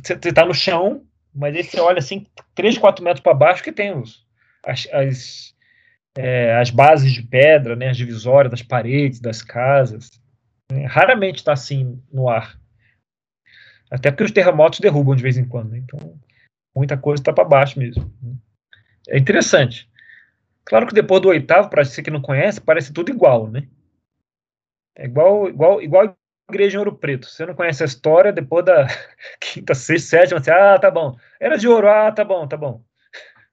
você 0.00 0.14
está 0.14 0.46
no 0.46 0.54
chão, 0.54 1.04
mas 1.34 1.56
aí 1.56 1.64
você 1.64 1.80
olha 1.80 1.98
assim 1.98 2.24
3, 2.54 2.78
4 2.78 3.04
metros 3.04 3.22
para 3.22 3.34
baixo 3.34 3.62
que 3.62 3.72
tem 3.72 3.92
os, 3.92 4.24
as, 4.64 4.86
as 4.92 5.54
é, 6.16 6.54
as 6.54 6.70
bases 6.70 7.12
de 7.12 7.24
pedra, 7.24 7.74
né, 7.74 7.88
as 7.88 7.96
divisórias 7.96 8.52
das 8.52 8.62
paredes 8.62 9.18
das 9.18 9.42
casas. 9.42 10.08
Né, 10.70 10.86
raramente 10.86 11.38
está 11.38 11.52
assim 11.52 12.00
no 12.12 12.28
ar. 12.28 12.56
Até 13.90 14.12
porque 14.12 14.24
os 14.24 14.30
terremotos 14.30 14.78
derrubam 14.78 15.16
de 15.16 15.24
vez 15.24 15.36
em 15.36 15.44
quando. 15.44 15.70
Né, 15.70 15.78
então, 15.78 16.20
muita 16.72 16.96
coisa 16.96 17.20
está 17.20 17.32
para 17.32 17.42
baixo 17.42 17.80
mesmo. 17.80 18.14
Né. 18.22 18.36
É 19.08 19.18
interessante. 19.18 19.90
Claro 20.64 20.86
que 20.86 20.94
depois 20.94 21.20
do 21.20 21.30
oitavo, 21.30 21.68
para 21.68 21.84
você 21.84 22.00
que 22.00 22.12
não 22.12 22.22
conhece, 22.22 22.60
parece 22.60 22.92
tudo 22.92 23.10
igual, 23.10 23.48
né? 23.48 23.66
É 24.96 25.06
igual, 25.06 25.48
igual, 25.48 25.82
igual 25.82 26.16
igreja 26.50 26.76
em 26.76 26.78
Ouro 26.78 26.96
Preto. 26.96 27.26
Você 27.26 27.46
não 27.46 27.54
conhece 27.54 27.82
a 27.82 27.86
história, 27.86 28.32
depois 28.32 28.64
da 28.64 28.86
quinta, 29.40 29.74
sexta, 29.74 30.18
sétima, 30.18 30.40
você, 30.42 30.50
ah, 30.50 30.78
tá 30.78 30.90
bom. 30.90 31.16
Era 31.40 31.56
de 31.56 31.66
ouro, 31.66 31.88
ah, 31.88 32.12
tá 32.12 32.24
bom, 32.24 32.46
tá 32.46 32.56
bom. 32.56 32.82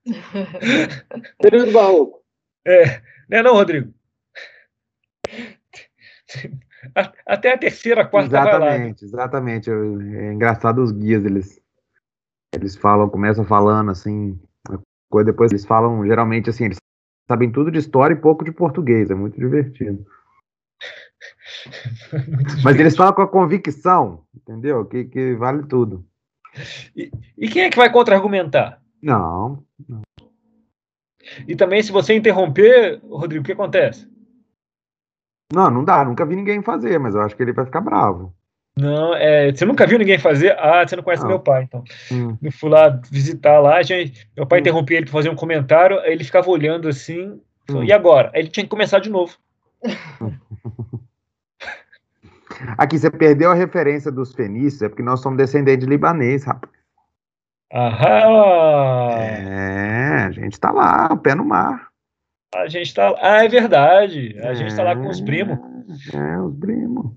Período 1.42 1.72
barroco. 1.72 2.22
É, 2.66 3.02
né 3.30 3.42
não, 3.42 3.54
Rodrigo? 3.54 3.94
Até 7.26 7.54
a 7.54 7.58
terceira, 7.58 8.06
quarta 8.06 8.28
Exatamente, 8.28 9.06
exatamente. 9.06 9.70
É 9.70 10.34
engraçado 10.34 10.84
os 10.84 10.92
guias, 10.92 11.26
eles, 11.26 11.62
eles 12.54 12.76
falam, 12.76 13.10
começam 13.10 13.46
falando 13.46 13.92
assim, 13.92 14.40
depois 15.26 15.52
eles 15.52 15.66
falam, 15.66 16.06
geralmente 16.06 16.50
assim, 16.50 16.66
eles 16.66 16.78
sabem 17.28 17.52
tudo 17.52 17.72
de 17.72 17.80
história 17.80 18.14
e 18.14 18.22
pouco 18.22 18.44
de 18.44 18.52
português, 18.52 19.10
é 19.10 19.16
muito 19.16 19.40
divertido. 19.40 20.06
Mas 22.64 22.80
eles 22.80 22.96
falam 22.96 23.14
com 23.14 23.22
a 23.22 23.28
convicção, 23.28 24.24
entendeu? 24.36 24.86
Que, 24.86 25.06
que 25.06 25.36
vale 25.36 25.64
tudo. 25.64 26.06
E, 26.96 27.12
e 27.38 27.48
quem 27.48 27.64
é 27.64 27.70
que 27.70 27.78
vai 27.78 27.92
contra-argumentar? 27.92 28.82
Não, 29.02 29.64
não. 29.88 30.02
E 31.48 31.56
também, 31.56 31.84
se 31.84 31.92
você 31.92 32.16
interromper, 32.16 33.00
Rodrigo, 33.04 33.44
o 33.44 33.46
que 33.46 33.52
acontece? 33.52 34.08
Não, 35.52 35.70
não 35.70 35.84
dá. 35.84 36.04
Nunca 36.04 36.26
vi 36.26 36.36
ninguém 36.36 36.62
fazer, 36.62 36.98
mas 37.00 37.16
eu 37.16 37.22
acho 37.22 37.36
que 37.36 37.44
ele 37.44 37.54
vai 37.54 37.66
ficar 37.66 37.82
bravo. 37.82 38.34
Não, 38.78 39.16
é, 39.16 39.52
você 39.52 39.66
nunca 39.66 39.88
viu 39.88 39.98
ninguém 39.98 40.20
fazer? 40.20 40.56
Ah, 40.60 40.88
você 40.88 40.96
não 40.96 41.04
conhece 41.04 41.24
não. 41.24 41.30
meu 41.30 41.40
pai, 41.40 41.64
então. 41.64 41.84
Hum. 42.12 42.38
Eu 42.42 42.52
fui 42.52 42.70
lá 42.70 42.90
visitar 43.10 43.60
lá, 43.60 43.82
gente, 43.82 44.30
meu 44.38 44.46
pai 44.46 44.60
hum. 44.60 44.62
interrompia 44.62 44.98
ele 44.98 45.06
para 45.06 45.14
fazer 45.14 45.30
um 45.30 45.36
comentário, 45.36 46.00
aí 46.00 46.12
ele 46.12 46.24
ficava 46.24 46.50
olhando 46.50 46.88
assim, 46.88 47.42
hum. 47.70 47.84
e 47.84 47.92
agora? 47.92 48.32
Aí 48.34 48.42
ele 48.42 48.50
tinha 48.50 48.64
que 48.64 48.70
começar 48.70 49.00
de 49.00 49.10
novo. 49.10 49.36
Aqui, 52.78 52.98
você 52.98 53.12
perdeu 53.12 53.52
a 53.52 53.54
referência 53.54 54.12
dos 54.12 54.34
fenícios, 54.34 54.82
é 54.82 54.90
porque 54.90 55.04
nós 55.04 55.22
somos 55.22 55.38
descendentes 55.38 55.86
de 55.86 55.90
libanês, 55.90 56.44
rapaz. 56.44 56.74
Aham! 57.74 59.20
É, 59.20 60.26
a 60.26 60.32
gente 60.32 60.60
tá 60.60 60.72
lá, 60.72 61.10
o 61.12 61.18
pé 61.18 61.36
no 61.36 61.44
mar. 61.44 61.88
A 62.56 62.68
gente 62.68 62.94
tá 62.94 63.14
Ah, 63.22 63.44
é 63.44 63.48
verdade. 63.48 64.38
A 64.42 64.52
é, 64.52 64.56
gente 64.56 64.76
tá 64.76 64.84
lá 64.84 64.96
com 64.96 65.10
os 65.10 65.20
primos. 65.20 65.60
É, 66.14 66.42
os 66.42 66.58
primos. 66.58 67.12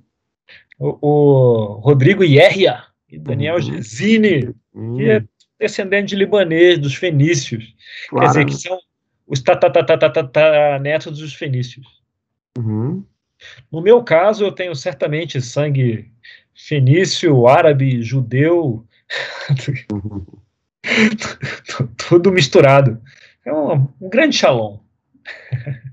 O, 0.79 0.99
o 1.01 1.81
Rodrigo 1.81 2.25
Ierria 2.25 2.83
e 3.09 3.19
Daniel 3.19 3.57
uhum. 3.57 3.61
Gesine, 3.61 4.55
uhum. 4.75 4.97
que 4.97 5.11
é 5.11 5.25
descendente 5.59 6.09
de 6.09 6.17
libanês, 6.17 6.79
dos 6.79 6.95
fenícios. 6.95 7.75
Claro. 8.09 8.25
Quer 8.25 8.31
dizer, 8.31 8.47
que 8.47 8.55
são 8.55 8.79
os 9.27 9.43
netos 10.81 11.19
dos 11.19 11.35
fenícios. 11.35 11.87
Uhum. 12.59 13.05
No 13.71 13.81
meu 13.81 14.03
caso, 14.03 14.45
eu 14.45 14.53
tenho 14.53 14.75
certamente 14.75 15.41
sangue 15.41 16.11
fenício, 16.55 17.47
árabe, 17.47 18.03
judeu, 18.03 18.85
Tudo 22.09 22.33
misturado. 22.33 23.01
É 23.45 23.53
um, 23.53 23.89
um 24.01 24.09
grande 24.09 24.37
shalom. 24.37 24.79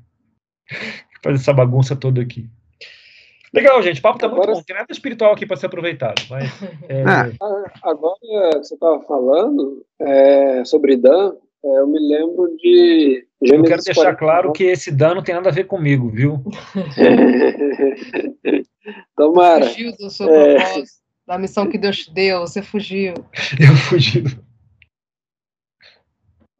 Fazer 1.23 1.35
essa 1.35 1.53
bagunça 1.53 1.95
toda 1.95 2.21
aqui. 2.21 2.49
Legal, 3.53 3.81
gente. 3.81 3.99
O 3.99 4.01
papo 4.01 4.19
tá 4.19 4.27
agora, 4.27 4.47
muito 4.47 4.59
bom. 4.59 4.63
Tem 4.63 4.75
nada 4.75 4.91
espiritual 4.91 5.33
aqui 5.33 5.45
para 5.45 5.57
ser 5.57 5.67
aproveitado. 5.67 6.21
Mas, 6.29 6.51
é... 6.87 7.03
Ah, 7.03 7.29
agora 7.83 8.51
você 8.53 8.73
estava 8.73 9.01
falando 9.03 9.85
é, 9.99 10.63
sobre 10.65 10.97
Dan. 10.97 11.33
É, 11.68 11.80
eu 11.80 11.88
me 11.88 11.99
lembro 11.99 12.55
de. 12.57 13.28
Gênesis 13.41 13.41
eu 13.41 13.63
quero 13.63 13.84
deixar 13.84 14.15
40. 14.15 14.18
claro 14.18 14.53
que 14.53 14.63
esse 14.63 14.91
Dan 14.91 15.15
não 15.15 15.24
tem 15.24 15.36
nada 15.36 15.49
a 15.49 15.53
ver 15.53 15.65
comigo, 15.65 16.09
viu? 16.09 16.41
Tomara. 19.18 19.65
Fugiu 19.65 19.91
do 19.97 20.09
seu 20.09 20.30
é... 20.30 20.55
propósito 20.55 21.07
da 21.28 21.38
missão 21.38 21.70
que 21.70 21.78
Deus 21.78 22.05
te 22.05 22.13
deu, 22.13 22.39
você 22.39 22.61
fugiu. 22.61 23.13
Eu 23.59 23.76
fugi. 23.89 24.24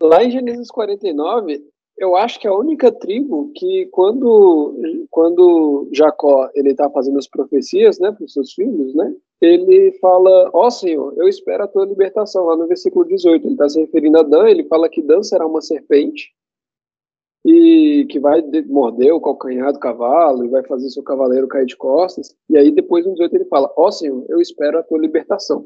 Lá 0.02 0.24
em 0.24 0.30
Gênesis 0.30 0.70
49, 0.70 1.60
eu 1.98 2.16
acho 2.16 2.40
que 2.40 2.46
é 2.46 2.52
a 2.52 2.56
única 2.56 2.92
tribo 2.92 3.52
que 3.56 3.88
quando 3.88 5.08
quando 5.10 5.90
Jacó 5.92 6.52
ele 6.54 6.70
está 6.70 6.88
fazendo 6.92 7.18
as 7.18 7.28
profecias, 7.28 7.98
né, 7.98 8.12
para 8.12 8.24
os 8.24 8.34
seus 8.34 8.54
filhos, 8.54 8.94
né, 8.94 9.12
ele 9.42 9.92
fala, 10.00 10.50
ó 10.54 10.68
oh, 10.68 10.72
Senhor, 10.72 11.14
eu 11.18 11.28
espero 11.28 11.64
a 11.64 11.68
tua 11.68 11.86
libertação, 11.86 12.46
lá 12.46 12.56
no 12.56 12.68
versículo 12.68 13.06
18, 13.06 13.46
ele 13.46 13.54
está 13.54 13.70
se 13.70 13.80
referindo 13.80 14.20
a 14.20 14.24
Dan, 14.24 14.50
ele 14.50 14.64
fala 14.66 14.90
que 14.90 15.02
Dan 15.02 15.22
será 15.24 15.46
uma 15.46 15.62
serpente, 15.62 16.34
e 17.48 18.06
que 18.10 18.20
vai 18.20 18.42
morder 18.68 19.14
o 19.14 19.22
calcanhar 19.22 19.72
do 19.72 19.80
cavalo 19.80 20.44
e 20.44 20.50
vai 20.50 20.66
fazer 20.66 20.90
seu 20.90 21.02
cavaleiro 21.02 21.48
cair 21.48 21.66
de 21.66 21.78
costas. 21.78 22.36
E 22.50 22.58
aí 22.58 22.72
depois 22.72 23.06
no 23.06 23.14
18 23.14 23.36
ele 23.38 23.46
fala: 23.46 23.72
Ó 23.78 23.88
oh, 23.88 23.92
Senhor, 23.92 24.26
eu 24.28 24.42
espero 24.42 24.78
a 24.78 24.84
tua 24.84 24.98
libertação. 24.98 25.66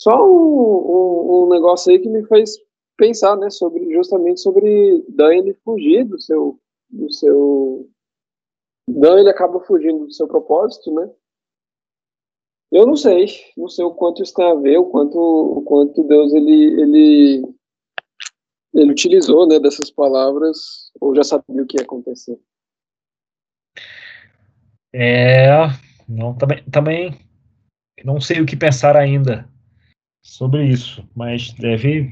Só 0.00 0.16
um, 0.16 0.30
um, 0.30 1.44
um, 1.44 1.48
negócio 1.48 1.92
aí 1.92 2.00
que 2.00 2.08
me 2.08 2.24
fez 2.26 2.58
pensar, 2.96 3.36
né, 3.36 3.50
sobre 3.50 3.92
justamente 3.92 4.40
sobre 4.40 5.04
Dan 5.08 5.34
ele 5.34 5.54
fugir 5.64 6.04
do 6.04 6.20
seu 6.20 6.58
do 6.90 7.12
seu 7.12 7.88
Dan 8.88 9.20
ele 9.20 9.30
acaba 9.30 9.60
fugindo 9.60 10.06
do 10.06 10.12
seu 10.12 10.26
propósito, 10.26 10.92
né? 10.92 11.08
Eu 12.70 12.86
não 12.86 12.96
sei, 12.96 13.26
não 13.56 13.68
sei 13.68 13.84
o 13.84 13.94
quanto 13.94 14.22
isso 14.22 14.34
tem 14.34 14.44
a 14.44 14.54
ver, 14.54 14.78
o 14.78 14.86
quanto 14.86 15.18
o 15.18 15.62
quanto 15.62 16.02
Deus 16.04 16.32
ele 16.34 16.80
ele 16.80 17.54
ele 18.74 18.92
utilizou 18.92 19.48
né, 19.48 19.58
dessas 19.58 19.90
palavras 19.90 20.90
ou 21.00 21.14
já 21.14 21.24
sabia 21.24 21.62
o 21.62 21.66
que 21.66 21.78
ia 21.78 21.84
acontecer? 21.84 22.38
É, 24.92 25.48
não, 26.08 26.34
também, 26.34 26.62
também 26.64 27.18
não 28.04 28.20
sei 28.20 28.40
o 28.40 28.46
que 28.46 28.56
pensar 28.56 28.96
ainda 28.96 29.48
sobre 30.22 30.66
isso, 30.66 31.06
mas 31.14 31.52
deve 31.52 32.10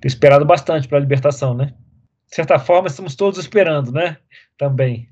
ter 0.00 0.08
esperado 0.08 0.44
bastante 0.44 0.88
para 0.88 0.98
a 0.98 1.00
libertação, 1.00 1.54
né? 1.54 1.74
De 2.28 2.34
certa 2.34 2.58
forma, 2.58 2.88
estamos 2.88 3.14
todos 3.14 3.38
esperando, 3.38 3.92
né? 3.92 4.18
Também. 4.58 5.08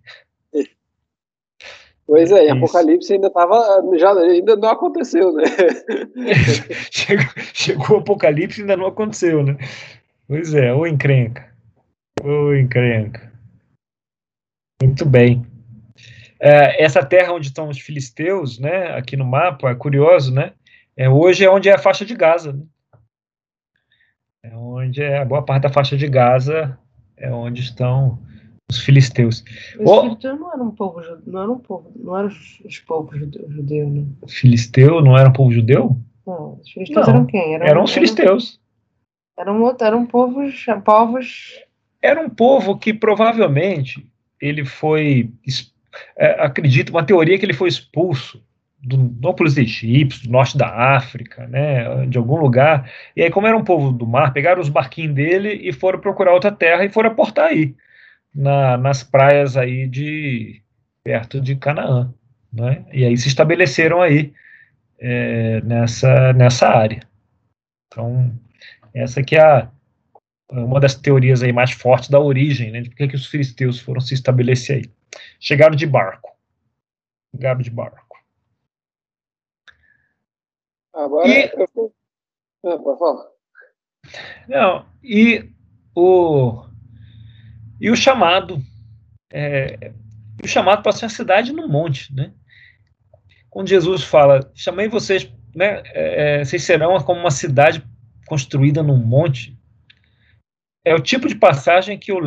Pois 2.06 2.30
é, 2.32 2.44
Isso. 2.44 2.54
Apocalipse 2.54 3.12
ainda 3.12 3.30
tava, 3.30 3.82
já 3.96 4.12
ainda 4.12 4.56
não 4.56 4.70
aconteceu, 4.70 5.32
né? 5.32 5.44
chegou, 6.90 7.26
chegou 7.54 7.96
o 7.96 8.00
Apocalipse 8.00 8.60
e 8.60 8.62
ainda 8.62 8.76
não 8.76 8.86
aconteceu, 8.86 9.42
né? 9.42 9.56
Pois 10.26 10.54
é, 10.54 10.72
ô 10.74 10.86
encrenca. 10.86 11.52
Ô 12.22 12.52
encrenca. 12.54 13.32
Muito 14.82 15.06
bem. 15.06 15.46
É, 16.40 16.82
essa 16.82 17.04
terra 17.04 17.32
onde 17.32 17.46
estão 17.46 17.68
os 17.68 17.78
filisteus, 17.78 18.58
né, 18.58 18.96
aqui 18.96 19.16
no 19.16 19.24
mapa, 19.24 19.70
é 19.70 19.74
curioso, 19.76 20.34
né? 20.34 20.52
É, 20.96 21.08
hoje 21.08 21.44
é 21.44 21.50
onde 21.50 21.68
é 21.68 21.74
a 21.74 21.78
faixa 21.78 22.04
de 22.04 22.16
Gaza. 22.16 22.52
Né? 22.52 22.64
É 24.42 24.56
onde 24.56 25.00
é 25.00 25.18
a 25.18 25.24
boa 25.24 25.44
parte 25.44 25.62
da 25.62 25.72
faixa 25.72 25.96
de 25.96 26.08
Gaza, 26.08 26.76
é 27.16 27.30
onde 27.30 27.62
estão 27.62 28.18
os 28.76 28.84
filisteus. 28.84 29.44
Os 29.78 29.90
oh, 29.90 30.02
filisteus 30.02 30.38
não 30.38 30.52
eram 30.52 30.64
um 30.66 30.70
povo, 30.70 31.00
não 31.26 31.42
eram 31.42 31.52
um 31.54 31.58
povo, 31.58 31.92
não 31.96 32.16
eram 32.16 32.28
os, 32.28 32.78
povos 32.80 33.18
judeus, 33.18 33.92
né? 33.92 34.04
Filisteu 34.28 35.00
não 35.00 35.16
era 35.16 35.28
um 35.28 35.32
povo 35.32 35.52
judeu? 35.52 35.96
Não, 36.26 36.58
os 36.60 36.70
filisteus 36.70 37.06
não, 37.06 37.14
eram 37.14 37.26
quem? 37.26 37.54
Eram, 37.54 37.66
eram 37.66 37.84
os 37.84 37.92
filisteus. 37.92 38.60
Eram, 39.38 39.56
eram, 39.56 39.76
eram 39.80 40.06
povos, 40.06 40.66
povos. 40.84 41.58
Era 42.00 42.20
um 42.20 42.30
povo 42.30 42.76
que 42.78 42.92
provavelmente 42.92 44.06
ele 44.40 44.64
foi, 44.64 45.30
é, 46.16 46.44
acredito, 46.44 46.90
uma 46.90 47.04
teoria 47.04 47.38
que 47.38 47.44
ele 47.44 47.52
foi 47.52 47.68
expulso 47.68 48.42
do, 48.82 48.96
não 49.20 49.32
pelos 49.32 49.56
egípcios, 49.56 50.26
do 50.26 50.32
norte 50.32 50.58
da 50.58 50.68
África, 50.68 51.46
né, 51.46 52.06
de 52.06 52.18
algum 52.18 52.36
lugar. 52.36 52.90
E 53.14 53.22
aí, 53.22 53.30
como 53.30 53.46
era 53.46 53.56
um 53.56 53.64
povo 53.64 53.92
do 53.92 54.06
mar, 54.06 54.32
pegaram 54.32 54.60
os 54.60 54.68
barquinhos 54.68 55.14
dele 55.14 55.60
e 55.62 55.72
foram 55.72 56.00
procurar 56.00 56.34
outra 56.34 56.50
terra 56.50 56.84
e 56.84 56.90
foram 56.90 57.10
aportar 57.10 57.46
aí, 57.46 57.74
na, 58.34 58.76
nas 58.76 59.02
praias 59.02 59.56
aí 59.56 59.86
de 59.86 60.62
perto 61.02 61.40
de 61.40 61.56
Canaã, 61.56 62.12
né? 62.52 62.84
E 62.92 63.04
aí 63.04 63.16
se 63.16 63.28
estabeleceram 63.28 64.00
aí 64.00 64.32
é, 64.98 65.60
nessa 65.62 66.32
nessa 66.32 66.68
área. 66.68 67.06
Então, 67.86 68.32
essa 68.94 69.20
aqui 69.20 69.36
é 69.36 69.42
a, 69.42 69.70
uma 70.50 70.80
das 70.80 70.94
teorias 70.94 71.42
aí 71.42 71.52
mais 71.52 71.72
fortes 71.72 72.08
da 72.08 72.20
origem, 72.20 72.70
né, 72.70 72.80
de 72.80 72.90
por 72.90 72.96
que, 72.96 73.08
que 73.08 73.16
os 73.16 73.26
filisteus 73.26 73.80
foram 73.80 74.00
se 74.00 74.14
estabelecer 74.14 74.76
aí. 74.78 74.90
Chegaram 75.40 75.74
de 75.74 75.86
barco. 75.86 76.30
Chegaram 77.34 77.60
de 77.60 77.70
barco. 77.70 78.18
Agora 80.94 81.26
e, 81.26 81.50
eu... 81.56 81.94
ah. 82.64 83.32
Não, 84.48 84.86
e 85.02 85.50
o 85.94 86.66
e 87.82 87.90
o 87.90 87.96
chamado 87.96 88.62
é, 89.32 89.92
o 90.42 90.46
chamado 90.46 90.82
para 90.82 90.92
ser 90.92 91.06
uma 91.06 91.10
cidade 91.10 91.52
no 91.52 91.66
monte, 91.66 92.14
né? 92.14 92.32
Quando 93.50 93.68
Jesus 93.68 94.04
fala, 94.04 94.50
chamei 94.54 94.88
vocês, 94.88 95.28
né? 95.54 95.82
É, 95.86 96.40
é, 96.40 96.44
vocês 96.44 96.62
serão 96.62 96.96
como 97.00 97.18
uma 97.18 97.30
cidade 97.30 97.84
construída 98.26 98.82
num 98.82 98.96
monte. 98.96 99.58
É 100.84 100.94
o 100.94 101.02
tipo 101.02 101.26
de 101.26 101.34
passagem 101.34 101.98
que 101.98 102.12
eu 102.12 102.20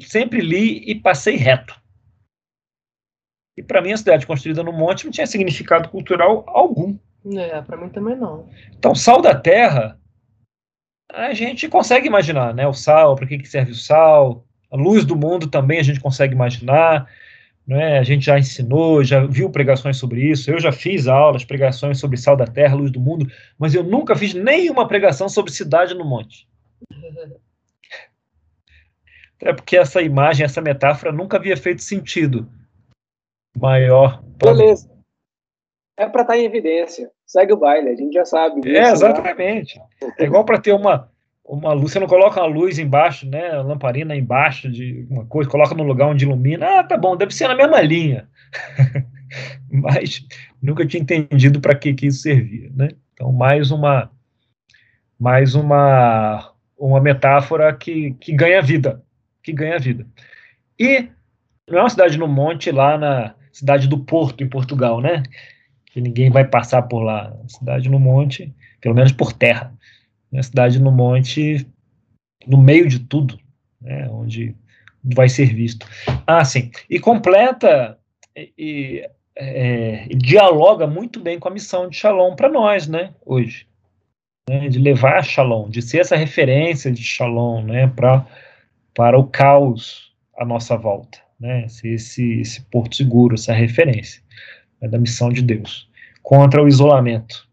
sempre 0.00 0.40
li 0.40 0.88
e 0.88 0.94
passei 0.94 1.36
reto. 1.36 1.78
E 3.56 3.62
para 3.62 3.82
mim 3.82 3.92
a 3.92 3.96
cidade 3.96 4.26
construída 4.26 4.62
no 4.62 4.72
monte 4.72 5.04
não 5.04 5.12
tinha 5.12 5.26
significado 5.26 5.88
cultural 5.88 6.44
algum. 6.46 6.96
É, 7.36 7.60
para 7.62 7.76
mim 7.76 7.88
também 7.88 8.16
não. 8.16 8.48
Então, 8.70 8.94
sal 8.94 9.20
da 9.20 9.34
terra, 9.34 10.00
a 11.12 11.34
gente 11.34 11.68
consegue 11.68 12.06
imaginar, 12.06 12.54
né? 12.54 12.66
O 12.66 12.72
sal, 12.72 13.16
para 13.16 13.26
que, 13.26 13.38
que 13.38 13.48
serve 13.48 13.72
o 13.72 13.76
sal? 13.76 14.46
A 14.70 14.76
luz 14.76 15.04
do 15.04 15.16
mundo 15.16 15.48
também 15.48 15.78
a 15.78 15.82
gente 15.82 16.00
consegue 16.00 16.34
imaginar. 16.34 17.08
Né? 17.66 17.98
A 17.98 18.02
gente 18.02 18.26
já 18.26 18.38
ensinou, 18.38 19.04
já 19.04 19.24
viu 19.26 19.50
pregações 19.50 19.96
sobre 19.96 20.30
isso. 20.30 20.50
Eu 20.50 20.58
já 20.58 20.72
fiz 20.72 21.06
aulas, 21.06 21.44
pregações 21.44 21.98
sobre 21.98 22.16
sal 22.16 22.36
da 22.36 22.46
terra, 22.46 22.76
luz 22.76 22.90
do 22.90 23.00
mundo, 23.00 23.30
mas 23.58 23.74
eu 23.74 23.82
nunca 23.82 24.16
fiz 24.16 24.34
nenhuma 24.34 24.86
pregação 24.86 25.28
sobre 25.28 25.52
cidade 25.52 25.94
no 25.94 26.04
monte. 26.04 26.48
É 29.42 29.54
porque 29.54 29.74
essa 29.74 30.02
imagem, 30.02 30.44
essa 30.44 30.60
metáfora 30.60 31.10
nunca 31.10 31.38
havia 31.38 31.56
feito 31.56 31.82
sentido 31.82 32.46
maior. 33.56 34.22
Beleza 34.36 34.86
é 36.00 36.08
para 36.08 36.22
estar 36.22 36.32
tá 36.32 36.38
em 36.38 36.44
evidência. 36.44 37.10
Segue 37.26 37.52
o 37.52 37.58
baile, 37.58 37.90
a 37.90 37.94
gente 37.94 38.14
já 38.14 38.24
sabe. 38.24 38.66
É, 38.74 38.90
exatamente. 38.90 39.78
É 40.18 40.24
igual 40.24 40.44
para 40.46 40.58
ter 40.58 40.72
uma, 40.72 41.10
uma 41.50 41.72
luz, 41.72 41.92
você 41.92 41.98
não 41.98 42.06
coloca 42.06 42.40
uma 42.40 42.46
luz 42.46 42.78
embaixo, 42.78 43.28
né? 43.28 43.50
A 43.50 43.62
lamparina 43.62 44.14
embaixo 44.14 44.70
de 44.70 45.04
uma 45.10 45.24
coisa, 45.26 45.50
coloca 45.50 45.74
no 45.74 45.82
lugar 45.82 46.06
onde 46.06 46.24
ilumina. 46.24 46.78
Ah, 46.78 46.84
tá 46.84 46.96
bom, 46.96 47.16
deve 47.16 47.34
ser 47.34 47.48
na 47.48 47.56
mesma 47.56 47.80
linha. 47.80 48.28
Mas 49.68 50.24
nunca 50.62 50.86
tinha 50.86 51.02
entendido 51.02 51.60
para 51.60 51.74
que, 51.74 51.92
que 51.92 52.06
isso 52.06 52.22
servia, 52.22 52.70
né? 52.74 52.88
Então, 53.14 53.32
mais 53.32 53.70
uma 53.70 54.10
mais 55.18 55.54
uma 55.54 56.52
uma 56.78 57.00
metáfora 57.00 57.74
que, 57.74 58.12
que 58.14 58.32
ganha 58.32 58.62
vida, 58.62 59.02
que 59.42 59.52
ganha 59.52 59.78
vida. 59.78 60.06
E 60.78 61.08
não 61.68 61.80
é 61.80 61.82
uma 61.82 61.90
cidade 61.90 62.16
no 62.16 62.26
monte 62.26 62.70
lá 62.70 62.96
na 62.96 63.34
cidade 63.52 63.86
do 63.86 63.98
Porto, 63.98 64.42
em 64.42 64.48
Portugal, 64.48 65.00
né? 65.00 65.22
que 65.90 66.00
ninguém 66.00 66.30
vai 66.30 66.44
passar 66.44 66.82
por 66.82 67.00
lá. 67.00 67.36
Cidade 67.48 67.88
no 67.88 67.98
monte, 67.98 68.54
pelo 68.80 68.94
menos 68.94 69.12
por 69.12 69.32
terra. 69.32 69.74
Uma 70.30 70.42
cidade 70.42 70.80
no 70.80 70.92
monte, 70.92 71.66
no 72.46 72.58
meio 72.58 72.88
de 72.88 73.00
tudo, 73.00 73.38
né, 73.80 74.08
onde 74.10 74.54
vai 75.02 75.28
ser 75.28 75.46
visto. 75.46 75.86
Ah, 76.26 76.44
sim. 76.44 76.70
E 76.88 77.00
completa 77.00 77.98
e, 78.36 79.08
é, 79.36 80.06
e 80.08 80.14
dialoga 80.14 80.86
muito 80.86 81.20
bem 81.20 81.38
com 81.38 81.48
a 81.48 81.52
missão 81.52 81.88
de 81.88 81.96
Shalom 81.96 82.36
para 82.36 82.48
nós, 82.48 82.86
né, 82.86 83.12
hoje. 83.24 83.66
Né, 84.48 84.68
de 84.68 84.78
levar 84.78 85.22
Shalom, 85.24 85.68
de 85.68 85.82
ser 85.82 86.00
essa 86.00 86.16
referência 86.16 86.90
de 86.90 87.02
Shalom, 87.02 87.62
né, 87.62 87.86
pra, 87.88 88.26
para 88.94 89.18
o 89.18 89.26
caos 89.26 90.14
à 90.36 90.44
nossa 90.44 90.76
volta. 90.76 91.18
Né, 91.38 91.66
esse, 91.84 92.40
esse 92.40 92.60
porto 92.66 92.94
seguro, 92.94 93.34
essa 93.34 93.52
referência 93.52 94.22
é 94.80 94.88
da 94.88 94.98
missão 94.98 95.30
de 95.30 95.42
Deus 95.42 95.88
contra 96.22 96.62
o 96.62 96.68
isolamento. 96.68 97.48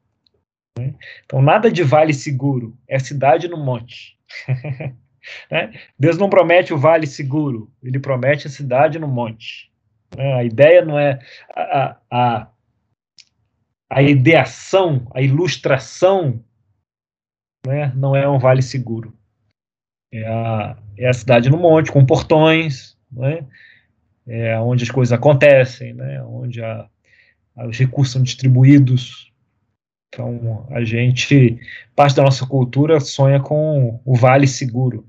Né? 0.77 0.93
Então, 1.25 1.41
nada 1.41 1.71
de 1.71 1.83
vale 1.83 2.13
seguro, 2.13 2.77
é 2.87 2.99
cidade 2.99 3.47
no 3.47 3.57
monte. 3.57 4.17
né? 5.49 5.73
Deus 5.97 6.17
não 6.17 6.29
promete 6.29 6.73
o 6.73 6.77
vale 6.77 7.07
seguro, 7.07 7.71
ele 7.81 7.99
promete 7.99 8.47
a 8.47 8.49
cidade 8.49 8.99
no 8.99 9.07
monte. 9.07 9.71
Né? 10.15 10.33
A 10.33 10.43
ideia 10.43 10.85
não 10.85 10.97
é 10.99 11.19
a, 11.55 11.97
a, 12.09 12.47
a 13.89 14.01
ideação, 14.01 15.07
a 15.13 15.21
ilustração, 15.21 16.43
né? 17.65 17.91
não 17.95 18.15
é 18.15 18.27
um 18.27 18.39
vale 18.39 18.61
seguro. 18.61 19.13
É 20.13 20.25
a, 20.25 20.77
é 20.97 21.07
a 21.07 21.13
cidade 21.13 21.49
no 21.49 21.57
monte, 21.57 21.91
com 21.91 22.05
portões, 22.05 22.97
né? 23.11 23.45
é 24.25 24.59
onde 24.59 24.83
as 24.83 24.91
coisas 24.91 25.11
acontecem, 25.11 25.93
né? 25.93 26.21
onde 26.23 26.63
a, 26.63 26.87
os 27.65 27.77
recursos 27.77 28.13
são 28.13 28.21
distribuídos. 28.21 29.26
Então, 30.09 30.65
a 30.71 30.83
gente, 30.83 31.59
parte 31.95 32.15
da 32.15 32.23
nossa 32.23 32.45
cultura 32.47 32.99
sonha 32.99 33.41
com 33.41 33.99
o 34.05 34.15
vale 34.15 34.47
seguro, 34.47 35.05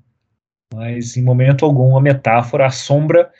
mas 0.75 1.17
em 1.17 1.23
momento 1.23 1.65
algum 1.65 1.97
a 1.97 2.01
metáfora, 2.01 2.67
a 2.67 2.71
sombra, 2.71 3.33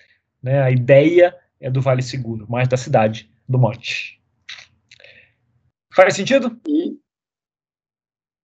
né, 0.43 0.63
a 0.63 0.71
ideia 0.71 1.37
é 1.61 1.71
do 1.71 1.81
vale 1.81 2.03
seguro, 2.03 2.47
mais 2.49 2.69
da 2.69 2.77
cidade, 2.77 3.31
do 3.49 3.59
monte. 3.59 4.21
Faz 5.95 6.15
sentido? 6.15 6.59
E, 6.67 6.97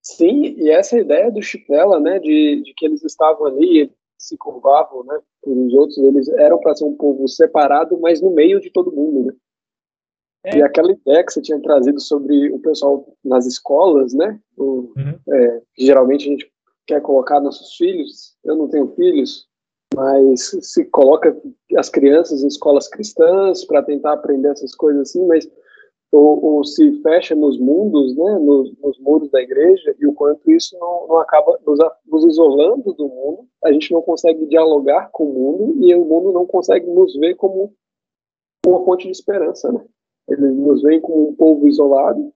sim, 0.01 0.55
e 0.57 0.69
essa 0.69 0.97
ideia 0.97 1.31
do 1.31 1.41
Chipela, 1.41 1.99
né, 1.99 2.19
de, 2.19 2.63
de 2.63 2.73
que 2.75 2.85
eles 2.85 3.03
estavam 3.03 3.45
ali, 3.45 3.79
eles 3.79 3.95
se 4.17 4.37
curvavam, 4.37 5.03
né, 5.05 5.19
os 5.45 5.73
outros, 5.73 5.97
eles 5.99 6.27
eram 6.29 6.59
para 6.59 6.75
ser 6.75 6.85
um 6.85 6.95
povo 6.95 7.27
separado, 7.27 7.99
mas 7.99 8.21
no 8.21 8.31
meio 8.31 8.59
de 8.59 8.69
todo 8.69 8.91
mundo, 8.91 9.27
né? 9.27 9.33
É. 10.45 10.57
E 10.57 10.63
aquela 10.63 10.91
ideia 10.91 11.23
que 11.25 11.33
você 11.33 11.41
tinha 11.41 11.59
trazido 11.61 11.99
sobre 11.99 12.51
o 12.51 12.59
pessoal 12.59 13.05
nas 13.23 13.45
escolas, 13.45 14.13
né? 14.13 14.39
O, 14.57 14.91
uhum. 14.95 15.19
é, 15.33 15.61
geralmente 15.77 16.27
a 16.27 16.31
gente 16.31 16.51
quer 16.85 17.01
colocar 17.01 17.39
nossos 17.39 17.75
filhos. 17.75 18.35
Eu 18.43 18.55
não 18.55 18.67
tenho 18.67 18.93
filhos, 18.95 19.47
mas 19.95 20.51
se 20.61 20.85
coloca 20.85 21.35
as 21.77 21.89
crianças 21.89 22.43
em 22.43 22.47
escolas 22.47 22.87
cristãs 22.87 23.65
para 23.65 23.83
tentar 23.83 24.13
aprender 24.13 24.49
essas 24.49 24.75
coisas 24.75 25.09
assim, 25.09 25.25
mas 25.25 25.49
ou, 26.11 26.43
ou 26.43 26.63
se 26.63 27.01
fecha 27.01 27.35
nos 27.35 27.59
mundos, 27.59 28.15
né? 28.15 28.39
Nos, 28.39 28.71
nos, 28.79 28.99
muros 28.99 29.29
da 29.31 29.41
igreja 29.41 29.95
e 29.99 30.07
o 30.07 30.13
quanto 30.13 30.49
isso 30.49 30.77
não, 30.79 31.07
não 31.07 31.19
acaba 31.19 31.59
nos, 31.65 31.79
nos 32.05 32.25
isolando 32.25 32.93
do 32.93 33.07
mundo. 33.07 33.47
A 33.63 33.71
gente 33.71 33.91
não 33.91 34.01
consegue 34.01 34.45
dialogar 34.45 35.09
com 35.11 35.25
o 35.25 35.33
mundo 35.33 35.85
e 35.85 35.93
o 35.95 36.05
mundo 36.05 36.31
não 36.31 36.45
consegue 36.45 36.85
nos 36.87 37.15
ver 37.15 37.35
como 37.35 37.73
uma 38.65 38.83
fonte 38.85 39.05
de 39.05 39.11
esperança, 39.11 39.71
né? 39.71 39.83
Eles 40.29 40.55
nos 40.55 40.81
veem 40.81 41.01
como 41.01 41.29
um 41.29 41.35
povo 41.35 41.67
isolado 41.67 42.33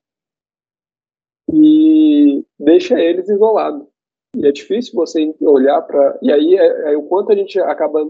e 1.51 2.45
deixa 2.59 2.99
eles 2.99 3.27
isolados. 3.27 3.87
E 4.35 4.45
é 4.45 4.51
difícil 4.51 4.93
você 4.93 5.33
olhar 5.41 5.81
para. 5.81 6.19
E 6.21 6.31
aí 6.31 6.55
é, 6.55 6.93
é, 6.93 6.97
o 6.97 7.03
quanto 7.03 7.31
a 7.31 7.35
gente 7.35 7.59
acaba 7.59 8.07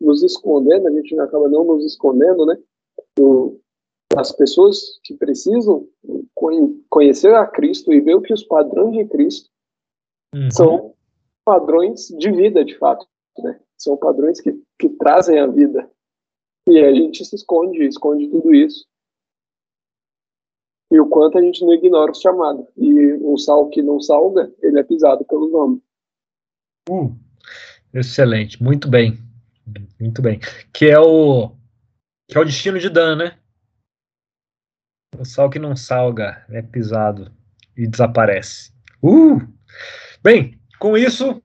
nos 0.00 0.22
escondendo, 0.22 0.88
a 0.88 0.90
gente 0.90 1.18
acaba 1.18 1.48
não 1.48 1.64
nos 1.64 1.84
escondendo, 1.84 2.44
né? 2.44 2.58
Do, 3.16 3.58
as 4.16 4.30
pessoas 4.32 5.00
que 5.04 5.14
precisam 5.14 5.88
conhecer 6.90 7.34
a 7.34 7.46
Cristo 7.46 7.92
e 7.92 8.00
ver 8.00 8.20
que 8.20 8.34
os 8.34 8.44
padrões 8.44 8.92
de 8.92 9.06
Cristo 9.06 9.48
uhum. 10.34 10.50
são 10.50 10.94
padrões 11.44 12.08
de 12.08 12.30
vida, 12.30 12.64
de 12.64 12.76
fato. 12.76 13.06
Né? 13.38 13.58
São 13.78 13.96
padrões 13.96 14.40
que, 14.40 14.52
que 14.78 14.90
trazem 14.90 15.38
a 15.38 15.46
vida. 15.46 15.90
E 16.68 16.78
a 16.78 16.92
gente 16.92 17.24
se 17.24 17.34
esconde, 17.34 17.84
esconde 17.84 18.28
tudo 18.28 18.54
isso. 18.54 18.86
E 20.92 21.00
o 21.00 21.08
quanto 21.08 21.38
a 21.38 21.40
gente 21.40 21.64
não 21.64 21.72
ignora 21.72 22.12
o 22.12 22.14
chamado. 22.14 22.68
E 22.76 23.14
o 23.14 23.38
sal 23.38 23.70
que 23.70 23.80
não 23.80 23.98
salga, 23.98 24.52
ele 24.62 24.78
é 24.78 24.82
pisado 24.82 25.24
pelos 25.24 25.50
homens. 25.54 25.80
Uh, 26.86 27.16
excelente, 27.94 28.62
muito 28.62 28.90
bem. 28.90 29.18
Muito 29.98 30.20
bem. 30.20 30.38
Que 30.70 30.90
é 30.90 31.00
o 31.00 31.52
que 32.28 32.36
é 32.36 32.40
o 32.40 32.44
destino 32.44 32.78
de 32.78 32.90
Dan, 32.90 33.16
né? 33.16 33.38
O 35.18 35.24
sal 35.24 35.48
que 35.48 35.58
não 35.58 35.74
salga 35.74 36.44
é 36.50 36.60
pisado 36.60 37.32
e 37.74 37.86
desaparece. 37.86 38.70
Uh! 39.02 39.40
Bem, 40.22 40.60
com 40.78 40.94
isso, 40.96 41.42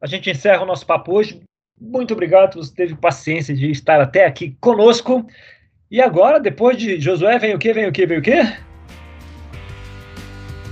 a 0.00 0.08
gente 0.08 0.28
encerra 0.28 0.64
o 0.64 0.66
nosso 0.66 0.84
papo 0.84 1.12
hoje. 1.12 1.40
Muito 1.80 2.14
obrigado, 2.14 2.56
você 2.56 2.74
teve 2.74 2.96
paciência 2.96 3.54
de 3.54 3.70
estar 3.70 4.00
até 4.00 4.26
aqui 4.26 4.56
conosco. 4.60 5.24
E 5.88 6.02
agora, 6.02 6.40
depois 6.40 6.76
de 6.76 7.00
Josué, 7.00 7.38
vem 7.38 7.54
o 7.54 7.58
quê? 7.58 7.72
Vem 7.72 7.86
o 7.86 7.92
quê? 7.92 8.06
Vem 8.06 8.18
o 8.18 8.22
quê? 8.22 8.56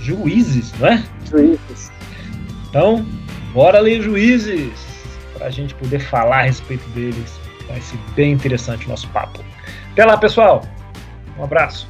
Juízes, 0.01 0.77
não 0.77 0.89
é? 0.89 1.03
Juízes. 1.29 1.89
Então, 2.67 3.05
bora 3.53 3.79
ler 3.79 4.01
juízes, 4.01 4.73
para 5.33 5.47
a 5.47 5.49
gente 5.49 5.73
poder 5.75 5.99
falar 5.99 6.39
a 6.39 6.41
respeito 6.43 6.87
deles. 6.89 7.39
Vai 7.67 7.79
ser 7.79 7.97
bem 8.13 8.33
interessante 8.33 8.85
o 8.87 8.89
nosso 8.89 9.07
papo. 9.09 9.39
Até 9.93 10.03
lá, 10.03 10.17
pessoal. 10.17 10.63
Um 11.39 11.45
abraço. 11.45 11.87